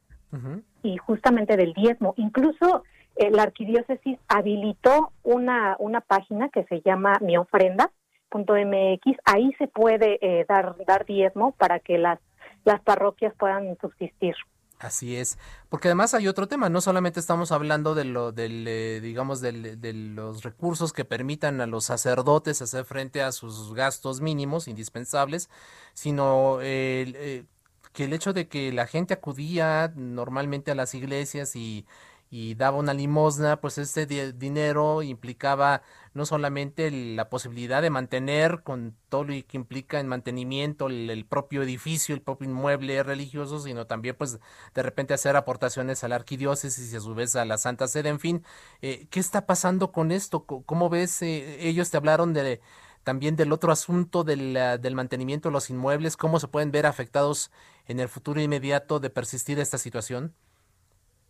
[0.82, 2.14] y justamente del diezmo.
[2.16, 2.82] Incluso
[3.16, 9.18] eh, la arquidiócesis habilitó una, una página que se llama mi ofrenda.mx.
[9.24, 12.18] Ahí se puede eh, dar, dar diezmo para que las,
[12.64, 14.34] las parroquias puedan subsistir.
[14.80, 15.38] Así es,
[15.68, 19.80] porque además hay otro tema, no solamente estamos hablando de lo del eh, digamos del,
[19.80, 25.48] de los recursos que permitan a los sacerdotes hacer frente a sus gastos mínimos indispensables,
[25.94, 27.44] sino eh,
[27.92, 31.86] que el hecho de que la gente acudía normalmente a las iglesias y,
[32.56, 35.82] daba una limosna, pues este dinero implicaba
[36.14, 41.62] no solamente la posibilidad de mantener con todo lo que implica en mantenimiento el, propio
[41.62, 44.40] edificio, el propio inmueble religioso, sino también pues
[44.74, 48.08] de repente hacer aportaciones a la arquidiócesis y a su vez a la Santa Sede,
[48.08, 48.44] en fin,
[48.82, 50.44] eh, ¿qué está pasando con esto?
[50.44, 51.22] ¿Cómo ves?
[51.22, 52.60] Eh, ellos te hablaron de
[53.04, 57.52] también del otro asunto del mantenimiento de los inmuebles, cómo se pueden ver afectados
[57.86, 60.34] en el futuro inmediato de persistir esta situación?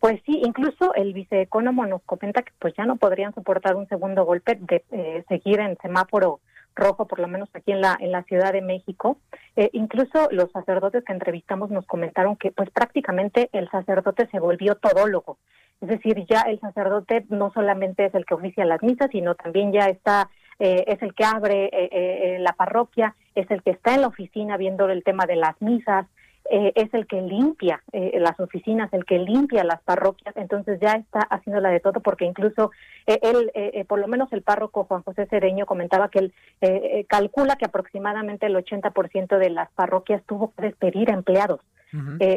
[0.05, 4.23] Pues sí, incluso el viceeconomo nos comenta que pues ya no podrían soportar un segundo
[4.23, 6.41] golpe de eh, seguir en semáforo
[6.75, 9.17] rojo, por lo menos aquí en la en la Ciudad de México.
[9.55, 14.75] Eh, incluso los sacerdotes que entrevistamos nos comentaron que pues prácticamente el sacerdote se volvió
[14.75, 15.39] todólogo.
[15.81, 19.73] Es decir, ya el sacerdote no solamente es el que oficia las misas, sino también
[19.73, 20.29] ya está
[20.59, 24.07] eh, es el que abre eh, eh, la parroquia, es el que está en la
[24.07, 26.07] oficina viendo el tema de las misas,
[26.49, 31.59] es el que limpia las oficinas, el que limpia las parroquias, entonces ya está haciendo
[31.61, 32.71] la de todo porque incluso
[33.05, 33.51] él,
[33.87, 38.55] por lo menos el párroco Juan José Cereño comentaba que él calcula que aproximadamente el
[38.55, 41.61] 80% de las parroquias tuvo que despedir empleados,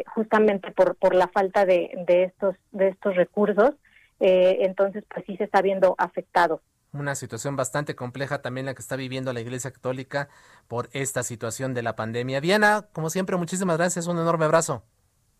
[0.07, 3.71] justamente por, por la falta de, de, estos, de estos recursos,
[4.19, 6.61] entonces pues sí se está viendo afectado
[6.91, 10.29] una situación bastante compleja también la que está viviendo la Iglesia Católica
[10.67, 12.41] por esta situación de la pandemia.
[12.41, 14.83] Diana, como siempre, muchísimas gracias, un enorme abrazo.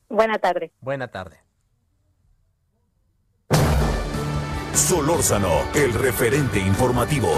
[0.10, 0.72] Buena tarde.
[0.82, 1.40] Buena tarde.
[4.74, 7.30] Solórzano, el referente informativo.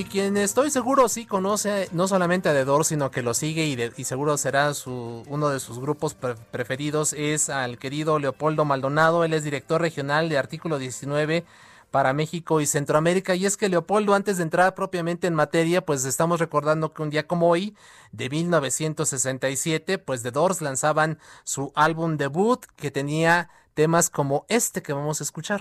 [0.00, 4.04] Y quien estoy seguro sí conoce no solamente a The sino que lo sigue y,
[4.04, 9.24] seguro será su, uno de sus grupos preferidos, es al querido Leopoldo Maldonado.
[9.24, 11.44] Él es director regional de Artículo 19
[11.90, 13.34] para México y Centroamérica.
[13.34, 17.10] Y es que Leopoldo, antes de entrar propiamente en materia, pues estamos recordando que un
[17.10, 17.76] día como hoy,
[18.10, 24.94] de 1967, pues The Doors lanzaban su álbum debut que tenía temas como este que
[24.94, 25.60] vamos a escuchar.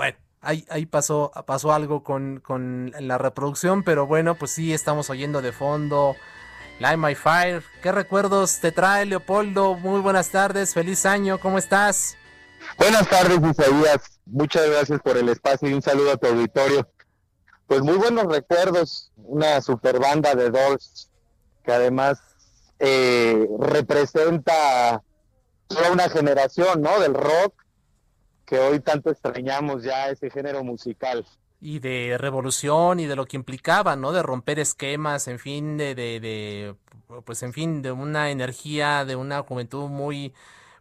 [0.00, 5.42] Bueno, ahí, ahí pasó, pasó algo con, la reproducción, pero bueno, pues sí, estamos oyendo
[5.42, 6.16] de fondo
[6.78, 7.62] Light My Fire.
[7.82, 9.74] ¿Qué recuerdos te trae Leopoldo?
[9.74, 12.16] Muy buenas tardes, feliz año, ¿cómo estás?
[12.78, 14.18] Buenas tardes, Isaías.
[14.24, 16.88] Muchas gracias por el espacio y un saludo a tu auditorio.
[17.66, 21.10] Pues muy buenos recuerdos, una super banda de Doors
[21.62, 22.22] que además
[22.78, 25.02] eh, representa
[25.66, 26.98] toda una generación, ¿no?
[27.00, 27.59] Del rock
[28.50, 31.24] que hoy tanto extrañamos ya ese género musical.
[31.60, 34.10] Y de revolución y de lo que implicaba, ¿no?
[34.10, 36.74] De romper esquemas, en fin, de, de, de
[37.24, 40.34] pues en fin, de una energía, de una juventud muy,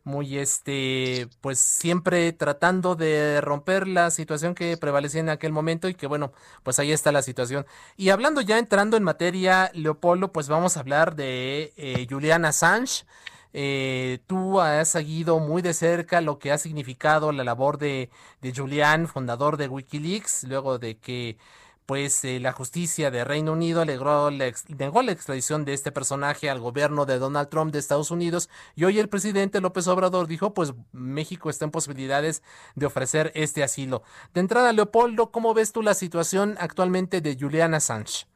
[0.04, 5.94] muy este, pues siempre tratando de romper la situación que prevalecía en aquel momento y
[5.94, 6.32] que bueno,
[6.64, 7.68] pues ahí está la situación.
[7.98, 13.06] Y hablando ya entrando en materia, Leopoldo, pues vamos a hablar de eh, Julian Assange.
[13.54, 18.10] Eh, tú has seguido muy de cerca lo que ha significado la labor de,
[18.42, 21.38] de Julian, fundador de Wikileaks, luego de que
[21.90, 26.48] pues eh, la justicia de Reino Unido negó la, negó la extradición de este personaje
[26.48, 30.54] al gobierno de Donald Trump de Estados Unidos y hoy el presidente López Obrador dijo
[30.54, 32.44] pues México está en posibilidades
[32.76, 34.04] de ofrecer este asilo.
[34.36, 38.28] De entrada, Leopoldo, ¿cómo ves tú la situación actualmente de Julian Assange?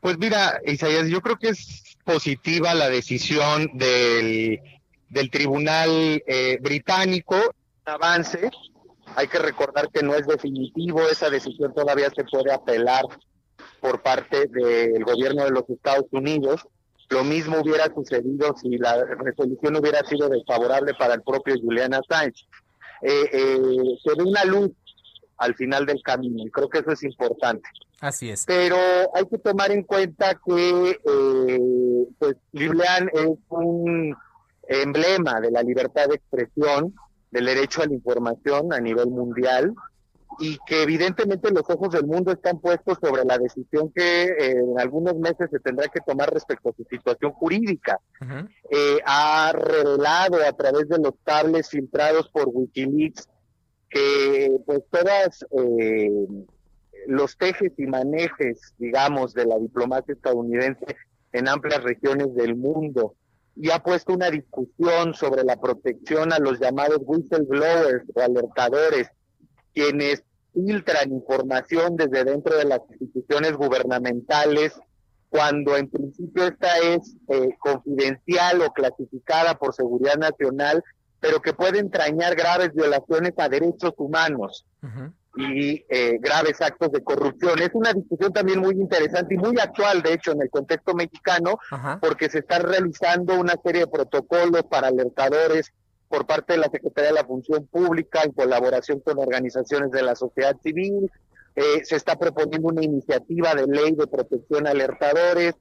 [0.00, 4.60] Pues mira, Isaías, yo creo que es positiva la decisión del,
[5.10, 7.36] del Tribunal eh, Británico,
[7.84, 8.50] avance.
[9.16, 13.04] Hay que recordar que no es definitivo, esa decisión todavía se puede apelar
[13.80, 16.66] por parte del gobierno de los Estados Unidos.
[17.08, 22.46] Lo mismo hubiera sucedido si la resolución hubiera sido desfavorable para el propio Julian Assange.
[23.02, 23.58] Eh, eh,
[24.02, 24.70] se ve una luz
[25.38, 27.68] al final del camino y creo que eso es importante.
[28.00, 28.44] Así es.
[28.46, 28.76] Pero
[29.14, 34.16] hay que tomar en cuenta que eh, pues Julian es un
[34.68, 36.94] emblema de la libertad de expresión,
[37.30, 39.74] del derecho a la información a nivel mundial
[40.38, 44.80] y que evidentemente los ojos del mundo están puestos sobre la decisión que eh, en
[44.80, 47.98] algunos meses se tendrá que tomar respecto a su situación jurídica.
[48.70, 53.28] eh, ha revelado a través de los cables filtrados por Wikileaks
[53.90, 56.26] que pues todas eh,
[57.06, 60.96] los tejes y manejes, digamos, de la diplomacia estadounidense
[61.32, 63.14] en amplias regiones del mundo.
[63.56, 69.08] Y ha puesto una discusión sobre la protección a los llamados whistleblowers o alertadores,
[69.74, 74.80] quienes filtran información desde dentro de las instituciones gubernamentales
[75.28, 80.82] cuando en principio esta es eh, confidencial o clasificada por seguridad nacional,
[81.20, 84.66] pero que puede entrañar graves violaciones a derechos humanos
[85.36, 87.60] y eh, graves actos de corrupción.
[87.60, 91.58] Es una discusión también muy interesante y muy actual, de hecho, en el contexto mexicano,
[92.00, 95.72] porque se están realizando una serie de protocolos para alertadores
[96.08, 100.16] por parte de la Secretaría de la Función Pública en colaboración con organizaciones de la
[100.16, 101.10] sociedad civil.
[101.54, 105.54] Eh, se está proponiendo una iniciativa de ley de protección a alertadores.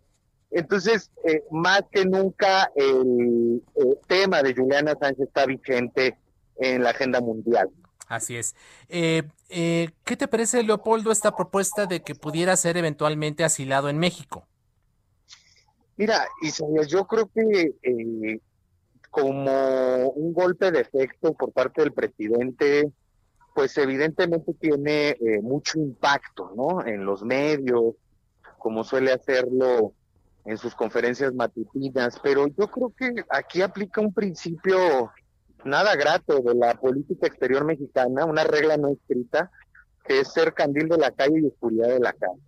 [0.52, 6.18] Entonces, eh, más que nunca, el, el tema de Juliana Sánchez está vigente
[6.58, 7.70] en la agenda mundial.
[8.10, 8.56] Así es.
[8.90, 13.99] Eh, eh, ¿Qué te parece, Leopoldo, esta propuesta de que pudiera ser eventualmente asilado en
[13.99, 14.48] México?
[15.95, 18.40] Mira, Isaías, yo creo que eh,
[19.11, 22.91] como un golpe de efecto por parte del presidente,
[23.53, 26.86] pues evidentemente tiene eh, mucho impacto, ¿no?
[26.86, 27.94] En los medios,
[28.57, 29.94] como suele hacerlo
[30.45, 35.11] en sus conferencias matutinas, pero yo creo que aquí aplica un principio
[35.65, 39.52] nada grato de la política exterior mexicana, una regla no escrita,
[40.06, 42.41] que es ser candil de la calle y oscuridad de la calle.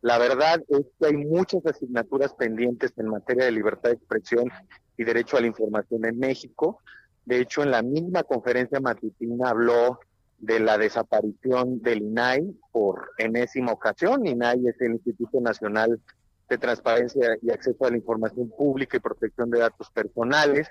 [0.00, 4.50] La verdad es que hay muchas asignaturas pendientes en materia de libertad de expresión
[4.96, 6.80] y derecho a la información en México.
[7.24, 9.98] De hecho, en la misma conferencia matutina habló
[10.38, 14.24] de la desaparición del INAI por enésima ocasión.
[14.24, 16.00] INAI es el Instituto Nacional
[16.48, 20.68] de Transparencia y Acceso a la Información Pública y Protección de Datos Personales,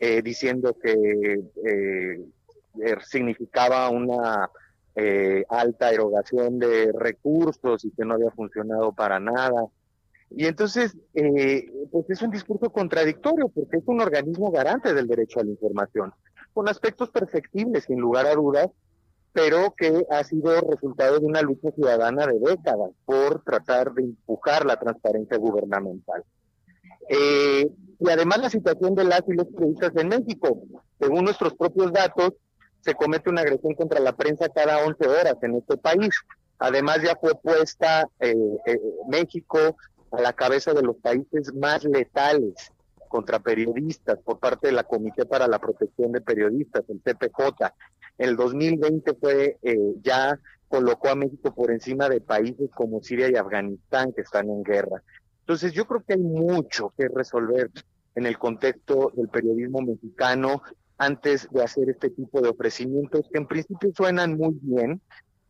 [0.00, 2.24] eh, diciendo que eh,
[2.82, 4.50] eh, significaba una
[4.96, 9.66] eh, alta erogación de recursos y que no había funcionado para nada.
[10.30, 15.40] Y entonces, eh, pues es un discurso contradictorio porque es un organismo garante del derecho
[15.40, 16.12] a la información,
[16.52, 18.68] con aspectos perfectibles, sin lugar a dudas,
[19.32, 24.64] pero que ha sido resultado de una lucha ciudadana de décadas por tratar de empujar
[24.64, 26.24] la transparencia gubernamental.
[27.98, 30.62] Y además la situación de las y los periodistas en México.
[30.98, 32.32] Según nuestros propios datos,
[32.80, 36.10] se comete una agresión contra la prensa cada 11 horas en este país.
[36.58, 38.34] Además ya fue puesta eh,
[38.66, 39.76] eh, México
[40.12, 42.72] a la cabeza de los países más letales
[43.08, 47.72] contra periodistas por parte de la Comité para la Protección de Periodistas, el CPJ.
[48.18, 50.38] El 2020 fue eh, ya
[50.68, 55.02] colocó a México por encima de países como Siria y Afganistán que están en guerra.
[55.44, 57.70] Entonces yo creo que hay mucho que resolver
[58.14, 60.62] en el contexto del periodismo mexicano
[60.96, 65.02] antes de hacer este tipo de ofrecimientos que en principio suenan muy bien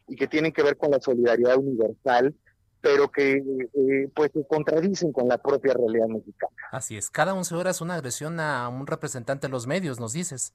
[0.08, 2.34] y que tienen que ver con la solidaridad universal,
[2.80, 6.56] pero que eh, pues se contradicen con la propia realidad mexicana.
[6.72, 10.54] Así es, cada 11 horas una agresión a un representante de los medios, nos dices.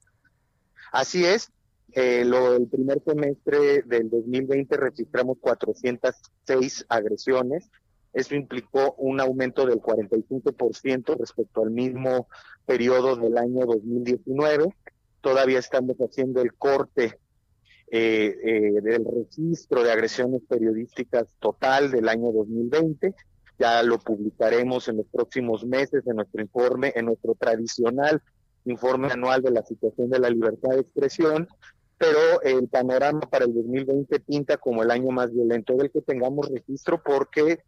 [0.92, 1.50] Así es,
[1.92, 7.70] eh, lo, el primer semestre del 2020 registramos 406 agresiones,
[8.12, 12.28] eso implicó un aumento del 45% respecto al mismo
[12.66, 14.74] periodo del año 2019.
[15.20, 17.18] Todavía estamos haciendo el corte
[17.92, 23.14] eh, eh, del registro de agresiones periodísticas total del año 2020.
[23.58, 28.22] Ya lo publicaremos en los próximos meses en nuestro informe, en nuestro tradicional
[28.64, 31.48] informe anual de la situación de la libertad de expresión.
[31.96, 36.48] pero el panorama para el 2020 pinta como el año más violento del que tengamos
[36.48, 37.58] registro porque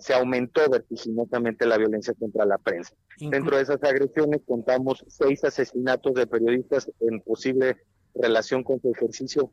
[0.00, 2.94] se aumentó vertiginosamente la violencia contra la prensa.
[3.18, 7.76] Dentro de esas agresiones contamos seis asesinatos de periodistas en posible
[8.14, 9.50] relación con su ejercicio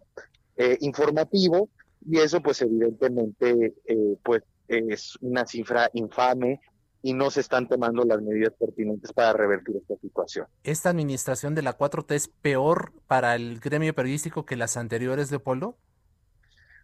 [0.55, 1.69] eh, informativo
[2.05, 6.59] y eso pues evidentemente eh, pues es una cifra infame
[7.01, 10.47] y no se están tomando las medidas pertinentes para revertir esta situación.
[10.63, 15.77] ¿Esta administración de la 4T es peor para el gremio periodístico que las anteriores, Leopoldo?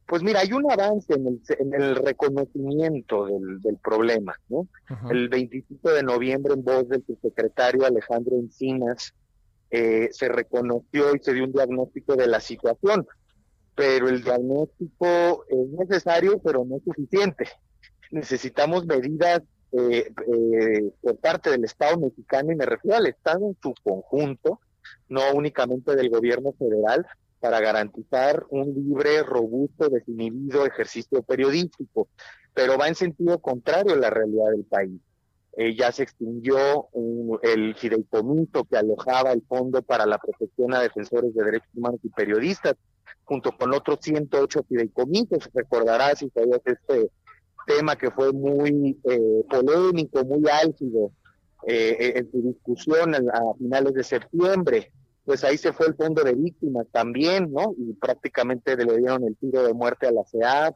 [0.06, 4.68] Pues mira, hay un avance en el, reconocimiento del, problema, ¿no?
[5.10, 9.14] El 25 de noviembre, en voz del subsecretario Alejandro Encinas,
[9.72, 13.08] eh, se reconoció y se dio un diagnóstico de la situación,
[13.76, 17.48] pero el diagnóstico es necesario, pero no es suficiente.
[18.12, 23.58] Necesitamos medidas eh, eh, por parte del Estado mexicano, y me refiero al Estado en
[23.64, 24.60] su conjunto,
[25.10, 27.08] no únicamente del gobierno federal,
[27.44, 32.08] para garantizar un libre, robusto, desinhibido ejercicio periodístico,
[32.54, 35.02] pero va en sentido contrario a la realidad del país.
[35.78, 36.88] Ya se extinguió
[37.42, 42.10] el fideicomiso que alojaba el Fondo para la Protección a Defensores de Derechos Humanos y
[42.12, 42.76] Periodistas,
[43.26, 45.50] junto con otros 108 fideicomisos.
[45.54, 47.12] Recordarás, si sabías este
[47.68, 51.12] tema que fue muy eh, polémico, muy álgido
[51.68, 54.94] eh, en su discusión a finales de septiembre
[55.26, 57.74] pues ahí se fue el fondo de víctimas también, ¿no?
[57.78, 60.76] Y prácticamente le dieron el tiro de muerte a la CEAP.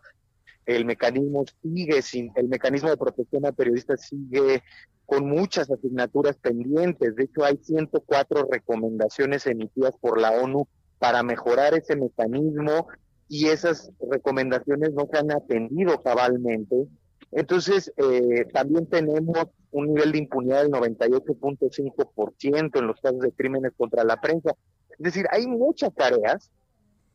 [0.65, 4.63] El mecanismo sigue sin, el mecanismo de protección a periodistas sigue
[5.05, 7.15] con muchas asignaturas pendientes.
[7.15, 10.67] De hecho, hay 104 recomendaciones emitidas por la ONU
[10.99, 12.87] para mejorar ese mecanismo
[13.29, 16.87] y esas recomendaciones no se han atendido cabalmente.
[17.31, 23.73] Entonces, eh, también tenemos un nivel de impunidad del 98.5% en los casos de crímenes
[23.77, 24.51] contra la prensa.
[24.91, 26.51] Es decir, hay muchas tareas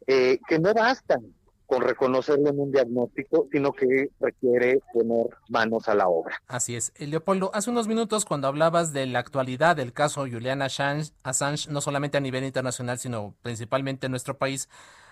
[0.06, 1.32] eh, que no bastan
[1.72, 6.42] con reconocerlo en un diagnóstico, sino que requiere poner manos a la obra.
[6.46, 6.92] Así es.
[6.98, 12.18] Leopoldo, hace unos minutos cuando hablabas de la actualidad del caso Julian Assange, no solamente
[12.18, 14.68] a nivel internacional, sino principalmente en nuestro país,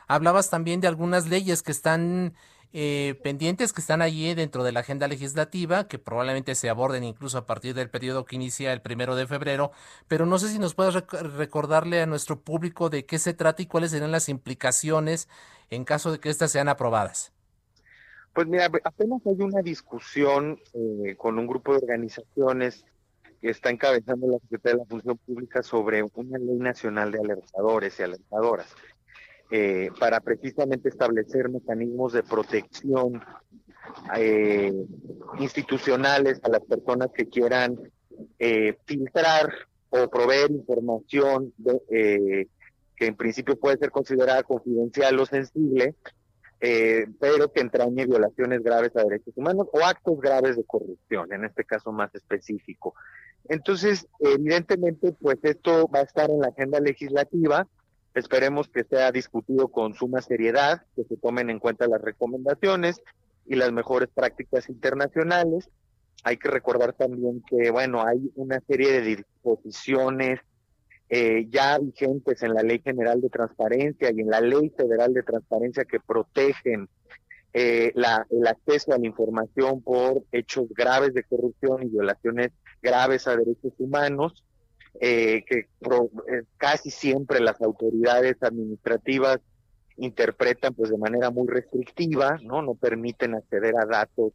[0.06, 2.35] hablabas también de algunas leyes que están
[2.72, 7.38] eh, pendientes que están allí dentro de la agenda legislativa, que probablemente se aborden incluso
[7.38, 9.72] a partir del periodo que inicia el primero de febrero,
[10.06, 13.66] pero no sé si nos puedes recordarle a nuestro público de qué se trata y
[13.66, 15.28] cuáles serán las implicaciones
[15.70, 17.32] en caso de que éstas sean aprobadas.
[18.32, 22.84] Pues mira, apenas hay una discusión eh, con un grupo de organizaciones
[23.40, 27.98] que está encabezando la Secretaría de la Función Pública sobre una ley nacional de alertadores
[27.98, 28.74] y alertadoras.
[29.52, 33.20] Eh, para precisamente establecer mecanismos de protección
[34.16, 34.72] eh,
[35.40, 37.77] institucionales a las personas que quieran
[38.39, 39.52] eh, filtrar
[39.89, 41.52] o proveer información
[41.89, 42.47] que
[43.01, 45.97] en principio puede ser considerada confidencial o sensible,
[46.60, 51.64] pero que entrañe violaciones graves a derechos humanos o actos graves de corrupción, en este
[51.64, 52.94] caso más específico.
[53.48, 57.66] Entonces, evidentemente, pues esto va a estar en la agenda legislativa
[58.15, 63.01] Esperemos que sea discutido con suma seriedad, que se tomen en cuenta las recomendaciones
[63.47, 65.69] y las mejores prácticas internacionales.
[66.24, 70.41] Hay que recordar también que, bueno, hay una serie de disposiciones
[71.09, 75.23] eh, ya vigentes en la Ley General de Transparencia y en la Ley Federal de
[75.24, 76.89] Transparencia que protegen
[77.53, 83.27] eh, la, el acceso a la información por hechos graves de corrupción y violaciones graves
[83.27, 84.45] a derechos humanos.
[84.98, 89.38] Eh, que eh, casi siempre las autoridades administrativas
[89.96, 92.60] interpretan pues de manera muy restrictiva, ¿no?
[92.60, 94.32] No permiten acceder a datos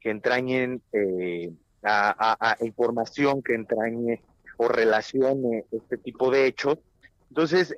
[0.00, 1.52] que entrañen eh,
[1.84, 4.22] a, información que entrañe
[4.56, 6.78] o relacione este tipo de hechos.
[7.28, 7.74] Entonces,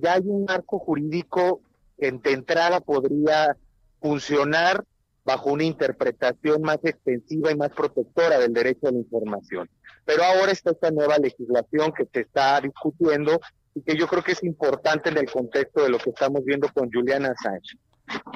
[0.00, 1.60] ya hay un marco jurídico
[1.98, 3.56] que de entrada podría
[4.00, 4.84] funcionar
[5.24, 9.68] bajo una interpretación más extensiva y más protectora del derecho a la información.
[10.04, 13.40] Pero ahora está esta nueva legislación que se está discutiendo
[13.74, 16.68] y que yo creo que es importante en el contexto de lo que estamos viendo
[16.72, 17.78] con Juliana Assange.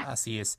[0.06, 0.58] Así es.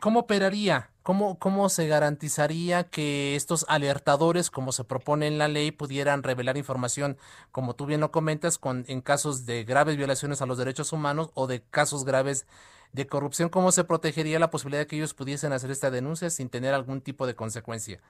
[0.00, 0.90] ¿Cómo operaría?
[1.02, 6.56] ¿Cómo, ¿Cómo se garantizaría que estos alertadores, como se propone en la ley, pudieran revelar
[6.56, 7.16] información,
[7.50, 11.30] como tú bien lo comentas, con, en casos de graves violaciones a los derechos humanos
[11.34, 12.46] o de casos graves
[12.92, 13.48] de corrupción?
[13.48, 17.00] ¿Cómo se protegería la posibilidad de que ellos pudiesen hacer esta denuncia sin tener algún
[17.00, 18.00] tipo de consecuencia?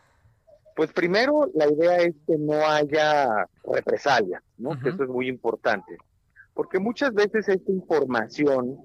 [0.77, 4.73] Pues primero, la idea es que no haya represalia, ¿no?
[4.73, 5.98] eso es muy importante.
[6.55, 8.78] Porque muchas veces esta información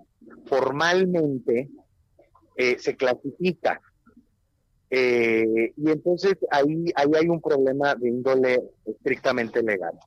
[0.45, 1.69] formalmente
[2.57, 3.81] eh, se clasifica.
[4.89, 9.97] Eh, y entonces ahí, ahí hay un problema de índole estrictamente legal.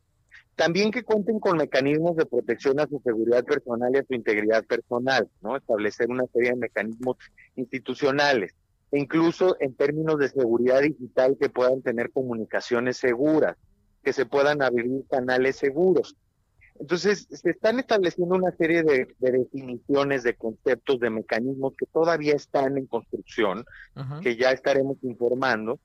[0.59, 4.65] También que cuenten con mecanismos de protección a su seguridad personal y a su integridad
[4.65, 5.57] personal, ¿no?
[5.57, 7.17] Establecer una serie de mecanismos
[7.55, 8.57] institucionales,
[8.91, 13.57] e incluso en términos de seguridad digital que puedan tener comunicaciones seguras,
[14.03, 16.17] que se puedan abrir canales seguros.
[16.81, 22.77] Entonces, se están estableciendo una serie de, definiciones, de conceptos, de mecanismos que todavía están
[22.79, 23.65] en construcción,
[24.23, 25.79] que ya estaremos informando.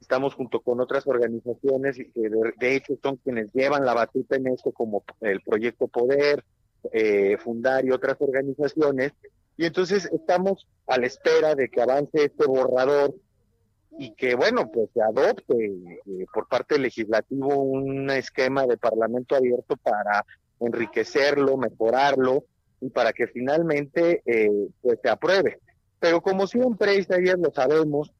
[0.00, 4.72] Estamos junto con otras organizaciones que de, hecho son quienes llevan la batuta en esto,
[4.72, 6.44] como el Proyecto Poder,
[6.92, 9.12] eh, Fundar y otras organizaciones.
[9.56, 13.14] Y entonces estamos a la espera de que avance este borrador
[13.98, 19.36] y que, bueno, pues se adopte eh, por parte del legislativo un esquema de parlamento
[19.36, 20.24] abierto para
[20.60, 22.44] enriquecerlo, mejorarlo
[22.80, 25.58] y para que finalmente eh, pues se apruebe.
[25.98, 28.14] Pero como siempre, Isaías, lo sabemos,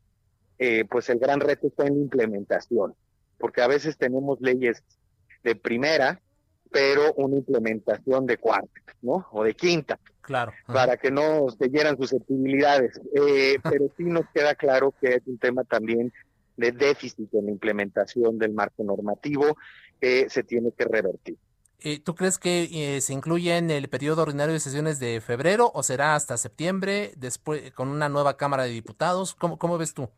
[0.62, 2.94] eh, pues el gran reto está en la implementación,
[3.38, 4.84] porque a veces tenemos leyes
[5.42, 6.20] de primera,
[6.70, 8.68] pero una implementación de cuarta,
[9.00, 9.26] ¿no?
[9.32, 9.98] O de quinta.
[10.20, 10.52] Claro.
[10.66, 13.00] Para que no se hieran susceptibilidades.
[13.14, 16.12] Eh, pero sí nos queda claro que es un tema también
[16.58, 19.56] de déficit en la implementación del marco normativo
[19.98, 21.38] que se tiene que revertir.
[21.78, 25.72] Eh, ¿Tú crees que eh, se incluye en el periodo ordinario de sesiones de febrero
[25.72, 29.34] o será hasta septiembre, después con una nueva Cámara de Diputados?
[29.34, 30.10] ¿Cómo, cómo ves tú?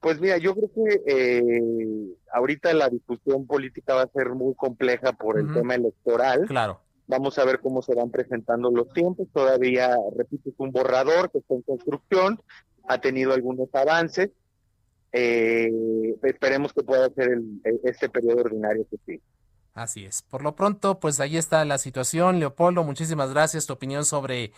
[0.00, 5.12] Pues mira, yo creo que eh, ahorita la discusión política va a ser muy compleja
[5.12, 6.46] por el tema electoral.
[6.46, 6.80] Claro.
[7.08, 9.26] Vamos a ver cómo se van presentando los tiempos.
[9.32, 12.40] Todavía, repito, es un borrador que está en construcción,
[12.86, 14.30] ha tenido algunos avances.
[15.10, 19.22] esperemos que pueda ser el, este periodo ordinario que sí.
[19.74, 20.22] Así es.
[20.22, 22.38] Por lo pronto, pues ahí está la situación.
[22.38, 23.66] Leopoldo, muchísimas gracias.
[23.66, 24.52] Tu opinión sobre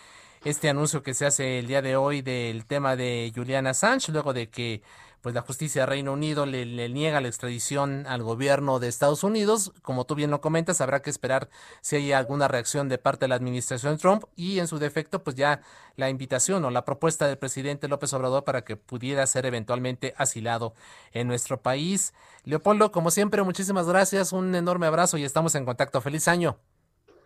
[0.44, 4.32] este anuncio que se hace el día de hoy del tema de Juliana Assange, luego
[4.32, 4.82] de que
[5.20, 9.72] pues la justicia de Reino Unido le, niega la extradición al gobierno de Estados Unidos.
[9.82, 11.50] Como tú bien lo comentas, habrá que esperar
[11.82, 15.36] si hay alguna reacción de parte de la administración Trump y en su defecto, pues
[15.36, 15.60] ya
[15.96, 20.74] la invitación o la propuesta del presidente López Obrador para que pudiera ser eventualmente asilado
[21.12, 22.14] en nuestro país.
[22.44, 26.00] Leopoldo, como siempre, muchísimas gracias, un enorme abrazo y estamos en contacto.
[26.00, 26.58] Feliz año.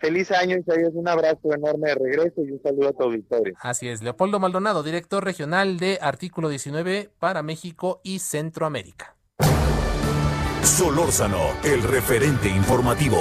[0.05, 0.91] Feliz año, Isaías.
[0.93, 3.55] Un abrazo enorme de regreso y un saludo a tu auditorio.
[3.59, 4.03] Así es.
[4.03, 9.17] Leopoldo Maldonado, director regional de Artículo 19 para México y Centroamérica.
[10.63, 13.17] Solórzano, el referente informativo.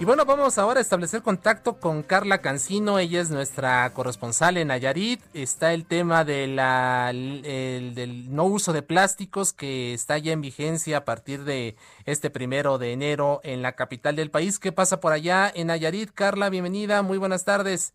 [0.00, 4.68] Y bueno, vamos ahora a establecer contacto con Carla Cancino, ella es nuestra corresponsal en
[4.68, 5.20] Nayarit.
[5.34, 10.96] Está el tema de la, del no uso de plásticos que está ya en vigencia
[10.96, 14.58] a partir de este primero de enero en la capital del país.
[14.58, 16.12] ¿Qué pasa por allá en Nayarit?
[16.14, 17.92] Carla, bienvenida, muy buenas tardes.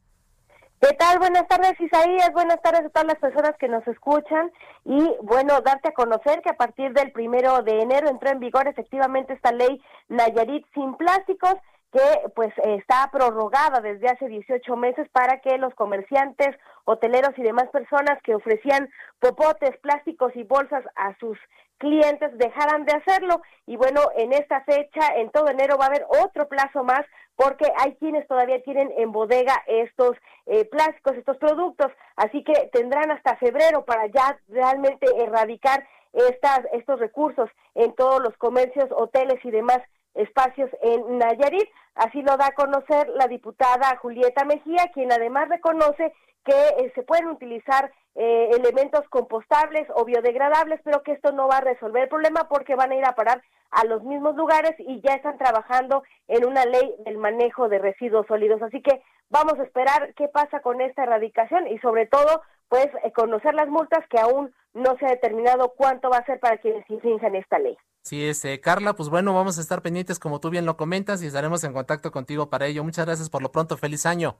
[0.80, 1.18] ¿Qué tal?
[1.18, 2.30] Buenas tardes, Isaías.
[2.34, 4.52] Buenas tardes a todas las personas que nos escuchan.
[4.84, 8.68] Y bueno, darte a conocer que a partir del primero de enero entró en vigor
[8.68, 11.56] efectivamente esta ley Nayarit sin plásticos
[11.95, 16.49] que pues está prorrogada desde hace 18 meses para que los comerciantes,
[16.84, 18.89] hoteleros y demás personas que ofrecían
[19.19, 21.38] popotes, plásticos y bolsas a sus
[21.77, 23.41] clientes dejaran de hacerlo.
[23.65, 27.05] Y bueno, en esta fecha, en todo enero, va a haber otro plazo más
[27.38, 30.17] porque hay quienes todavía tienen en bodega estos
[30.47, 31.93] eh, plásticos, estos productos.
[32.17, 38.35] Así que tendrán hasta febrero para ya realmente erradicar estas, estos recursos en todos los
[38.35, 39.80] comercios, hoteles y demás
[40.16, 41.70] espacios en Nayarit.
[41.96, 46.14] Así lo da a conocer la diputada Julieta Mejía, quien además reconoce
[46.44, 51.58] que eh, se pueden utilizar eh, elementos compostables o biodegradables, pero que esto no va
[51.58, 55.02] a resolver el problema porque van a ir a parar a los mismos lugares y
[55.02, 58.62] ya están trabajando en una ley del manejo de residuos sólidos.
[58.62, 63.12] Así que vamos a esperar qué pasa con esta erradicación y sobre todo, pues, eh,
[63.12, 66.90] conocer las multas que aún no se ha determinado cuánto va a ser para quienes
[66.90, 67.78] infrinjan esta ley.
[68.06, 71.26] Sí, este, Carla, pues bueno, vamos a estar pendientes como tú bien lo comentas y
[71.26, 72.84] estaremos en contacto contigo para ello.
[72.84, 74.38] Muchas gracias por lo pronto, feliz año.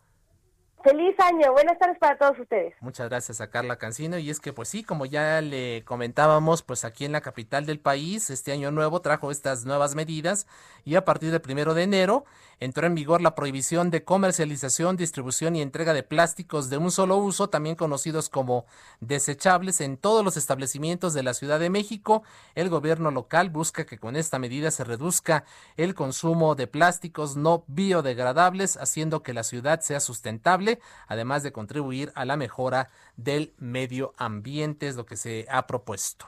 [0.84, 2.76] Feliz año, buenas tardes para todos ustedes.
[2.80, 6.86] Muchas gracias a Carla Cancino y es que pues sí, como ya le comentábamos, pues
[6.86, 10.46] aquí en la capital del país, este año nuevo trajo estas nuevas medidas
[10.84, 12.24] y a partir del primero de enero
[12.60, 17.18] entró en vigor la prohibición de comercialización, distribución y entrega de plásticos de un solo
[17.18, 18.66] uso, también conocidos como
[19.00, 22.24] desechables, en todos los establecimientos de la Ciudad de México.
[22.56, 25.46] El gobierno local busca que con esta medida se reduzca
[25.78, 32.12] el consumo de plásticos no biodegradables, haciendo que la ciudad sea sustentable además de contribuir
[32.16, 36.28] a la mejora del medio ambiente, es lo que se ha propuesto.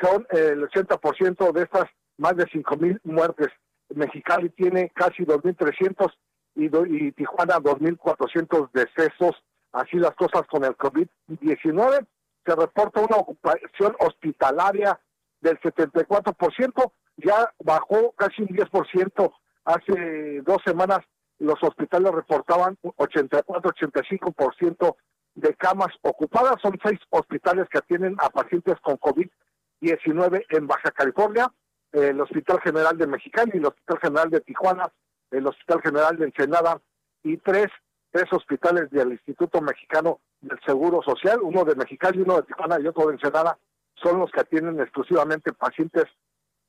[0.00, 1.86] son el 80% de estas
[2.18, 3.48] más de 5.000 muertes.
[3.94, 6.12] Mexicali tiene casi 2.300
[6.56, 6.66] y,
[7.06, 9.42] y Tijuana 2.400 decesos.
[9.72, 12.06] Así las cosas con el COVID-19.
[12.44, 15.00] Se reporta una ocupación hospitalaria
[15.40, 19.32] del 74%, ya bajó casi un 10%.
[19.64, 21.00] Hace dos semanas
[21.38, 24.96] los hospitales reportaban 84-85%
[25.34, 26.60] de camas ocupadas.
[26.62, 31.48] Son seis hospitales que atienden a pacientes con COVID-19 en Baja California
[31.92, 34.92] el Hospital General de Mexicali, el Hospital General de Tijuana,
[35.30, 36.80] el Hospital General de Ensenada
[37.22, 37.68] y tres,
[38.10, 42.86] tres hospitales del Instituto Mexicano del Seguro Social, uno de Mexicali, uno de Tijuana y
[42.86, 43.58] otro de Ensenada,
[43.94, 46.04] son los que atienden exclusivamente pacientes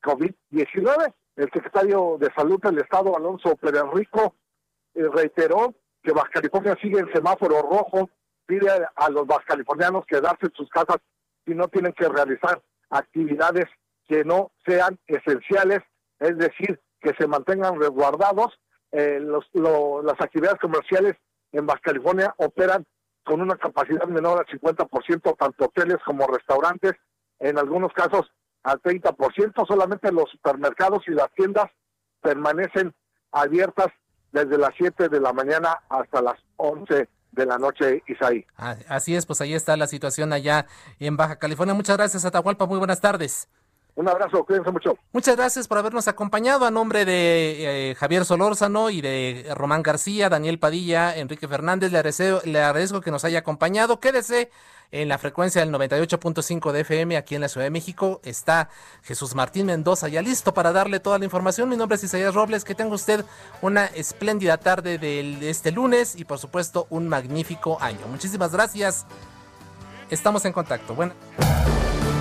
[0.01, 1.13] COVID-19.
[1.35, 4.35] El secretario de Salud del Estado, Alonso Pérez Rico,
[4.95, 8.09] eh, reiteró que Baja California sigue en semáforo rojo,
[8.45, 10.97] pide a los californianos quedarse en sus casas
[11.45, 13.65] y no tienen que realizar actividades
[14.09, 15.79] que no sean esenciales,
[16.19, 18.59] es decir, que se mantengan resguardados.
[18.91, 21.15] Eh, los, las actividades comerciales
[21.51, 22.85] en Baja California operan
[23.23, 26.93] con una capacidad menor al 50%, tanto hoteles como restaurantes,
[27.39, 28.25] en algunos casos
[28.63, 31.69] al 30%, solamente los supermercados y las tiendas
[32.21, 32.93] permanecen
[33.31, 33.87] abiertas
[34.31, 38.45] desde las 7 de la mañana hasta las 11 de la noche, Isaí.
[38.57, 40.65] Ah, así es, pues ahí está la situación allá
[40.99, 41.75] en Baja California.
[41.75, 43.47] Muchas gracias, Atahualpa, muy buenas tardes.
[43.95, 44.97] Un abrazo, cuídense mucho.
[45.11, 50.29] Muchas gracias por habernos acompañado a nombre de eh, Javier Solórzano y de Román García,
[50.29, 51.91] Daniel Padilla, Enrique Fernández.
[51.91, 53.99] Le agradezco, le agradezco que nos haya acompañado.
[53.99, 54.51] Quédese
[54.91, 58.21] en la frecuencia del 98.5 de FM aquí en la Ciudad de México.
[58.23, 58.69] Está
[59.03, 61.69] Jesús Martín Mendoza ya listo para darle toda la información.
[61.69, 62.63] Mi nombre es Isaías Robles.
[62.63, 63.25] Que tenga usted
[63.61, 68.07] una espléndida tarde de este lunes y por supuesto un magnífico año.
[68.07, 69.05] Muchísimas gracias.
[70.09, 70.95] Estamos en contacto.
[70.95, 71.13] Bueno.